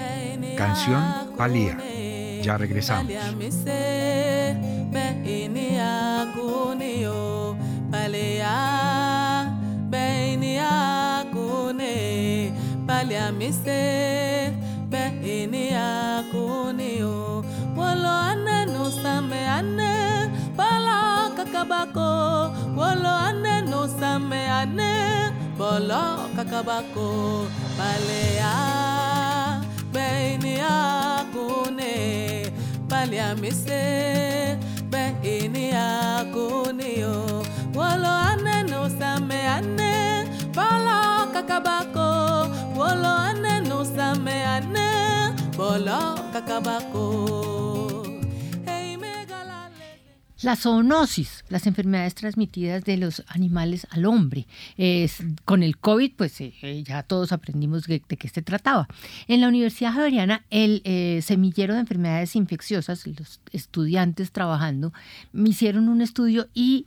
Canción 0.56 1.02
Palía. 1.36 1.76
Ya 2.42 2.56
regresamos. 2.56 3.12
Kakabako 21.36 22.52
Wolo 22.76 23.08
ane 23.08 23.62
no 23.68 23.86
same 23.86 24.48
ane 24.48 25.35
bolo 25.66 26.30
kakabako 26.36 27.08
balea 27.78 28.54
beini 29.94 30.54
akune 30.62 31.94
balia 32.90 33.28
mise 33.42 33.82
beini 34.92 35.64
akune 35.74 36.88
yo 37.02 37.16
wolo 37.78 38.12
ane 38.30 38.56
no 38.70 38.80
same 38.98 39.40
ane 39.56 39.94
bolo 40.56 40.98
kakabako 41.34 42.08
wolo 42.78 43.12
ane 43.28 43.54
no 43.68 43.78
same 43.96 44.36
ane 44.54 44.88
bolo 45.58 46.00
kakabako 46.32 47.06
La 50.44 50.54
zoonosis, 50.54 51.35
las 51.48 51.66
enfermedades 51.66 52.14
transmitidas 52.14 52.84
de 52.84 52.96
los 52.96 53.22
animales 53.28 53.86
al 53.90 54.06
hombre. 54.06 54.46
Es, 54.76 55.22
con 55.44 55.62
el 55.62 55.78
COVID, 55.78 56.12
pues 56.16 56.40
eh, 56.40 56.54
eh, 56.62 56.82
ya 56.82 57.02
todos 57.02 57.32
aprendimos 57.32 57.86
de, 57.86 58.00
qué 58.00 58.28
se 58.28 58.42
trataba. 58.42 58.88
En 59.28 59.40
la 59.40 59.48
Universidad 59.48 59.92
Javeriana, 59.92 60.44
el 60.50 60.82
eh, 60.84 61.20
semillero 61.22 61.74
de 61.74 61.80
enfermedades 61.80 62.36
infecciosas, 62.36 63.06
los 63.06 63.40
estudiantes 63.52 64.32
trabajando, 64.32 64.92
me 65.32 65.50
hicieron 65.50 65.88
un 65.88 66.00
estudio 66.00 66.48
y 66.54 66.86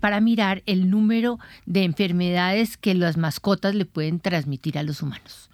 para 0.00 0.20
mirar 0.20 0.62
el 0.66 0.90
número 0.90 1.38
de 1.66 1.84
enfermedades 1.84 2.76
que 2.76 2.94
las 2.94 3.16
mascotas 3.16 3.74
le 3.74 3.84
pueden 3.84 4.20
transmitir 4.20 4.78
a 4.78 4.82
los 4.82 5.02
humanos. 5.02 5.50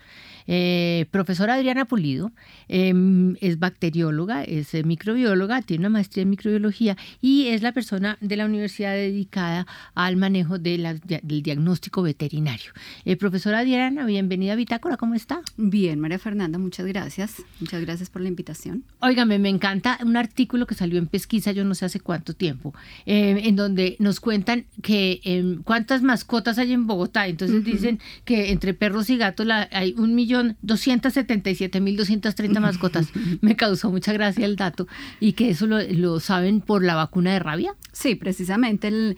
Eh, 0.46 1.06
profesora 1.10 1.54
Adriana 1.54 1.84
Pulido 1.84 2.32
em, 2.68 3.36
es 3.40 3.58
bacterióloga, 3.58 4.42
es 4.44 4.74
eh, 4.74 4.82
microbióloga, 4.82 5.62
tiene 5.62 5.82
una 5.82 5.90
maestría 5.90 6.22
en 6.22 6.30
microbiología 6.30 6.96
y 7.20 7.48
es 7.48 7.62
la 7.62 7.72
persona 7.72 8.18
de 8.20 8.36
la 8.36 8.46
universidad 8.46 8.92
dedicada 8.92 9.66
al 9.94 10.16
manejo 10.16 10.58
del 10.58 11.00
diagnóstico 11.22 12.02
veterinario. 12.02 12.72
Eh, 13.04 13.16
profesora 13.16 13.60
Adriana, 13.60 14.04
bienvenida 14.06 14.52
a 14.52 14.56
Bitácora, 14.56 14.96
¿cómo 14.96 15.14
está? 15.14 15.40
Bien, 15.56 16.00
María 16.00 16.18
Fernanda, 16.18 16.58
muchas 16.58 16.86
gracias. 16.86 17.42
Muchas 17.60 17.80
gracias 17.82 18.10
por 18.10 18.22
la 18.22 18.28
invitación. 18.28 18.84
Óigame, 19.00 19.38
me 19.38 19.48
encanta 19.48 19.98
un 20.02 20.16
artículo 20.16 20.66
que 20.66 20.74
salió 20.74 20.98
en 20.98 21.06
Pesquisa, 21.06 21.52
yo 21.52 21.64
no 21.64 21.74
sé 21.74 21.84
hace 21.84 22.00
cuánto 22.00 22.34
tiempo, 22.34 22.74
en 23.06 23.56
donde 23.56 23.96
nos 23.98 24.20
cuentan 24.20 24.66
que 24.82 25.20
em, 25.24 25.62
cuántas 25.62 26.02
mascotas 26.02 26.58
hay 26.58 26.72
en 26.72 26.86
Bogotá. 26.86 27.26
Entonces 27.26 27.64
dicen 27.64 28.00
que 28.24 28.50
entre 28.50 28.74
perros 28.74 29.10
y 29.10 29.16
gatos 29.16 29.46
hay 29.70 29.94
un 29.98 30.14
millón 30.14 30.31
277.230 30.32 32.60
mascotas. 32.60 33.08
Me 33.40 33.56
causó 33.56 33.90
mucha 33.90 34.12
gracia 34.12 34.44
el 34.44 34.56
dato. 34.56 34.86
¿Y 35.20 35.32
que 35.32 35.50
eso 35.50 35.66
lo, 35.66 36.20
saben 36.20 36.60
por 36.60 36.84
la 36.84 36.94
vacuna 36.94 37.32
de 37.32 37.38
rabia? 37.38 37.74
Sí, 37.92 38.14
precisamente. 38.14 38.88
El, 38.88 39.16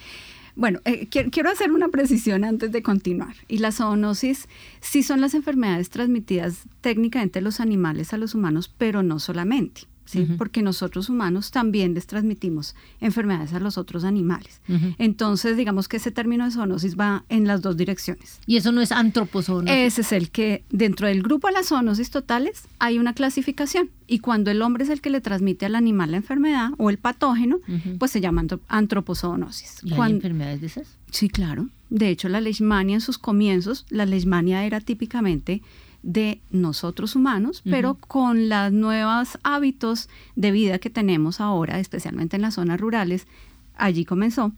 bueno, 0.56 0.80
eh, 0.84 1.08
quiero 1.08 1.50
hacer 1.50 1.72
una 1.72 1.88
precisión 1.88 2.44
antes 2.44 2.70
de 2.70 2.82
continuar. 2.82 3.34
Y 3.48 3.58
la 3.58 3.72
zoonosis 3.72 4.48
sí 4.80 5.02
son 5.02 5.20
las 5.20 5.34
enfermedades 5.34 5.90
transmitidas 5.90 6.64
técnicamente 6.80 7.40
de 7.40 7.44
los 7.44 7.60
animales 7.60 8.12
a 8.12 8.18
los 8.18 8.34
humanos, 8.34 8.72
pero 8.76 9.02
no 9.02 9.18
solamente. 9.18 9.82
¿Sí? 10.04 10.26
Porque 10.38 10.62
nosotros 10.62 11.08
humanos 11.08 11.50
también 11.50 11.94
les 11.94 12.06
transmitimos 12.06 12.74
enfermedades 13.00 13.52
a 13.52 13.60
los 13.60 13.78
otros 13.78 14.04
animales. 14.04 14.60
Entonces, 14.98 15.56
digamos 15.56 15.88
que 15.88 15.96
ese 15.96 16.10
término 16.10 16.44
de 16.44 16.50
zoonosis 16.50 16.98
va 16.98 17.24
en 17.28 17.46
las 17.46 17.62
dos 17.62 17.76
direcciones. 17.76 18.40
¿Y 18.46 18.56
eso 18.56 18.72
no 18.72 18.80
es 18.80 18.92
antropozoonosis? 18.92 19.76
Ese 19.76 20.00
es 20.02 20.12
el 20.12 20.30
que, 20.30 20.64
dentro 20.70 21.08
del 21.08 21.22
grupo 21.22 21.48
de 21.48 21.54
las 21.54 21.68
zoonosis 21.68 22.10
totales, 22.10 22.64
hay 22.78 22.98
una 22.98 23.14
clasificación. 23.14 23.90
Y 24.06 24.18
cuando 24.18 24.50
el 24.50 24.60
hombre 24.62 24.84
es 24.84 24.90
el 24.90 25.00
que 25.00 25.10
le 25.10 25.20
transmite 25.20 25.66
al 25.66 25.74
animal 25.74 26.10
la 26.10 26.18
enfermedad 26.18 26.70
o 26.76 26.90
el 26.90 26.98
patógeno, 26.98 27.58
pues 27.98 28.10
se 28.10 28.20
llama 28.20 28.44
antropozoonosis. 28.68 29.80
¿Y 29.82 29.94
hay 29.94 30.12
enfermedades 30.12 30.60
de 30.60 30.66
esas? 30.66 30.88
Sí, 31.10 31.28
claro. 31.28 31.68
De 31.90 32.08
hecho, 32.08 32.28
la 32.28 32.40
leishmania 32.40 32.94
en 32.94 33.00
sus 33.00 33.18
comienzos, 33.18 33.86
la 33.88 34.04
leishmania 34.04 34.64
era 34.64 34.80
típicamente 34.80 35.62
de 36.04 36.40
nosotros 36.50 37.16
humanos, 37.16 37.62
pero 37.64 37.94
con 37.94 38.50
los 38.50 38.72
nuevos 38.72 39.38
hábitos 39.42 40.10
de 40.36 40.52
vida 40.52 40.78
que 40.78 40.90
tenemos 40.90 41.40
ahora, 41.40 41.80
especialmente 41.80 42.36
en 42.36 42.42
las 42.42 42.54
zonas 42.54 42.78
rurales, 42.78 43.26
allí 43.74 44.04
comenzó, 44.04 44.52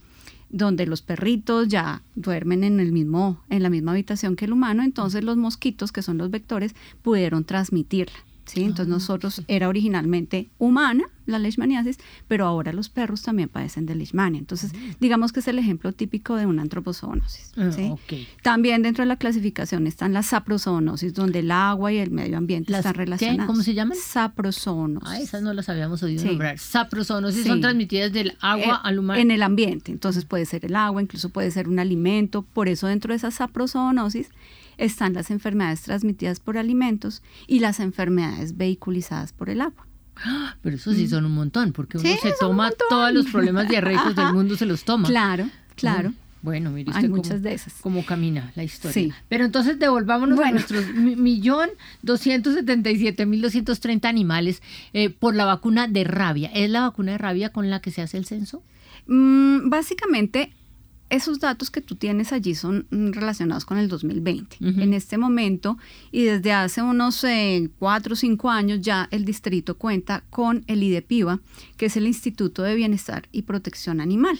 donde 0.51 0.86
los 0.86 1.03
perritos 1.03 1.68
ya 1.68 2.03
duermen 2.16 2.64
en 2.64 2.80
el 2.80 2.92
mismo, 2.92 3.40
en 3.49 3.62
la 3.62 3.70
misma 3.70 3.92
habitación 3.92 4.34
que 4.34 4.47
el 4.47 4.53
humano, 4.53 4.82
entonces 4.82 5.22
los 5.22 5.36
mosquitos, 5.36 5.92
que 5.92 6.03
son 6.03 6.18
los 6.18 6.30
vectores, 6.30 6.74
pudieron 7.03 7.44
transmitirla. 7.44 8.18
¿Sí? 8.47 8.62
Entonces 8.62 8.86
ah, 8.86 8.90
nosotros 8.90 9.42
era 9.49 9.68
originalmente 9.68 10.49
humana 10.59 11.05
la 11.26 11.38
leishmaniasis, 11.38 11.99
pero 12.28 12.47
ahora 12.47 12.72
los 12.72 12.88
perros 12.88 13.22
también 13.22 13.49
padecen 13.49 13.84
de 13.84 13.94
leishmania. 13.94 14.38
Entonces, 14.38 14.72
mm. 14.72 14.97
digamos 15.01 15.32
que 15.32 15.40
es 15.40 15.49
el 15.49 15.59
ejemplo 15.59 15.92
típico 15.92 16.36
de 16.36 16.47
una 16.47 16.62
antropozoonosis. 16.62 17.53
Ah, 17.57 17.70
también 18.42 18.82
dentro 18.82 19.03
de 19.03 19.09
la 19.09 19.16
clasificación 19.16 19.86
están 19.86 20.12
las 20.12 20.26
saprozoonosis, 20.26 21.14
donde 21.14 21.40
el 21.40 21.51
agua 21.51 21.92
y 21.92 21.99
el 21.99 22.11
medio 22.11 22.38
ambiente 22.38 22.72
están 22.72 22.94
relacionados. 22.94 23.47
¿Cómo 23.47 23.62
se 23.62 23.74
llaman? 23.74 23.99
Saprozoonosis. 24.01 25.09
Ah, 25.11 25.20
esas 25.20 25.42
no 25.42 25.53
las 25.53 25.68
habíamos 25.68 26.03
oído 26.03 26.24
nombrar. 26.24 26.59
Saprozoonosis 26.59 27.47
son 27.47 27.61
transmitidas 27.61 28.12
del 28.12 28.36
agua 28.40 28.76
eh, 28.76 28.80
al 28.84 28.99
humano. 28.99 29.20
En 29.20 29.30
el 29.30 29.42
ambiente. 29.42 29.90
Entonces 29.90 30.24
puede 30.24 30.47
ser 30.47 30.64
el 30.64 30.76
agua, 30.76 31.03
incluso 31.03 31.30
puede 31.30 31.51
ser 31.51 31.68
un 31.68 31.78
alimento. 31.78 32.42
Por 32.42 32.68
eso 32.68 32.86
dentro 32.86 33.12
de 33.12 33.16
esa 33.16 33.30
saprozoonosis 33.30 34.30
están 34.78 35.14
las 35.14 35.30
enfermedades 35.30 35.82
transmitidas 35.82 36.40
por 36.40 36.58
alimentos 36.58 37.22
y 37.46 37.60
las 37.60 37.80
enfermedades 37.80 38.56
vehiculizadas 38.56 39.32
por 39.32 39.50
el 39.50 39.60
agua. 39.60 39.86
Pero 40.62 40.76
eso 40.76 40.94
sí 40.94 41.08
son 41.08 41.26
un 41.26 41.32
montón, 41.32 41.72
porque 41.72 41.98
uno 41.98 42.08
se 42.22 42.32
toma 42.40 42.70
todos 42.88 43.12
los 43.12 43.26
problemas 43.26 43.68
diarreicos 43.68 44.16
del 44.16 44.32
mundo, 44.32 44.56
se 44.56 44.64
los 44.64 44.84
toma. 44.84 45.08
Claro, 45.08 45.48
claro. 45.74 46.12
Bueno, 46.42 46.70
mire 46.70 46.90
usted 46.90 47.02
Hay 47.02 47.08
muchas 47.08 47.42
de 47.42 47.54
esas. 47.54 47.72
cómo 47.80 48.06
camina 48.06 48.52
la 48.54 48.62
historia. 48.62 48.92
Sí. 48.92 49.12
Pero 49.28 49.44
entonces 49.44 49.78
devolvámonos 49.80 50.38
a 50.38 50.52
nuestros 50.52 50.94
millón 50.94 51.70
doscientos 52.02 52.54
setenta 52.54 52.88
y 52.90 52.98
siete 52.98 53.26
mil 53.26 53.42
doscientos 53.42 53.80
treinta 53.80 54.08
animales 54.08 54.62
eh, 54.92 55.10
por 55.10 55.34
la 55.34 55.44
vacuna 55.44 55.88
de 55.88 56.04
rabia. 56.04 56.50
¿Es 56.54 56.70
la 56.70 56.82
vacuna 56.82 57.12
de 57.12 57.18
rabia 57.18 57.50
con 57.50 57.68
la 57.68 57.80
que 57.80 57.90
se 57.90 58.00
hace 58.00 58.16
el 58.16 58.26
censo? 58.26 58.62
Mm, 59.08 59.68
básicamente 59.70 60.52
esos 61.11 61.38
datos 61.38 61.70
que 61.70 61.80
tú 61.80 61.94
tienes 61.96 62.32
allí 62.32 62.54
son 62.54 62.86
mm, 62.90 63.12
relacionados 63.12 63.64
con 63.64 63.78
el 63.78 63.88
2020. 63.88 64.57
En 64.61 64.94
este 64.94 65.18
momento 65.18 65.78
y 66.11 66.24
desde 66.24 66.52
hace 66.52 66.82
unos 66.82 67.22
eh, 67.24 67.70
cuatro 67.78 68.14
o 68.14 68.16
cinco 68.16 68.50
años 68.50 68.80
ya 68.80 69.09
el 69.11 69.24
distrito 69.24 69.76
cuenta 69.76 70.24
con 70.30 70.64
el 70.66 70.82
IDEPIVA, 70.82 71.40
que 71.76 71.86
es 71.86 71.96
el 71.96 72.07
Instituto 72.07 72.62
de 72.62 72.74
Bienestar 72.74 73.28
y 73.32 73.42
Protección 73.42 74.00
Animal. 74.00 74.38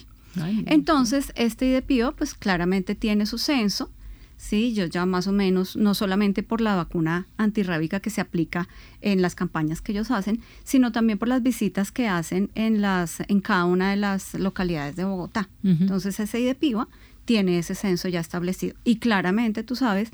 Entonces, 0.67 1.33
este 1.35 1.67
IDEPIVA 1.67 2.13
pues 2.13 2.35
claramente 2.35 2.95
tiene 2.95 3.25
su 3.27 3.39
censo 3.39 3.91
Sí, 4.37 4.75
yo 4.75 4.85
ya 4.85 5.07
más 5.07 5.27
o 5.27 5.33
menos, 5.33 5.77
no 5.77 5.95
solamente 5.95 6.43
por 6.43 6.61
la 6.61 6.77
vacuna 6.77 7.27
antirrábica 7.39 8.01
que 8.01 8.11
se 8.11 8.21
aplica 8.21 8.69
en 9.01 9.23
las 9.23 9.35
campañas 9.35 9.81
que 9.81 9.93
ellos 9.93 10.11
hacen, 10.11 10.41
sino 10.63 10.93
también 10.93 11.19
por 11.19 11.29
las 11.29 11.43
visitas 11.43 11.91
que 11.91 12.07
hacen 12.07 12.51
en, 12.55 12.83
las, 12.83 13.21
en 13.29 13.41
cada 13.41 13.65
una 13.65 13.91
de 13.91 13.97
las 13.97 14.35
localidades 14.35 14.95
de 14.97 15.05
Bogotá. 15.05 15.49
Entonces 15.63 16.21
ese 16.21 16.41
IDEPIVA 16.41 16.89
tiene 17.25 17.59
ese 17.59 17.75
censo 17.75 18.09
ya 18.09 18.21
establecido. 18.21 18.77
Y 18.85 18.97
claramente, 18.97 19.63
tú 19.63 19.75
sabes, 19.75 20.11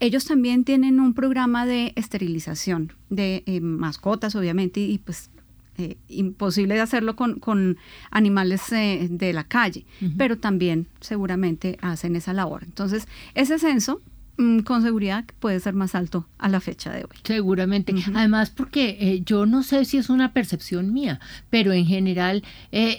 ellos 0.00 0.24
también 0.24 0.64
tienen 0.64 1.00
un 1.00 1.14
programa 1.14 1.66
de 1.66 1.92
esterilización 1.96 2.92
de 3.10 3.42
eh, 3.46 3.60
mascotas, 3.60 4.34
obviamente, 4.34 4.80
y 4.80 4.98
pues 4.98 5.30
eh, 5.82 5.96
imposible 6.08 6.74
de 6.74 6.80
hacerlo 6.80 7.16
con, 7.16 7.76
animales 8.10 8.72
eh, 8.72 9.08
de 9.10 9.32
la 9.32 9.44
calle, 9.44 9.84
pero 10.16 10.38
también 10.38 10.86
seguramente 11.00 11.76
hacen 11.82 12.14
esa 12.14 12.32
labor. 12.32 12.62
Entonces, 12.62 13.08
ese 13.34 13.58
censo 13.58 14.00
mm, 14.38 14.60
con 14.60 14.82
seguridad 14.82 15.24
puede 15.40 15.58
ser 15.58 15.74
más 15.74 15.96
alto 15.96 16.28
a 16.38 16.48
la 16.48 16.60
fecha 16.60 16.92
de 16.92 17.00
hoy. 17.00 17.18
Seguramente. 17.24 17.94
Además, 18.14 18.50
porque 18.50 18.96
eh, 19.00 19.22
yo 19.24 19.44
no 19.44 19.64
sé 19.64 19.84
si 19.84 19.96
es 19.96 20.08
una 20.08 20.32
percepción 20.32 20.92
mía, 20.92 21.18
pero 21.50 21.72
en 21.72 21.86
general 21.86 22.44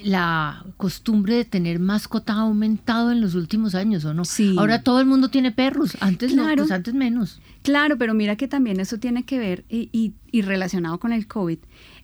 la 0.03 0.65
costumbre 0.75 1.35
de 1.35 1.45
tener 1.45 1.79
mascota 1.79 2.33
ha 2.33 2.41
aumentado 2.41 3.11
en 3.11 3.21
los 3.21 3.33
últimos 3.35 3.75
años, 3.75 4.03
¿o 4.03 4.13
no? 4.13 4.25
Sí. 4.25 4.55
Ahora 4.57 4.81
todo 4.81 4.99
el 4.99 5.05
mundo 5.05 5.29
tiene 5.29 5.53
perros, 5.53 5.95
antes 6.01 6.35
no, 6.35 6.47
pues 6.55 6.71
antes 6.71 6.93
menos. 6.93 7.39
Claro, 7.61 7.97
pero 7.97 8.13
mira 8.13 8.35
que 8.35 8.49
también 8.49 8.81
eso 8.81 8.97
tiene 8.97 9.23
que 9.23 9.39
ver 9.39 9.63
y, 9.69 9.89
y 10.33 10.41
relacionado 10.41 10.99
con 10.99 11.13
el 11.13 11.27
COVID 11.27 11.59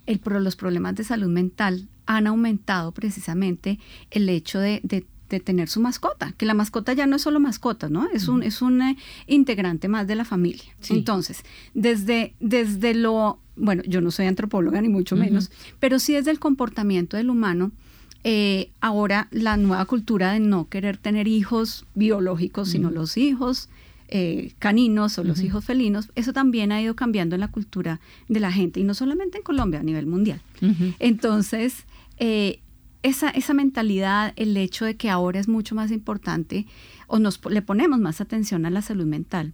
el, 0.09 0.43
los 0.43 0.55
problemas 0.55 0.95
de 0.95 1.03
salud 1.03 1.29
mental 1.29 1.87
han 2.05 2.25
aumentado 2.27 2.91
precisamente 2.91 3.79
el 4.09 4.27
hecho 4.29 4.59
de, 4.59 4.81
tener 5.27 5.69
su 5.69 5.79
mascota, 5.79 6.33
que 6.37 6.47
la 6.47 6.55
mascota 6.55 6.93
ya 6.93 7.05
no 7.05 7.17
es 7.17 7.21
solo 7.21 7.39
mascota, 7.39 7.87
¿no? 7.87 8.09
Es 8.11 8.27
un, 8.27 8.41
es 8.41 8.63
un 8.63 8.81
eh, 8.81 8.97
integrante 9.27 9.87
más 9.87 10.07
de 10.07 10.15
la 10.15 10.25
familia. 10.25 10.75
Entonces, 10.89 11.43
desde, 11.75 12.33
desde 12.39 12.95
lo, 12.95 13.39
bueno, 13.55 13.83
yo 13.85 14.01
no 14.01 14.09
soy 14.09 14.25
antropóloga 14.25 14.81
ni 14.81 14.89
mucho 14.89 15.15
menos, 15.15 15.51
pero 15.79 15.99
sí 15.99 16.13
desde 16.13 16.31
el 16.31 16.39
comportamiento 16.39 17.15
del 17.15 17.29
humano, 17.29 17.71
eh, 18.23 18.71
ahora 18.81 19.27
la 19.29 19.55
nueva 19.55 19.85
cultura 19.85 20.33
de 20.33 20.39
no 20.39 20.67
querer 20.67 20.97
tener 20.97 21.27
hijos 21.27 21.85
biológicos, 21.93 22.69
sino 22.69 22.89
los 22.89 23.15
hijos 23.15 23.69
eh, 24.11 24.53
caninos 24.57 25.19
o 25.19 25.23
los 25.23 25.41
hijos 25.41 25.63
felinos, 25.63 26.11
eso 26.15 26.33
también 26.33 26.71
ha 26.71 26.81
ido 26.81 26.95
cambiando 26.95 27.35
en 27.35 27.41
la 27.41 27.49
cultura 27.49 27.99
de 28.27 28.39
la 28.39 28.51
gente, 28.51 28.79
y 28.79 28.83
no 28.83 28.93
solamente 28.95 29.37
en 29.37 29.43
Colombia, 29.43 29.81
a 29.81 29.83
nivel 29.83 30.07
mundial. 30.07 30.41
Entonces, 30.97 31.85
eh, 32.17 32.59
esa, 33.03 33.29
esa 33.29 33.53
mentalidad, 33.53 34.33
el 34.35 34.57
hecho 34.57 34.85
de 34.85 34.95
que 34.95 35.09
ahora 35.09 35.39
es 35.39 35.47
mucho 35.47 35.75
más 35.75 35.91
importante 35.91 36.65
o 37.07 37.19
nos 37.19 37.39
le 37.49 37.61
ponemos 37.61 37.99
más 37.99 38.19
atención 38.19 38.65
a 38.65 38.69
la 38.69 38.81
salud 38.81 39.05
mental, 39.05 39.53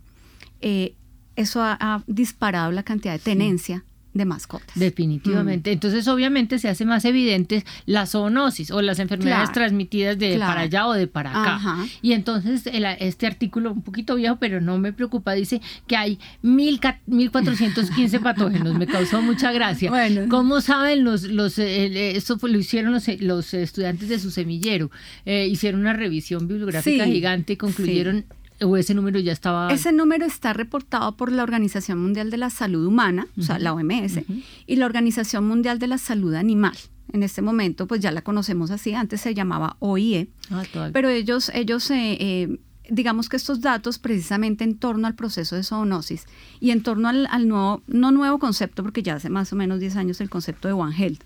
eh, 0.62 0.96
eso 1.36 1.62
ha, 1.62 2.04
disparado 2.08 2.72
la 2.72 2.84
cantidad 2.84 3.14
de 3.14 3.20
tenencia 3.20 3.84
de 4.16 4.26
mascotas. 4.26 4.72
Definitivamente. 4.76 5.70
Mm. 5.70 5.74
Entonces, 5.74 6.08
obviamente, 6.08 6.58
se 6.58 6.70
hace 6.70 6.86
más 6.86 7.04
evidente 7.04 7.66
la 7.86 8.06
zoonosis 8.06 8.72
o 8.72 8.82
las 8.82 9.00
enfermedades 9.00 9.52
transmitidas 9.52 10.18
de 10.18 10.40
para 10.40 10.62
allá 10.62 10.88
o 10.88 10.94
de 10.94 11.08
para 11.08 11.30
acá. 11.32 11.86
Y 12.02 12.14
entonces, 12.14 12.64
este 12.66 13.28
artículo, 13.28 13.74
un 13.74 13.82
poquito 13.82 14.16
viejo, 14.16 14.38
pero 14.38 14.62
no 14.62 14.78
me 14.78 14.94
preocupa, 14.94 15.34
dice 15.34 15.62
que 15.86 15.98
hay 15.98 16.18
mil, 16.42 16.80
1415 17.08 18.20
patógenos. 18.22 18.74
Me 18.76 18.88
causó 18.88 19.22
mucha 19.22 19.52
gracia. 19.52 19.90
Bueno. 19.90 20.24
¿Cómo 20.30 20.62
saben 20.62 21.04
los, 21.04 21.24
los 21.24 21.60
eh, 21.60 22.16
esto 22.16 22.38
lo 22.42 22.58
hicieron 22.58 22.94
los, 22.94 23.08
los, 23.20 23.54
estudiantes 23.54 24.08
de 24.08 24.18
su 24.20 24.32
semillero? 24.32 24.92
Eh, 25.26 25.48
hicieron 25.48 25.82
una 25.82 25.94
revisión 25.94 26.48
bibliográfica 26.48 27.06
gigante 27.06 27.54
y 27.54 27.58
concluyeron 27.58 28.26
¿O 28.62 28.78
ese 28.78 28.94
número 28.94 29.20
ya 29.20 29.34
estaba...? 29.34 29.72
Ese 29.72 29.92
número 29.92 30.26
está 30.26 30.54
reportado 30.54 31.18
por 31.18 31.32
la 31.32 31.44
Organización 31.44 32.02
Mundial 32.02 32.32
de 32.32 32.38
la 32.38 32.50
Salud 32.50 32.86
Humana, 32.86 33.28
o 33.38 33.42
sea, 33.42 33.60
la 33.60 33.74
OMS, 33.74 34.22
y 34.66 34.76
la 34.76 34.86
Organización 34.86 35.48
Mundial 35.48 35.80
de 35.80 35.88
la 35.88 35.98
Salud 35.98 36.34
Animal. 36.36 36.78
En 37.12 37.24
este 37.24 37.42
momento, 37.42 37.88
pues 37.88 38.02
ya 38.02 38.12
la 38.12 38.22
conocemos 38.22 38.72
así, 38.72 38.94
antes 38.94 39.22
se 39.22 39.34
llamaba 39.34 39.78
OIE, 39.80 40.28
ah, 40.50 40.64
pero 40.92 41.10
ellos, 41.10 41.52
ellos 41.54 41.90
eh, 41.92 42.18
eh, 42.20 42.60
digamos 42.90 43.30
que 43.30 43.38
estos 43.38 43.62
datos 43.62 44.00
precisamente 44.00 44.64
en 44.64 44.76
torno 44.76 45.06
al 45.08 45.16
proceso 45.16 45.56
de 45.56 45.64
zoonosis 45.64 46.26
y 46.60 46.72
en 46.72 46.82
torno 46.82 47.08
al, 47.08 47.28
al, 47.30 47.48
nuevo, 47.48 47.84
no 47.88 48.12
nuevo 48.12 48.40
concepto, 48.40 48.84
porque 48.84 49.04
ya 49.04 49.16
hace 49.16 49.30
más 49.30 49.54
o 49.54 49.56
menos 49.56 49.80
10 49.80 49.96
años 49.98 50.20
el 50.20 50.30
concepto 50.30 50.68
de 50.68 50.74
One 50.74 50.96
Health, 50.98 51.22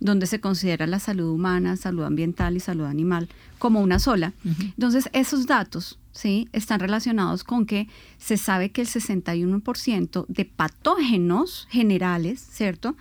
donde 0.00 0.26
se 0.26 0.40
considera 0.40 0.86
la 0.86 0.98
salud 0.98 1.30
humana, 1.30 1.76
salud 1.76 2.04
ambiental 2.04 2.56
y 2.56 2.60
salud 2.60 2.86
animal 2.86 3.28
como 3.58 3.80
una 3.80 3.98
sola. 3.98 4.32
Entonces, 4.44 5.10
esos 5.12 5.46
datos 5.46 5.99
¿sí? 6.12 6.48
están 6.52 6.80
relacionados 6.80 7.44
con 7.44 7.66
que 7.66 7.88
se 8.18 8.36
sabe 8.36 8.70
que 8.70 8.82
el 8.82 8.88
61% 8.88 10.26
de 10.28 10.44
patógenos 10.44 11.66
generales, 11.70 12.40
¿cierto? 12.40 12.96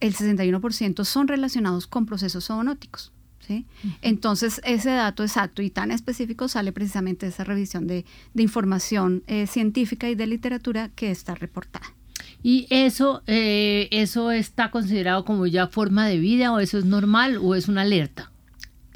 El 0.00 0.14
61% 0.14 1.04
son 1.04 1.28
relacionados 1.28 1.86
con 1.86 2.06
procesos 2.06 2.46
zoonóticos. 2.46 3.12
¿Sí? 3.46 3.66
Entonces, 4.00 4.62
ese 4.64 4.88
dato 4.88 5.22
exacto 5.22 5.60
y 5.60 5.68
tan 5.68 5.90
específico 5.90 6.48
sale 6.48 6.72
precisamente 6.72 7.26
de 7.26 7.30
esa 7.30 7.44
revisión 7.44 7.86
de, 7.86 8.06
información 8.34 9.22
eh, 9.26 9.46
científica 9.46 10.08
y 10.08 10.14
de 10.14 10.26
literatura 10.26 10.88
que 10.88 11.10
está 11.10 11.34
reportada. 11.34 11.84
¿Y 12.42 12.66
eso, 12.70 13.22
eh, 13.26 13.88
eso 13.90 14.30
está 14.30 14.70
considerado 14.70 15.26
como 15.26 15.46
ya 15.46 15.66
forma 15.66 16.06
de 16.06 16.18
vida 16.18 16.52
o 16.52 16.58
eso 16.58 16.78
es 16.78 16.86
normal 16.86 17.36
o 17.36 17.54
es 17.54 17.68
una 17.68 17.82
alerta? 17.82 18.32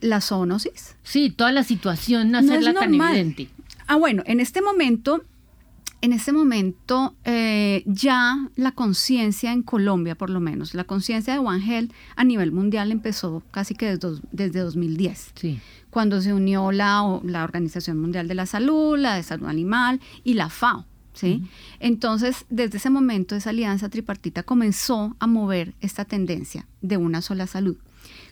¿La 0.01 0.21
zoonosis? 0.21 0.97
Sí, 1.03 1.31
toda 1.31 1.53
la 1.53 1.65
situación, 1.65 2.35
hacerla 2.35 2.75
tan 2.75 2.95
evidente. 2.95 3.49
Ah, 3.87 3.97
bueno, 3.97 4.23
en 4.27 4.39
este 4.39 4.63
momento, 4.63 5.23
en 6.01 6.13
este 6.13 6.31
momento 6.31 7.17
eh, 7.25 7.83
ya 7.87 8.49
la 8.55 8.73
conciencia 8.73 9.53
en 9.53 9.63
Colombia, 9.63 10.15
por 10.15 10.31
lo 10.31 10.41
menos, 10.41 10.75
la 10.75 10.85
conciencia 10.85 11.33
de 11.33 11.39
One 11.41 11.65
Health 11.65 11.93
a 12.15 12.25
nivel 12.25 12.53
mundial 12.53 12.93
empezó 12.93 13.43
casi 13.51 13.75
que 13.75 13.97
desde, 13.97 14.21
desde 14.31 14.61
2010. 14.61 15.33
Sí. 15.35 15.59
Cuando 15.91 16.21
se 16.21 16.33
unió 16.33 16.71
la, 16.71 17.21
la 17.25 17.45
Organización 17.45 17.99
Mundial 17.99 18.29
de 18.29 18.35
la 18.35 18.47
Salud, 18.47 18.97
la 18.99 19.17
de 19.17 19.23
Salud 19.23 19.47
Animal 19.47 20.01
y 20.23 20.35
la 20.35 20.51
FAO. 20.51 20.85
¿sí? 21.15 21.43
Entonces, 21.81 22.47
desde 22.49 22.77
ese 22.77 22.91
momento, 22.91 23.35
esa 23.35 23.51
alianza 23.51 23.89
tripartita 23.89 24.43
comenzó 24.43 25.17
a 25.19 25.27
mover 25.27 25.75
esta 25.81 26.05
tendencia 26.05 26.67
de 26.81 26.97
una 26.97 27.23
sola 27.23 27.47
salud. 27.47 27.77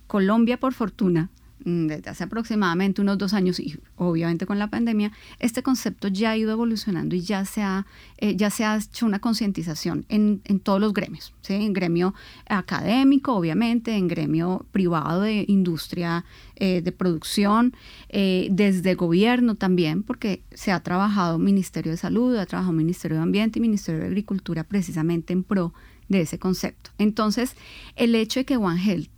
Colombia, 0.06 0.60
por 0.60 0.72
fortuna, 0.72 1.30
desde 1.64 2.10
hace 2.10 2.24
aproximadamente 2.24 3.00
unos 3.00 3.18
dos 3.18 3.32
años 3.32 3.58
y 3.58 3.78
obviamente 3.96 4.46
con 4.46 4.58
la 4.58 4.68
pandemia, 4.68 5.12
este 5.38 5.62
concepto 5.62 6.08
ya 6.08 6.30
ha 6.30 6.36
ido 6.36 6.52
evolucionando 6.52 7.16
y 7.16 7.22
ya 7.22 7.44
se 7.44 7.62
ha, 7.62 7.86
eh, 8.18 8.36
ya 8.36 8.50
se 8.50 8.64
ha 8.64 8.76
hecho 8.76 9.06
una 9.06 9.18
concientización 9.18 10.04
en, 10.08 10.40
en, 10.44 10.60
todos 10.60 10.80
los 10.80 10.92
gremios, 10.92 11.32
¿sí? 11.42 11.54
en 11.54 11.72
gremio 11.72 12.14
académico, 12.48 13.34
obviamente, 13.34 13.96
en 13.96 14.08
gremio 14.08 14.66
privado 14.70 15.22
de 15.22 15.44
industria 15.48 16.24
eh, 16.56 16.82
de 16.82 16.92
producción, 16.92 17.74
eh, 18.08 18.48
desde 18.50 18.94
gobierno 18.94 19.56
también, 19.56 20.02
porque 20.02 20.42
se 20.54 20.72
ha 20.72 20.80
trabajado 20.80 21.38
Ministerio 21.38 21.92
de 21.92 21.98
Salud, 21.98 22.36
ha 22.36 22.46
trabajado 22.46 22.72
Ministerio 22.72 23.16
de 23.16 23.22
Ambiente 23.22 23.58
y 23.58 23.62
Ministerio 23.62 24.00
de 24.00 24.06
Agricultura 24.06 24.64
precisamente 24.64 25.32
en 25.32 25.42
pro 25.42 25.72
de 26.08 26.20
ese 26.20 26.38
concepto. 26.38 26.90
Entonces, 26.98 27.56
el 27.96 28.14
hecho 28.14 28.40
de 28.40 28.44
que 28.44 28.56
One 28.56 28.80
Health 28.82 29.10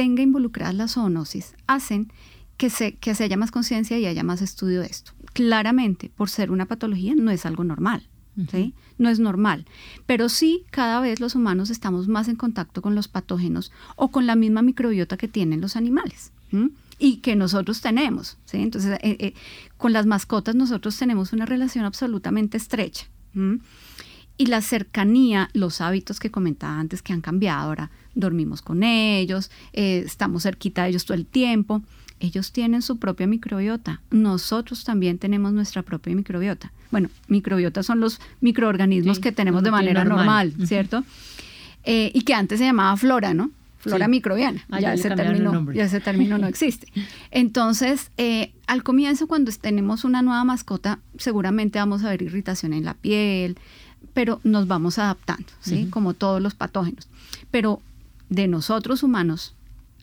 tenga 0.00 0.22
involucradas 0.22 0.74
la 0.74 0.88
zoonosis 0.88 1.54
hacen 1.66 2.10
que 2.56 2.70
se, 2.70 2.94
que 2.94 3.14
se 3.14 3.24
haya 3.24 3.36
más 3.36 3.50
conciencia 3.50 3.98
y 3.98 4.06
haya 4.06 4.22
más 4.22 4.40
estudio 4.40 4.80
de 4.80 4.86
esto. 4.86 5.12
Claramente, 5.34 6.10
por 6.16 6.30
ser 6.30 6.50
una 6.50 6.64
patología, 6.64 7.14
no 7.14 7.30
es 7.30 7.44
algo 7.44 7.64
normal. 7.64 8.08
¿sí? 8.50 8.72
No 8.96 9.10
es 9.10 9.18
normal. 9.20 9.66
Pero 10.06 10.30
sí, 10.30 10.64
cada 10.70 11.02
vez 11.02 11.20
los 11.20 11.34
humanos 11.34 11.68
estamos 11.68 12.08
más 12.08 12.28
en 12.28 12.36
contacto 12.36 12.80
con 12.80 12.94
los 12.94 13.08
patógenos 13.08 13.72
o 13.94 14.10
con 14.10 14.26
la 14.26 14.36
misma 14.36 14.62
microbiota 14.62 15.18
que 15.18 15.28
tienen 15.28 15.60
los 15.60 15.76
animales. 15.76 16.32
y 16.98 17.18
que 17.18 17.36
nosotros 17.36 17.82
tenemos. 17.82 18.38
¿sí? 18.46 18.56
Entonces, 18.56 18.98
eh, 19.02 19.18
eh, 19.20 19.34
con 19.76 19.92
las 19.92 20.06
mascotas 20.06 20.54
nosotros 20.54 20.96
tenemos 20.96 21.34
una 21.34 21.44
relación 21.44 21.84
absolutamente 21.84 22.56
estrecha. 22.56 23.06
Y 24.38 24.46
la 24.46 24.62
cercanía, 24.62 25.50
los 25.52 25.82
hábitos 25.82 26.20
que 26.20 26.30
comentaba 26.30 26.80
antes 26.80 27.02
que 27.02 27.12
han 27.12 27.20
cambiado 27.20 27.60
ahora, 27.60 27.90
dormimos 28.20 28.62
con 28.62 28.82
ellos, 28.82 29.50
eh, 29.72 30.02
estamos 30.04 30.44
cerquita 30.44 30.84
de 30.84 30.90
ellos 30.90 31.04
todo 31.04 31.16
el 31.16 31.26
tiempo. 31.26 31.82
Ellos 32.20 32.52
tienen 32.52 32.82
su 32.82 32.98
propia 32.98 33.26
microbiota. 33.26 34.02
Nosotros 34.10 34.84
también 34.84 35.18
tenemos 35.18 35.52
nuestra 35.54 35.82
propia 35.82 36.14
microbiota. 36.14 36.70
Bueno, 36.90 37.08
microbiota 37.28 37.82
son 37.82 38.00
los 38.00 38.20
microorganismos 38.42 39.20
que 39.20 39.32
tenemos 39.32 39.62
de 39.62 39.70
manera 39.70 40.04
normal, 40.04 40.54
¿cierto? 40.66 41.02
Eh, 41.84 42.10
y 42.14 42.22
que 42.22 42.34
antes 42.34 42.58
se 42.58 42.66
llamaba 42.66 42.94
flora, 42.98 43.32
¿no? 43.32 43.50
Flora 43.78 44.08
microbiana. 44.08 44.62
Ah, 44.70 44.80
ya, 44.80 44.92
ese 44.92 45.10
término, 45.10 45.72
ya 45.72 45.84
ese 45.84 46.00
término 46.00 46.36
no 46.36 46.46
existe. 46.48 46.86
Entonces, 47.30 48.10
eh, 48.18 48.52
al 48.66 48.82
comienzo, 48.82 49.26
cuando 49.26 49.50
tenemos 49.52 50.04
una 50.04 50.20
nueva 50.20 50.44
mascota, 50.44 50.98
seguramente 51.16 51.78
vamos 51.78 52.04
a 52.04 52.10
ver 52.10 52.20
irritación 52.20 52.74
en 52.74 52.84
la 52.84 52.92
piel, 52.92 53.56
pero 54.12 54.40
nos 54.44 54.66
vamos 54.66 54.98
adaptando, 54.98 55.46
¿sí? 55.60 55.86
Como 55.88 56.12
todos 56.12 56.42
los 56.42 56.54
patógenos. 56.54 57.08
Pero 57.50 57.80
de 58.30 58.48
nosotros 58.48 59.02
humanos, 59.02 59.54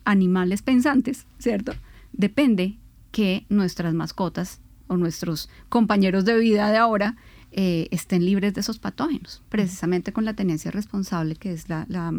animales 0.06 0.62
pensantes, 0.62 1.26
¿cierto? 1.40 1.74
Depende 2.14 2.78
que 3.12 3.46
nuestras 3.50 3.94
mascotas 3.96 4.62
o 4.88 4.98
nuestros 4.98 5.50
compañeros 5.70 6.24
de 6.26 6.38
vida 6.38 6.70
de 6.70 6.78
ahora 6.78 7.16
eh, 7.52 7.88
estén 7.90 8.24
libres 8.24 8.54
de 8.54 8.62
esos 8.62 8.78
patógenos, 8.78 9.42
precisamente 9.50 10.14
con 10.14 10.26
la 10.26 10.36
tenencia 10.36 10.70
responsable 10.70 11.36
que 11.36 11.52
es 11.52 11.68
la 11.70 12.14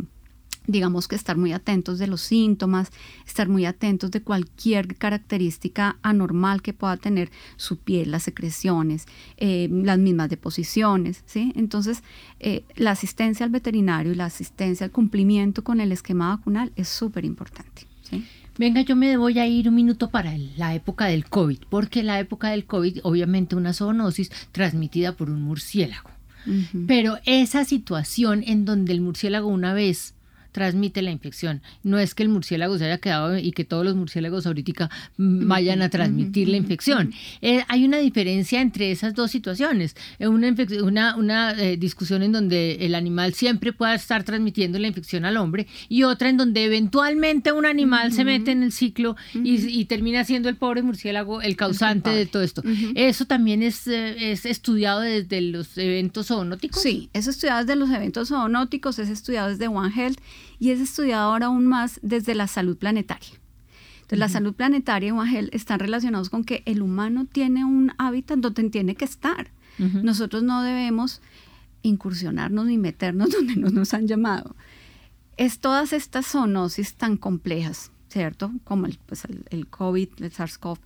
digamos 0.69 1.09
que 1.09 1.17
estar 1.17 1.37
muy 1.37 1.53
atentos 1.53 1.99
de 1.99 2.07
los 2.07 2.21
síntomas, 2.21 2.93
estar 3.27 3.49
muy 3.49 3.65
atentos 3.65 4.13
de 4.13 4.23
cualquier 4.23 4.95
característica 4.97 5.99
anormal 6.03 6.63
que 6.63 6.75
pueda 6.75 6.97
tener 6.99 7.31
su 7.57 7.79
piel, 7.79 8.13
las 8.13 8.23
secreciones, 8.23 9.07
eh, 9.39 9.69
las 9.71 9.99
mismas 9.99 10.29
deposiciones, 10.29 11.25
¿sí? 11.27 11.53
Entonces, 11.57 12.05
eh, 12.39 12.65
la 12.77 12.93
asistencia 12.93 13.45
al 13.45 13.51
veterinario 13.51 14.13
y 14.13 14.15
la 14.15 14.27
asistencia 14.27 14.85
al 14.85 14.93
cumplimiento 14.93 15.65
con 15.65 15.81
el 15.81 15.91
esquema 15.91 16.29
vacunal 16.29 16.71
es 16.77 16.89
súper 16.89 17.25
importante, 17.25 17.89
Venga, 18.57 18.81
yo 18.81 18.97
me 18.97 19.17
voy 19.17 19.39
a 19.39 19.47
ir 19.47 19.69
un 19.69 19.77
minuto 19.77 20.11
para 20.11 20.37
la 20.57 20.75
época 20.75 21.07
del 21.07 21.27
COVID, 21.27 21.59
porque 21.71 22.03
la 22.03 22.19
época 22.19 22.49
del 22.49 22.65
COVID, 22.65 23.01
obviamente 23.05 23.55
una 23.55 23.73
zoonosis 23.73 24.31
transmitida 24.51 25.13
por 25.13 25.31
un 25.31 25.43
murciélago. 25.43 26.11
Pero 26.87 27.19
esa 27.27 27.65
situación 27.65 28.43
en 28.47 28.65
donde 28.65 28.93
el 28.95 29.03
murciélago 29.03 29.49
una 29.49 29.75
vez 29.75 30.15
transmite 30.53 31.03
la 31.03 31.11
infección. 31.11 31.63
No 31.83 31.99
es 31.99 32.15
que 32.15 32.23
el 32.23 32.29
murciélago 32.29 32.79
se 32.79 32.87
haya 32.87 32.99
quedado 32.99 33.39
y 33.39 33.53
que 33.53 33.65
todos 33.65 33.85
los 33.85 33.97
murciélagos 33.97 34.47
ahorita 34.47 34.69
vayan 35.17 35.83
a 35.83 35.89
transmitir 35.89 36.49
la 36.49 36.57
infección. 36.57 37.13
Eh, 37.41 37.63
hay 37.69 37.85
una 37.85 37.99
diferencia 37.99 38.61
entre 38.61 38.91
esas 38.91 39.15
dos 39.15 39.31
situaciones. 39.31 39.97
Eh, 40.19 40.29
una, 40.29 40.55
una, 40.83 41.17
una 41.17 41.51
eh, 41.53 41.77
discusión 41.77 42.23
en 42.23 42.33
donde 42.33 42.79
el 42.81 42.95
animal 42.95 43.35
siempre 43.35 43.73
pueda 43.73 43.95
estar 43.95 44.25
transmitiendo 44.25 44.79
la 44.79 44.89
infección 44.89 45.25
al 45.25 45.37
hombre 45.37 45.67
y 45.89 46.03
otra 46.03 46.29
en 46.29 46.37
donde 46.37 46.65
eventualmente 46.65 47.53
un 47.53 47.67
animal 47.67 48.13
se 48.13 48.25
mete 48.25 48.51
en 48.51 48.63
el 48.63 48.73
ciclo 48.73 49.17
y, 49.35 49.85
termina 49.89 50.25
siendo 50.25 50.49
el 50.51 50.57
pobre 50.57 50.83
murciélago 50.83 51.41
el 51.41 51.57
causante 51.57 52.11
de 52.11 52.27
todo 52.27 52.43
esto. 52.43 52.63
¿Eso 52.95 53.25
también 53.25 53.63
es, 53.63 53.87
es 53.87 54.45
estudiado 54.45 55.01
desde 55.01 55.41
los 55.41 55.79
eventos 55.79 56.27
zoonóticos? 56.27 56.83
Sí, 56.83 57.09
es 57.13 57.27
estudiado 57.27 57.61
desde 57.61 57.77
los 57.77 57.91
eventos 57.91 58.29
zoonóticos, 58.29 58.99
es 58.99 59.09
estudiado 59.09 59.49
desde 59.49 59.69
One 59.69 59.93
Health 59.95 60.19
y 60.59 60.71
es 60.71 60.81
estudiado 60.81 61.31
ahora 61.31 61.47
aún 61.47 61.67
más 61.67 62.01
desde 62.03 62.35
la 62.35 62.47
salud 62.47 62.77
planetaria. 62.77 63.39
Entonces, 64.09 64.19
la 64.19 64.29
salud 64.31 64.55
planetaria 64.55 65.11
y 65.11 65.13
Wagel 65.13 65.51
están 65.53 65.81
relacionados 65.81 66.31
con 66.31 66.43
que 66.43 66.63
el 66.65 66.81
humano 66.81 67.27
tiene 67.27 67.67
un 67.67 67.93
hábitat 67.99 68.39
donde 68.39 68.71
tiene 68.71 68.95
que 68.95 69.05
estar. 69.05 69.51
Nosotros 69.79 70.43
no 70.43 70.63
debemos 70.63 71.21
incursionarnos 71.83 72.67
ni 72.67 72.79
meternos 72.79 73.31
donde 73.33 73.57
no 73.57 73.71
nos 73.71 73.95
han 73.95 74.09
llamado. 74.09 74.57
Es 75.37 75.61
todas 75.61 75.93
estas 75.93 76.27
zoonosis 76.27 76.95
tan 76.95 77.17
complejas, 77.17 77.93
¿cierto? 78.09 78.51
Como 78.65 78.87
el, 78.87 78.99
pues 79.07 79.25
el, 79.51 79.67
COVID, 79.69 80.09
el 80.19 80.33
SARS-CoV, 80.33 80.79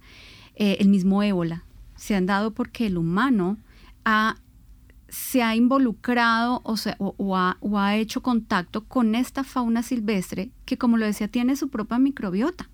eh, 0.57 0.77
el 0.81 0.89
mismo 0.89 1.23
ébola, 1.23 1.65
se 1.97 2.17
han 2.17 2.27
dado 2.27 2.51
porque 2.51 2.87
el 2.87 2.99
humano 2.99 3.57
ha 4.05 4.37
se 5.13 5.43
ha 5.43 5.55
involucrado 5.55 6.63
o, 6.65 6.75
o, 7.19 7.79
ha, 7.79 7.97
hecho 7.97 8.23
contacto 8.23 8.85
con 8.85 9.15
esta 9.15 9.45
fauna 9.45 9.83
silvestre 9.83 10.51
que, 10.65 10.79
como 10.79 10.97
lo 10.97 11.05
decía, 11.05 11.29
tiene 11.29 11.55
su 11.55 11.69
propia 11.69 11.99
microbiota. 11.99 12.71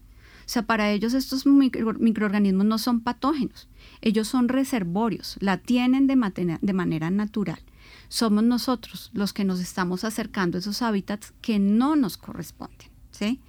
O 0.46 0.50
sea, 0.50 0.62
para 0.62 0.92
ellos 0.92 1.14
estos 1.14 1.46
microorganismos 1.46 2.64
no 2.64 2.78
son 2.78 3.00
patógenos, 3.00 3.68
ellos 4.00 4.28
son 4.28 4.48
reservorios, 4.48 5.36
la 5.40 5.58
tienen 5.58 6.06
de, 6.06 6.58
de 6.62 6.72
manera 6.72 7.10
natural. 7.10 7.58
Somos 8.08 8.44
nosotros 8.44 9.10
los 9.12 9.32
que 9.32 9.44
nos 9.44 9.58
estamos 9.58 10.04
acercando 10.04 10.58
a 10.58 10.60
esos 10.60 10.80
hábitats 10.80 11.34
que 11.42 11.58
no 11.58 11.96
nos 11.96 12.16
corresponden. 12.16 12.88
¿sí? 13.10 13.40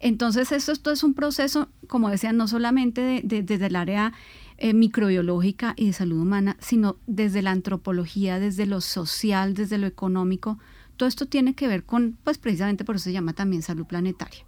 Entonces, 0.00 0.52
esto 0.52 0.92
es 0.92 1.02
un 1.02 1.14
proceso, 1.14 1.70
como 1.88 2.10
decía, 2.10 2.32
no 2.32 2.46
solamente 2.46 3.22
desde 3.24 3.66
el 3.66 3.74
área 3.74 4.12
eh, 4.60 4.74
microbiológica 4.74 5.74
y 5.76 5.86
de 5.86 5.92
salud 5.92 6.20
humana, 6.20 6.56
sino 6.60 6.96
desde 7.06 7.42
la 7.42 7.52
antropología, 7.52 8.38
desde 8.38 8.66
lo 8.66 8.80
social, 8.80 9.54
desde 9.54 9.78
lo 9.78 9.86
económico. 9.86 10.58
Todo 10.96 11.08
esto 11.08 11.26
tiene 11.26 11.54
que 11.54 11.68
ver 11.68 11.84
con, 11.84 12.18
pues 12.24 12.38
precisamente 12.38 12.84
por 12.84 12.96
eso 12.96 13.04
se 13.04 13.12
llama 13.12 13.32
también 13.32 13.62
salud 13.62 13.86
planetaria. 13.86 14.44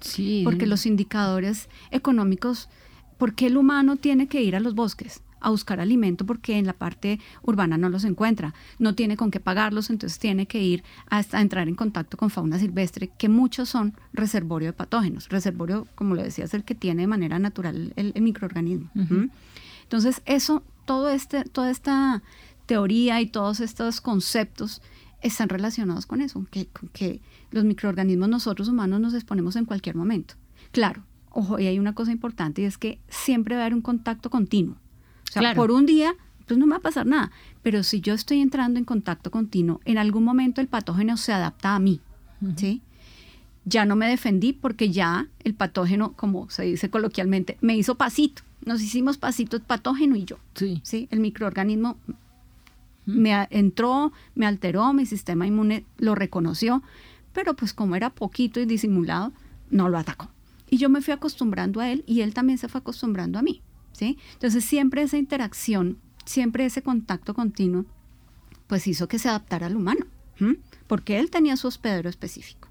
Sí. 0.00 0.42
Porque 0.44 0.66
los 0.66 0.86
indicadores 0.86 1.68
económicos, 1.90 2.68
¿por 3.18 3.34
qué 3.34 3.46
el 3.46 3.56
humano 3.56 3.96
tiene 3.96 4.28
que 4.28 4.42
ir 4.42 4.54
a 4.54 4.60
los 4.60 4.74
bosques? 4.74 5.22
A 5.44 5.50
buscar 5.50 5.78
alimento 5.78 6.24
porque 6.24 6.58
en 6.58 6.66
la 6.66 6.72
parte 6.72 7.20
urbana 7.42 7.76
no 7.76 7.88
los 7.88 8.04
encuentra, 8.04 8.54
no 8.78 8.94
tiene 8.94 9.16
con 9.16 9.30
qué 9.30 9.40
pagarlos, 9.40 9.90
entonces 9.90 10.18
tiene 10.18 10.46
que 10.46 10.62
ir 10.62 10.82
hasta 11.08 11.40
entrar 11.40 11.68
en 11.68 11.74
contacto 11.74 12.16
con 12.16 12.30
fauna 12.30 12.58
silvestre, 12.58 13.10
que 13.18 13.28
muchos 13.28 13.68
son 13.68 13.94
reservorio 14.12 14.68
de 14.68 14.72
patógenos. 14.72 15.28
Reservorio, 15.28 15.86
como 15.94 16.14
lo 16.14 16.22
decía, 16.22 16.46
es 16.46 16.54
el 16.54 16.64
que 16.64 16.74
tiene 16.74 17.02
de 17.02 17.06
manera 17.06 17.38
natural 17.38 17.92
el, 17.96 18.14
microorganismo. 18.22 18.90
Entonces, 19.82 20.22
eso, 20.24 20.62
todo 20.86 21.10
este, 21.10 21.44
toda 21.44 21.70
esta 21.70 22.22
teoría 22.66 23.20
y 23.20 23.26
todos 23.26 23.60
estos 23.60 24.00
conceptos 24.00 24.80
están 25.20 25.48
relacionados 25.48 26.06
con 26.06 26.20
eso, 26.20 26.46
que, 26.50 26.68
que 26.92 27.20
los 27.50 27.64
microorganismos 27.64 28.28
nosotros 28.28 28.68
humanos 28.68 29.00
nos 29.00 29.14
exponemos 29.14 29.56
en 29.56 29.64
cualquier 29.64 29.96
momento. 29.96 30.34
Claro, 30.70 31.04
ojo, 31.30 31.58
y 31.58 31.66
hay 31.66 31.78
una 31.78 31.94
cosa 31.94 32.12
importante 32.12 32.62
y 32.62 32.64
es 32.64 32.78
que 32.78 32.98
siempre 33.08 33.54
va 33.54 33.62
a 33.62 33.64
haber 33.64 33.74
un 33.74 33.82
contacto 33.82 34.30
continuo. 34.30 34.76
O 35.36 35.40
sea, 35.40 35.54
por 35.54 35.70
un 35.70 35.86
día, 35.86 36.14
pues 36.46 36.58
no 36.58 36.66
me 36.66 36.72
va 36.72 36.78
a 36.78 36.82
pasar 36.82 37.06
nada. 37.06 37.30
Pero 37.62 37.82
si 37.82 38.00
yo 38.00 38.14
estoy 38.14 38.40
entrando 38.40 38.78
en 38.78 38.84
contacto 38.84 39.30
continuo, 39.30 39.80
en 39.84 39.98
algún 39.98 40.24
momento 40.24 40.60
el 40.60 40.68
patógeno 40.68 41.16
se 41.16 41.32
adapta 41.32 41.74
a 41.74 41.78
mí, 41.78 42.00
¿sí? 42.56 42.82
Ya 43.64 43.86
no 43.86 43.96
me 43.96 44.08
defendí 44.08 44.52
porque 44.52 44.90
ya 44.90 45.28
el 45.42 45.54
patógeno, 45.54 46.12
como 46.12 46.50
se 46.50 46.64
dice 46.64 46.90
coloquialmente, 46.90 47.56
me 47.62 47.76
hizo 47.76 47.94
pasito. 47.94 48.42
Nos 48.64 48.82
hicimos 48.82 49.16
pasito 49.16 49.56
el 49.56 49.62
patógeno 49.62 50.16
y 50.16 50.24
yo. 50.24 50.36
Sí. 50.54 50.80
¿sí? 50.82 51.08
El 51.10 51.20
microorganismo 51.20 51.96
me 53.06 53.46
entró, 53.50 54.12
me 54.34 54.46
alteró, 54.46 54.92
mi 54.92 55.06
sistema 55.06 55.46
inmune 55.46 55.84
lo 55.98 56.14
reconoció, 56.14 56.82
pero 57.32 57.54
pues 57.54 57.72
como 57.72 57.96
era 57.96 58.10
poquito 58.10 58.60
y 58.60 58.66
disimulado, 58.66 59.32
no 59.70 59.88
lo 59.88 59.98
atacó. 59.98 60.30
Y 60.70 60.78
yo 60.78 60.88
me 60.88 61.00
fui 61.02 61.12
acostumbrando 61.12 61.80
a 61.80 61.90
él 61.90 62.04
y 62.06 62.20
él 62.20 62.34
también 62.34 62.58
se 62.58 62.68
fue 62.68 62.80
acostumbrando 62.80 63.38
a 63.38 63.42
mí. 63.42 63.62
Entonces 64.00 64.64
siempre 64.64 65.02
esa 65.02 65.16
interacción, 65.16 65.98
siempre 66.24 66.64
ese 66.64 66.82
contacto 66.82 67.34
continuo, 67.34 67.86
pues 68.66 68.86
hizo 68.86 69.08
que 69.08 69.18
se 69.18 69.28
adaptara 69.28 69.66
al 69.66 69.76
humano, 69.76 70.06
porque 70.86 71.18
él 71.18 71.30
tenía 71.30 71.56
su 71.56 71.68
hospedero 71.68 72.08
específico. 72.08 72.68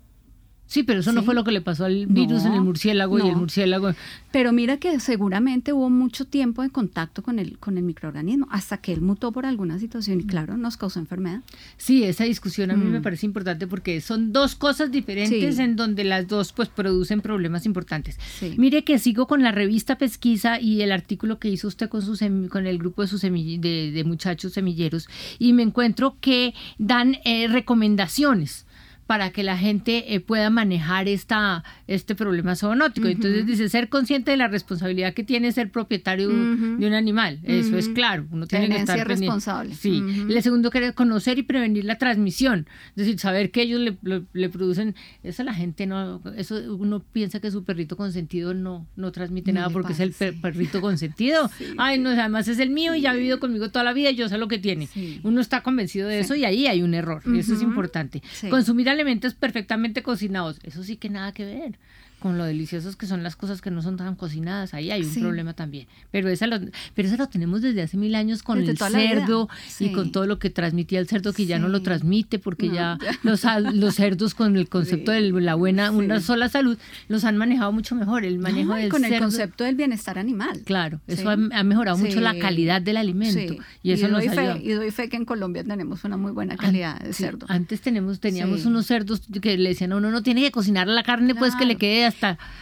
Sí, 0.66 0.84
pero 0.84 1.02
eso 1.02 1.12
no 1.12 1.24
fue 1.24 1.36
lo 1.36 1.44
que 1.44 1.52
le 1.52 1.62
pasó 1.62 1.86
al 1.86 2.08
virus 2.08 2.46
en 2.46 2.54
el 2.54 2.62
murciélago 2.62 3.20
y 3.20 3.30
el 3.30 3.36
murciélago. 3.36 3.94
Pero 4.32 4.52
mira 4.52 4.78
que 4.78 5.00
seguramente 5.00 5.72
hubo 5.72 5.92
mucho 5.92 6.26
tiempo 6.26 6.64
de 6.64 6.72
contacto 6.72 7.22
con 7.22 7.38
el, 7.38 7.60
con 7.60 7.78
el 7.78 7.84
microorganismo 7.84 8.48
hasta 8.50 8.78
que 8.78 8.92
él 8.92 9.02
mutó 9.02 9.32
por 9.32 9.46
alguna 9.46 9.78
situación 9.78 10.22
y 10.22 10.26
claro, 10.26 10.58
nos 10.58 10.78
causó 10.78 11.00
enfermedad. 11.00 11.42
Sí, 11.78 12.04
esa 12.04 12.24
discusión 12.24 12.72
a 12.72 12.76
mí 12.76 12.86
me 12.86 13.00
mm. 13.00 13.04
parece 13.04 13.28
importante 13.28 13.68
porque 13.68 14.02
son 14.02 14.34
dos 14.34 14.56
cosas 14.56 14.92
diferentes 14.92 15.60
en 15.60 15.76
donde 15.76 16.04
las 16.04 16.28
dos 16.28 16.54
pues 16.54 16.70
producen 16.70 17.22
problemas 17.22 17.68
importantes. 17.68 18.18
Mire 18.58 18.84
que 18.84 18.98
sigo 18.98 19.28
con 19.28 19.44
la 19.44 19.52
revista 19.52 20.00
Pesquisa 20.00 20.60
y 20.60 20.82
el 20.82 20.92
artículo 20.92 21.38
que 21.38 21.50
hizo 21.50 21.68
usted 21.68 21.90
con, 21.90 22.02
su 22.02 22.18
con 22.50 22.66
el 22.66 22.78
grupo 22.80 23.04
de, 23.04 23.08
sus 23.08 23.22
de, 23.22 24.04
muchachos 24.06 24.54
semilleros 24.54 25.08
y 25.38 25.54
me 25.54 25.62
encuentro 25.62 26.18
que 26.20 26.56
dan 26.80 27.18
eh, 27.26 27.48
recomendaciones 27.48 28.66
para 29.14 29.30
que 29.30 29.44
la 29.44 29.60
gente 29.60 30.16
eh, 30.16 30.20
pueda 30.22 30.50
manejar 30.50 31.08
esta, 31.08 31.64
este 31.86 32.16
problema 32.16 32.56
zoonótico. 32.56 33.08
Entonces 33.08 33.46
dice, 33.46 33.70
ser 33.70 33.88
consciente 33.88 34.32
de 34.32 34.38
la 34.38 34.48
responsabilidad 34.48 35.14
que 35.14 35.24
tiene 35.24 35.52
ser 35.52 35.70
propietario 35.70 36.30
de 36.30 36.88
un 36.88 36.94
animal. 36.96 37.40
Eso 37.44 37.78
es 37.78 37.90
claro. 37.90 38.26
Uno 38.32 38.48
tiene 38.48 38.70
que 38.70 38.78
estar 38.78 39.08
responsable. 39.08 39.76
Sí. 39.76 40.04
El 40.28 40.42
segundo, 40.42 40.72
que 40.72 40.94
conocer 40.94 41.38
y 41.38 41.44
prevenir 41.44 41.86
la 41.86 42.00
transmisión. 42.00 42.66
Es 42.90 42.96
decir, 42.96 43.20
saber 43.20 43.52
que 43.52 43.62
ellos 43.62 43.82
le, 44.02 44.50
producen... 44.50 44.96
Eso 45.22 45.44
la 45.44 45.54
gente 45.54 45.86
no... 45.86 46.20
Eso 46.36 46.56
uno 46.76 47.00
piensa 47.00 47.40
que 47.40 47.52
su 47.52 47.64
perrito 47.64 47.96
consentido 47.96 48.56
no, 48.56 48.88
no 48.96 49.12
transmite 49.12 49.54
nada 49.54 49.70
porque 49.70 49.94
es 49.94 50.00
el 50.00 50.14
perrito 50.42 50.82
consentido. 50.82 51.52
Ay, 51.78 52.00
no, 52.00 52.10
además 52.10 52.48
es 52.48 52.58
el 52.58 52.72
mío 52.72 52.96
y 52.96 53.02
ya 53.02 53.12
ha 53.12 53.14
vivido 53.14 53.40
conmigo 53.40 53.70
toda 53.70 53.86
la 53.86 53.94
vida 53.94 54.10
y 54.10 54.16
yo 54.16 54.28
sé 54.28 54.40
lo 54.40 54.48
que 54.48 54.58
tiene. 54.58 54.90
Uno 55.22 55.40
está 55.40 55.62
convencido 55.62 56.08
de 56.08 56.20
eso 56.20 56.34
y 56.34 56.46
ahí 56.46 56.66
hay 56.66 56.82
un 56.82 56.96
error. 56.96 57.22
Eso 57.38 57.54
es 57.54 57.62
importante. 57.62 58.24
Consumir 58.50 58.90
alimentos 58.90 59.03
perfectamente 59.34 60.04
cocinados, 60.04 60.60
eso 60.64 60.84
sí 60.84 60.98
que 60.98 61.10
nada 61.10 61.34
que 61.34 61.46
ver 61.46 61.80
con 62.24 62.38
lo 62.38 62.46
deliciosos 62.46 62.96
que 62.96 63.06
son 63.06 63.22
las 63.22 63.36
cosas 63.36 63.60
que 63.60 63.70
no 63.70 63.82
son 63.82 63.98
tan 63.98 64.16
cocinadas. 64.16 64.74
Ahí 64.74 64.92
hay 64.92 65.04
un 65.04 65.14
problema 65.16 65.52
también. 65.52 65.88
Pero, 66.10 66.30
esa 66.30 66.48
lo, 66.48 66.58
pero 66.94 67.10
eso 67.10 67.18
lo 67.18 67.28
tenemos 67.28 67.62
desde 67.62 67.82
hace 67.82 67.98
mil 67.98 68.16
años 68.16 68.44
con 68.44 68.60
el 68.60 68.78
cerdo 68.78 69.50
y 69.78 69.92
con 69.92 70.14
todo 70.14 70.26
lo 70.26 70.40
que 70.40 70.50
transmitía 70.50 71.02
el 71.02 71.08
cerdo, 71.10 71.34
que 71.34 71.46
ya 71.46 71.60
no 71.60 71.68
lo 71.68 71.82
transmite 71.82 72.40
porque 72.40 72.70
ya 72.70 72.98
los, 73.24 73.44
los 73.74 73.96
cerdos 73.96 74.36
con 74.36 74.56
el 74.56 74.70
concepto 74.70 75.12
de 75.12 75.32
la 75.32 75.56
buena, 75.56 75.92
una 75.92 76.22
sola 76.22 76.48
salud, 76.48 76.78
los 77.10 77.26
han 77.26 77.36
manejado 77.36 77.74
mucho 77.74 77.94
mejor. 77.94 78.24
El 78.24 78.40
manejo 78.40 78.74
del 78.74 78.88
con 78.88 79.04
el 79.04 79.20
concepto 79.20 79.66
del 79.66 79.76
bienestar 79.76 80.18
animal. 80.18 80.62
Claro, 80.64 81.02
eso 81.08 81.30
ha, 81.30 81.36
mejorado 81.36 81.98
mucho 81.98 82.22
la 82.22 82.40
calidad 82.40 82.82
del 82.82 82.96
alimento. 82.96 83.62
Y 83.82 83.92
eso 83.92 84.08
doy 84.08 84.30
fe, 84.30 84.62
Y 84.64 84.72
doy 84.72 84.92
fe 84.92 85.10
que 85.10 85.18
en 85.18 85.26
Colombia 85.26 85.66
tenemos 85.66 86.06
una 86.06 86.16
muy 86.16 86.32
buena 86.32 86.56
calidad 86.56 87.02
de 87.02 87.12
cerdo. 87.12 87.48
Antes 87.50 87.82
tenemos, 87.82 88.22
teníamos 88.22 88.66
unos 88.66 88.86
cerdos 88.86 89.24
que 89.42 89.58
le 89.58 89.68
decían 89.68 89.92
a 89.92 89.98
uno, 89.98 90.10
no 90.10 90.24
tiene 90.24 90.40
que 90.40 90.52
cocinar 90.52 90.88
la 90.88 91.04
carne, 91.04 91.36
pues 91.36 91.54
que 91.58 91.66
le 91.66 91.76
quede 91.76 92.13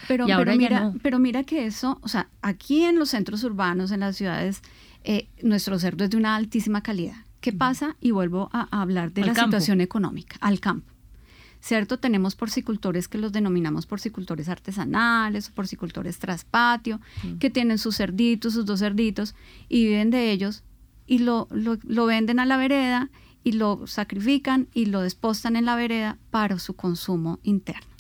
pero, 0.08 0.26
pero 0.26 0.56
mira, 0.56 0.94
pero 1.02 1.20
mira 1.20 1.44
que 1.44 1.66
eso, 1.66 2.00
o 2.02 2.08
sea, 2.08 2.28
aquí 2.42 2.84
en 2.84 3.00
los 3.00 3.10
centros 3.10 3.44
urbanos, 3.44 3.92
en 3.92 4.02
las 4.02 4.16
ciudades, 4.16 4.62
eh, 5.04 5.28
nuestro 5.42 5.80
cerdo 5.80 6.04
es 6.04 6.10
de 6.10 6.18
una 6.18 6.36
altísima 6.36 6.82
calidad. 6.82 7.26
¿Qué 7.40 7.52
pasa? 7.52 7.96
Y 8.00 8.12
vuelvo 8.12 8.50
a, 8.54 8.68
hablar 8.82 9.14
de 9.14 9.26
la 9.26 9.34
situación 9.34 9.82
económica, 9.82 10.38
al 10.42 10.60
campo. 10.60 10.92
¿Cierto? 11.60 11.98
Tenemos 11.98 12.36
porcicultores 12.36 13.08
que 13.08 13.18
los 13.18 13.32
denominamos 13.32 13.86
porcicultores 13.86 14.50
artesanales 14.50 15.50
o 15.50 15.54
porcicultores 15.54 16.18
traspatio, 16.18 17.00
que 17.40 17.50
tienen 17.50 17.78
sus 17.78 17.98
cerditos, 17.98 18.54
sus 18.54 18.66
dos 18.66 18.80
cerditos, 18.80 19.36
y 19.70 19.86
viven 19.86 20.10
de 20.10 20.32
ellos 20.32 20.64
y 21.06 21.20
lo, 21.20 21.48
lo, 21.52 21.78
lo 21.84 22.06
venden 22.06 22.40
a 22.40 22.46
la 22.46 22.58
vereda 22.58 23.10
y 23.44 23.54
lo 23.54 23.86
sacrifican 23.88 24.68
y 24.74 24.86
lo 24.86 25.02
despostan 25.02 25.56
en 25.56 25.66
la 25.66 25.76
vereda 25.76 26.18
para 26.30 26.58
su 26.60 26.76
consumo 26.76 27.40
interno. 27.44 27.91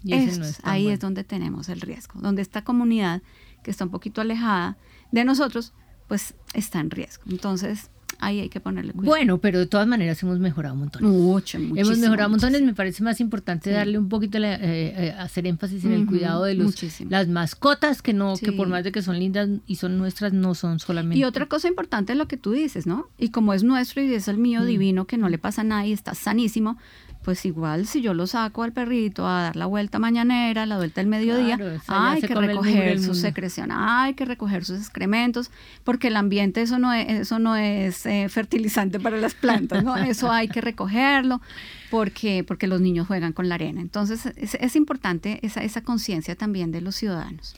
Ahí 0.63 0.87
es 0.89 0.99
donde 0.99 1.23
tenemos 1.23 1.69
el 1.69 1.81
riesgo, 1.81 2.19
donde 2.21 2.41
esta 2.41 2.63
comunidad 2.63 3.21
que 3.63 3.71
está 3.71 3.85
un 3.85 3.91
poquito 3.91 4.21
alejada 4.21 4.77
de 5.11 5.23
nosotros, 5.23 5.73
pues 6.07 6.33
está 6.53 6.79
en 6.79 6.89
riesgo. 6.89 7.23
Entonces, 7.29 7.89
ahí 8.21 8.39
hay 8.39 8.49
que 8.49 8.59
ponerle 8.59 8.93
cuidado. 8.93 9.09
Bueno, 9.09 9.37
pero 9.39 9.59
de 9.59 9.65
todas 9.65 9.87
maneras 9.87 10.21
hemos 10.23 10.39
mejorado 10.39 10.75
un 10.75 10.81
montón. 10.81 11.03
Mucho, 11.03 11.57
Hemos 11.57 11.97
mejorado 11.97 12.27
un 12.27 12.39
montón. 12.39 12.65
Me 12.65 12.73
parece 12.73 13.03
más 13.03 13.19
importante 13.19 13.71
darle 13.71 13.97
un 13.97 14.07
poquito, 14.07 14.37
eh, 14.37 14.57
eh, 14.61 15.15
hacer 15.17 15.47
énfasis 15.47 15.83
en 15.85 15.93
el 15.93 16.05
cuidado 16.05 16.43
de 16.43 16.53
los, 16.53 16.75
las 17.09 17.27
mascotas, 17.27 18.01
que 18.01 18.13
no, 18.13 18.35
que 18.37 18.51
por 18.51 18.67
más 18.67 18.83
de 18.83 18.91
que 18.91 19.01
son 19.01 19.19
lindas 19.19 19.49
y 19.67 19.75
son 19.75 19.97
nuestras, 19.97 20.33
no 20.33 20.55
son 20.55 20.79
solamente. 20.79 21.19
Y 21.19 21.23
otra 21.23 21.47
cosa 21.47 21.67
importante 21.67 22.13
es 22.13 22.17
lo 22.17 22.27
que 22.27 22.37
tú 22.37 22.51
dices, 22.51 22.85
¿no? 22.87 23.09
Y 23.17 23.29
como 23.29 23.53
es 23.53 23.63
nuestro 23.63 24.01
y 24.01 24.13
es 24.13 24.27
el 24.27 24.37
mío 24.37 24.63
divino, 24.63 25.05
que 25.05 25.17
no 25.17 25.27
le 25.27 25.37
pasa 25.37 25.61
a 25.61 25.65
nadie, 25.65 25.93
está 25.93 26.13
sanísimo, 26.13 26.77
pues 27.23 27.45
igual 27.45 27.85
si 27.85 28.01
yo 28.01 28.13
lo 28.13 28.27
saco 28.27 28.63
al 28.63 28.71
perrito 28.71 29.27
a 29.27 29.43
dar 29.43 29.55
la 29.55 29.65
vuelta 29.65 29.99
mañanera, 29.99 30.65
la 30.65 30.77
vuelta 30.77 31.01
del 31.01 31.07
mediodía, 31.07 31.57
hay 31.87 32.21
que 32.21 32.33
recoger 32.33 32.99
su 32.99 33.13
secreción, 33.13 33.71
hay 33.71 34.13
que 34.13 34.25
recoger 34.25 34.65
sus 34.65 34.79
excrementos, 34.79 35.51
porque 35.83 36.07
el 36.07 36.15
ambiente 36.15 36.61
eso 36.61 36.79
no 36.79 36.93
es, 36.93 37.07
eso 37.09 37.39
no 37.39 37.55
es 37.55 38.05
eh, 38.05 38.27
fertilizante 38.29 38.99
para 38.99 39.17
las 39.17 39.33
plantas, 39.33 39.83
¿no? 39.83 39.95
Eso 40.11 40.31
hay 40.31 40.47
que 40.47 40.61
recogerlo 40.61 41.41
porque, 41.89 42.43
porque 42.45 42.67
los 42.67 42.81
niños 42.81 43.07
juegan 43.07 43.33
con 43.33 43.49
la 43.49 43.55
arena. 43.55 43.81
Entonces 43.81 44.25
es, 44.35 44.75
importante 44.75 45.39
esa, 45.43 45.63
esa 45.63 45.81
conciencia 45.81 46.35
también 46.35 46.71
de 46.71 46.81
los 46.81 46.95
ciudadanos. 46.95 47.55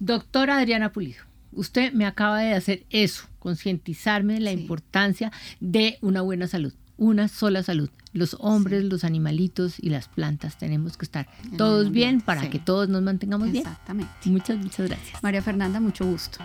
Doctora 0.00 0.58
Adriana 0.58 0.92
Pulido, 0.92 1.22
usted 1.52 1.92
me 1.92 2.06
acaba 2.06 2.40
de 2.40 2.54
hacer 2.54 2.84
eso, 2.90 3.24
concientizarme 3.38 4.34
de 4.34 4.40
la 4.40 4.52
importancia 4.52 5.30
de 5.60 5.98
una 6.00 6.22
buena 6.22 6.46
salud 6.46 6.72
una 7.02 7.28
sola 7.28 7.62
salud. 7.62 7.90
Los 8.12 8.36
hombres, 8.40 8.84
los 8.84 9.04
animalitos 9.04 9.78
y 9.78 9.88
las 9.88 10.08
plantas 10.08 10.58
tenemos 10.58 10.96
que 10.96 11.04
estar 11.04 11.28
todos 11.56 11.90
bien 11.90 12.20
para 12.20 12.50
que 12.50 12.58
todos 12.58 12.88
nos 12.88 13.02
mantengamos 13.02 13.50
bien. 13.50 13.66
Exactamente. 13.66 14.12
Muchas, 14.26 14.58
muchas 14.58 14.88
gracias. 14.88 15.22
María 15.22 15.42
Fernanda, 15.42 15.80
mucho 15.80 16.04
gusto. 16.04 16.38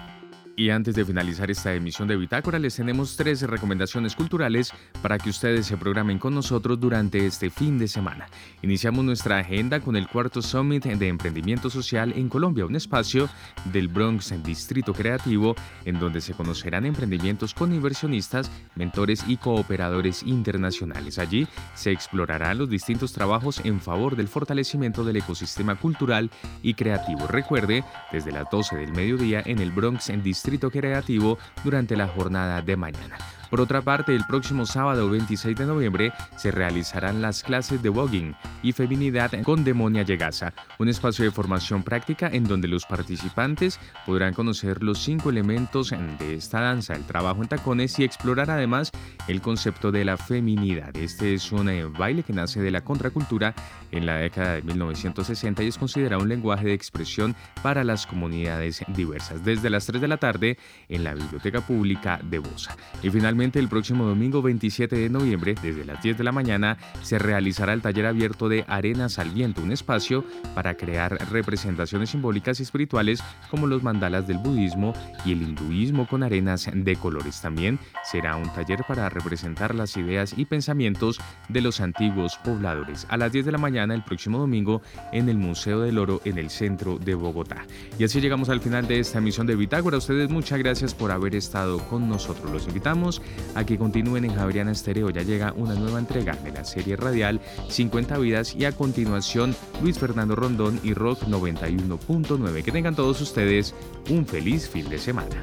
Y 0.60 0.72
antes 0.72 0.95
de 0.95 1.05
finalizar 1.05 1.51
esta 1.51 1.72
emisión 1.76 2.08
de 2.08 2.18
Bitácora, 2.18 2.58
les 2.58 2.76
tenemos 2.76 3.16
tres 3.16 3.43
recomendaciones 3.43 4.16
culturales 4.16 4.74
para 5.03 5.20
que 5.20 5.30
ustedes 5.30 5.68
se 5.68 5.78
programen 5.78 6.18
con 6.18 6.34
nosotros 6.34 6.80
durante 6.80 7.28
este 7.28 7.51
fin 7.51 7.78
de 7.78 7.88
semana. 7.88 8.26
Iniciamos 8.64 9.05
nuestra 9.05 9.38
agenda 9.38 9.80
con 9.80 9.95
el 9.95 10.08
cuarto 10.08 10.41
Summit 10.41 10.86
de 10.86 11.10
Emprendimiento 11.10 11.70
Social 11.70 12.12
en 12.16 12.28
Colombia, 12.28 12.66
un 12.66 12.76
espacio 12.76 13.30
del 13.66 13.88
Bronx 13.88 14.32
en 14.32 14.41
Distrito 14.41 14.95
Creativo 14.95 15.55
en 15.86 15.99
donde 15.99 16.22
se 16.22 16.34
conocerán 16.34 16.88
emprendimientos 16.88 17.53
con 17.53 17.72
inversionistas, 17.72 18.49
mentores 18.74 19.26
y 19.28 19.38
cooperadores 19.38 20.24
internacionales. 20.24 21.20
Allí 21.20 21.47
se 21.76 21.91
explorarán 21.91 22.58
los 22.58 22.68
distintos 22.68 23.14
trabajos 23.14 23.62
en 23.64 23.80
favor 23.80 24.16
del 24.16 24.28
fortalecimiento 24.28 25.03
del 25.03 25.18
ecosistema 25.18 25.76
cultural 25.76 26.32
y 26.64 26.74
creativo. 26.74 27.28
Recuerde, 27.28 27.84
desde 28.12 28.32
las 28.32 28.49
12 28.49 28.76
del 28.76 28.91
mediodía 28.93 29.43
en 29.45 29.60
el 29.60 29.70
Bronx 29.70 30.10
en 30.10 30.24
Distrito 30.24 30.46
Distrito 30.47 30.71
Creativo 30.71 31.37
durante 31.61 31.97
la 31.97 32.07
jornada 32.07 32.61
de 32.61 32.77
mañana. 32.77 33.17
Por 33.49 33.61
otra 33.61 33.81
parte, 33.81 34.13
el 34.13 34.25
próximo 34.25 34.65
sábado 34.65 35.09
26 35.09 35.55
de 35.55 35.65
noviembre 35.65 36.13
se 36.35 36.51
realizarán 36.51 37.21
las 37.21 37.43
clases 37.43 37.81
de 37.81 37.89
voguing 37.89 38.35
y 38.61 38.73
feminidad 38.73 39.31
con 39.43 39.63
Demonia 39.63 40.03
Llegasa, 40.03 40.53
un 40.79 40.89
espacio 40.89 41.23
de 41.23 41.31
formación 41.31 41.81
práctica 41.81 42.27
en 42.27 42.43
donde 42.43 42.67
los 42.67 42.85
participantes 42.85 43.79
podrán 44.05 44.33
conocer 44.33 44.83
los 44.83 44.99
cinco 44.99 45.29
elementos 45.29 45.93
de 46.19 46.35
esta 46.35 46.59
danza, 46.59 46.93
el 46.93 47.05
trabajo 47.05 47.41
en 47.41 47.47
tacones 47.47 47.97
y 47.99 48.03
explorar 48.03 48.51
además 48.51 48.91
el 49.29 49.41
concepto 49.41 49.91
de 49.93 50.03
la 50.03 50.17
feminidad. 50.17 50.95
Este 50.97 51.33
es 51.33 51.51
un 51.53 51.69
eh, 51.69 51.85
baile 51.85 52.23
que 52.23 52.33
nace 52.33 52.59
de 52.59 52.71
la 52.71 52.81
contracultura 52.81 53.55
en 53.91 54.05
la 54.05 54.17
década 54.17 54.55
de 54.55 54.61
1960 54.63 55.63
y 55.63 55.67
es 55.67 55.77
considerado 55.77 56.21
un 56.21 56.29
lenguaje 56.29 56.65
de 56.65 56.73
expresión 56.73 57.33
para 57.63 57.85
las 57.85 58.05
comunidades 58.05 58.83
diversas. 58.89 59.45
Desde 59.45 59.69
las 59.69 59.85
3 59.85 60.01
de 60.01 60.07
la 60.07 60.17
tarde 60.17 60.57
en 60.89 61.05
la 61.05 61.13
Biblioteca 61.13 61.61
Pública 61.61 62.19
de 62.21 62.39
Bosa. 62.39 62.75
Y 63.01 63.09
finalmente 63.09 63.36
el 63.39 63.69
próximo 63.69 64.03
domingo 64.05 64.41
27 64.41 64.95
de 64.95 65.09
noviembre, 65.09 65.53
desde 65.61 65.85
las 65.85 66.01
10 66.01 66.17
de 66.17 66.23
la 66.23 66.31
mañana, 66.31 66.77
se 67.03 67.19
realizará 67.19 67.73
el 67.73 67.83
taller 67.83 68.07
abierto 68.07 68.49
de 68.49 68.65
Arenas 68.67 69.19
al 69.19 69.29
Viento, 69.29 69.61
un 69.61 69.71
espacio 69.71 70.25
para 70.55 70.75
crear 70.75 71.17
representaciones 71.31 72.09
simbólicas 72.09 72.59
y 72.59 72.63
espirituales 72.63 73.23
como 73.51 73.67
los 73.67 73.83
mandalas 73.83 74.27
del 74.27 74.39
budismo 74.39 74.93
y 75.23 75.33
el 75.33 75.43
hinduismo 75.43 76.07
con 76.07 76.23
arenas 76.23 76.67
de 76.73 76.95
colores. 76.95 77.39
También 77.39 77.79
será 78.03 78.35
un 78.35 78.51
taller 78.53 78.83
para 78.88 79.07
representar 79.07 79.75
las 79.75 79.95
ideas 79.97 80.33
y 80.35 80.45
pensamientos 80.45 81.19
de 81.47 81.61
los 81.61 81.79
antiguos 81.79 82.38
pobladores. 82.43 83.05
A 83.09 83.17
las 83.17 83.31
10 83.31 83.45
de 83.45 83.51
la 83.51 83.59
mañana 83.59 83.93
el 83.93 84.03
próximo 84.03 84.39
domingo 84.39 84.81
en 85.13 85.29
el 85.29 85.38
Museo 85.38 85.81
del 85.81 85.99
Oro 85.99 86.21
en 86.25 86.39
el 86.39 86.49
centro 86.49 86.97
de 86.97 87.13
Bogotá. 87.13 87.65
Y 87.99 88.03
así 88.03 88.19
llegamos 88.19 88.49
al 88.49 88.61
final 88.61 88.88
de 88.88 88.99
esta 88.99 89.19
emisión 89.19 89.45
de 89.45 89.55
Bitácora. 89.55 89.97
ustedes 89.97 90.31
muchas 90.31 90.57
gracias 90.57 90.95
por 90.95 91.11
haber 91.11 91.35
estado 91.35 91.77
con 91.88 92.09
nosotros. 92.09 92.51
Los 92.51 92.67
invitamos 92.67 93.21
a 93.55 93.65
que 93.65 93.78
continúen 93.78 94.25
en 94.25 94.36
Javeriana 94.36 94.71
Estéreo. 94.71 95.09
Ya 95.09 95.23
llega 95.23 95.53
una 95.55 95.75
nueva 95.75 95.99
entrega 95.99 96.34
de 96.36 96.51
la 96.51 96.63
serie 96.63 96.95
radial 96.95 97.41
50 97.69 98.17
vidas 98.17 98.55
y 98.55 98.65
a 98.65 98.71
continuación 98.71 99.55
Luis 99.82 99.97
Fernando 99.99 100.36
Rondón 100.36 100.80
y 100.84 100.93
Rock 100.93 101.23
91.9. 101.23 102.63
Que 102.63 102.71
tengan 102.71 102.95
todos 102.95 103.21
ustedes 103.21 103.73
un 104.09 104.25
feliz 104.25 104.69
fin 104.69 104.88
de 104.89 104.97
semana. 104.97 105.41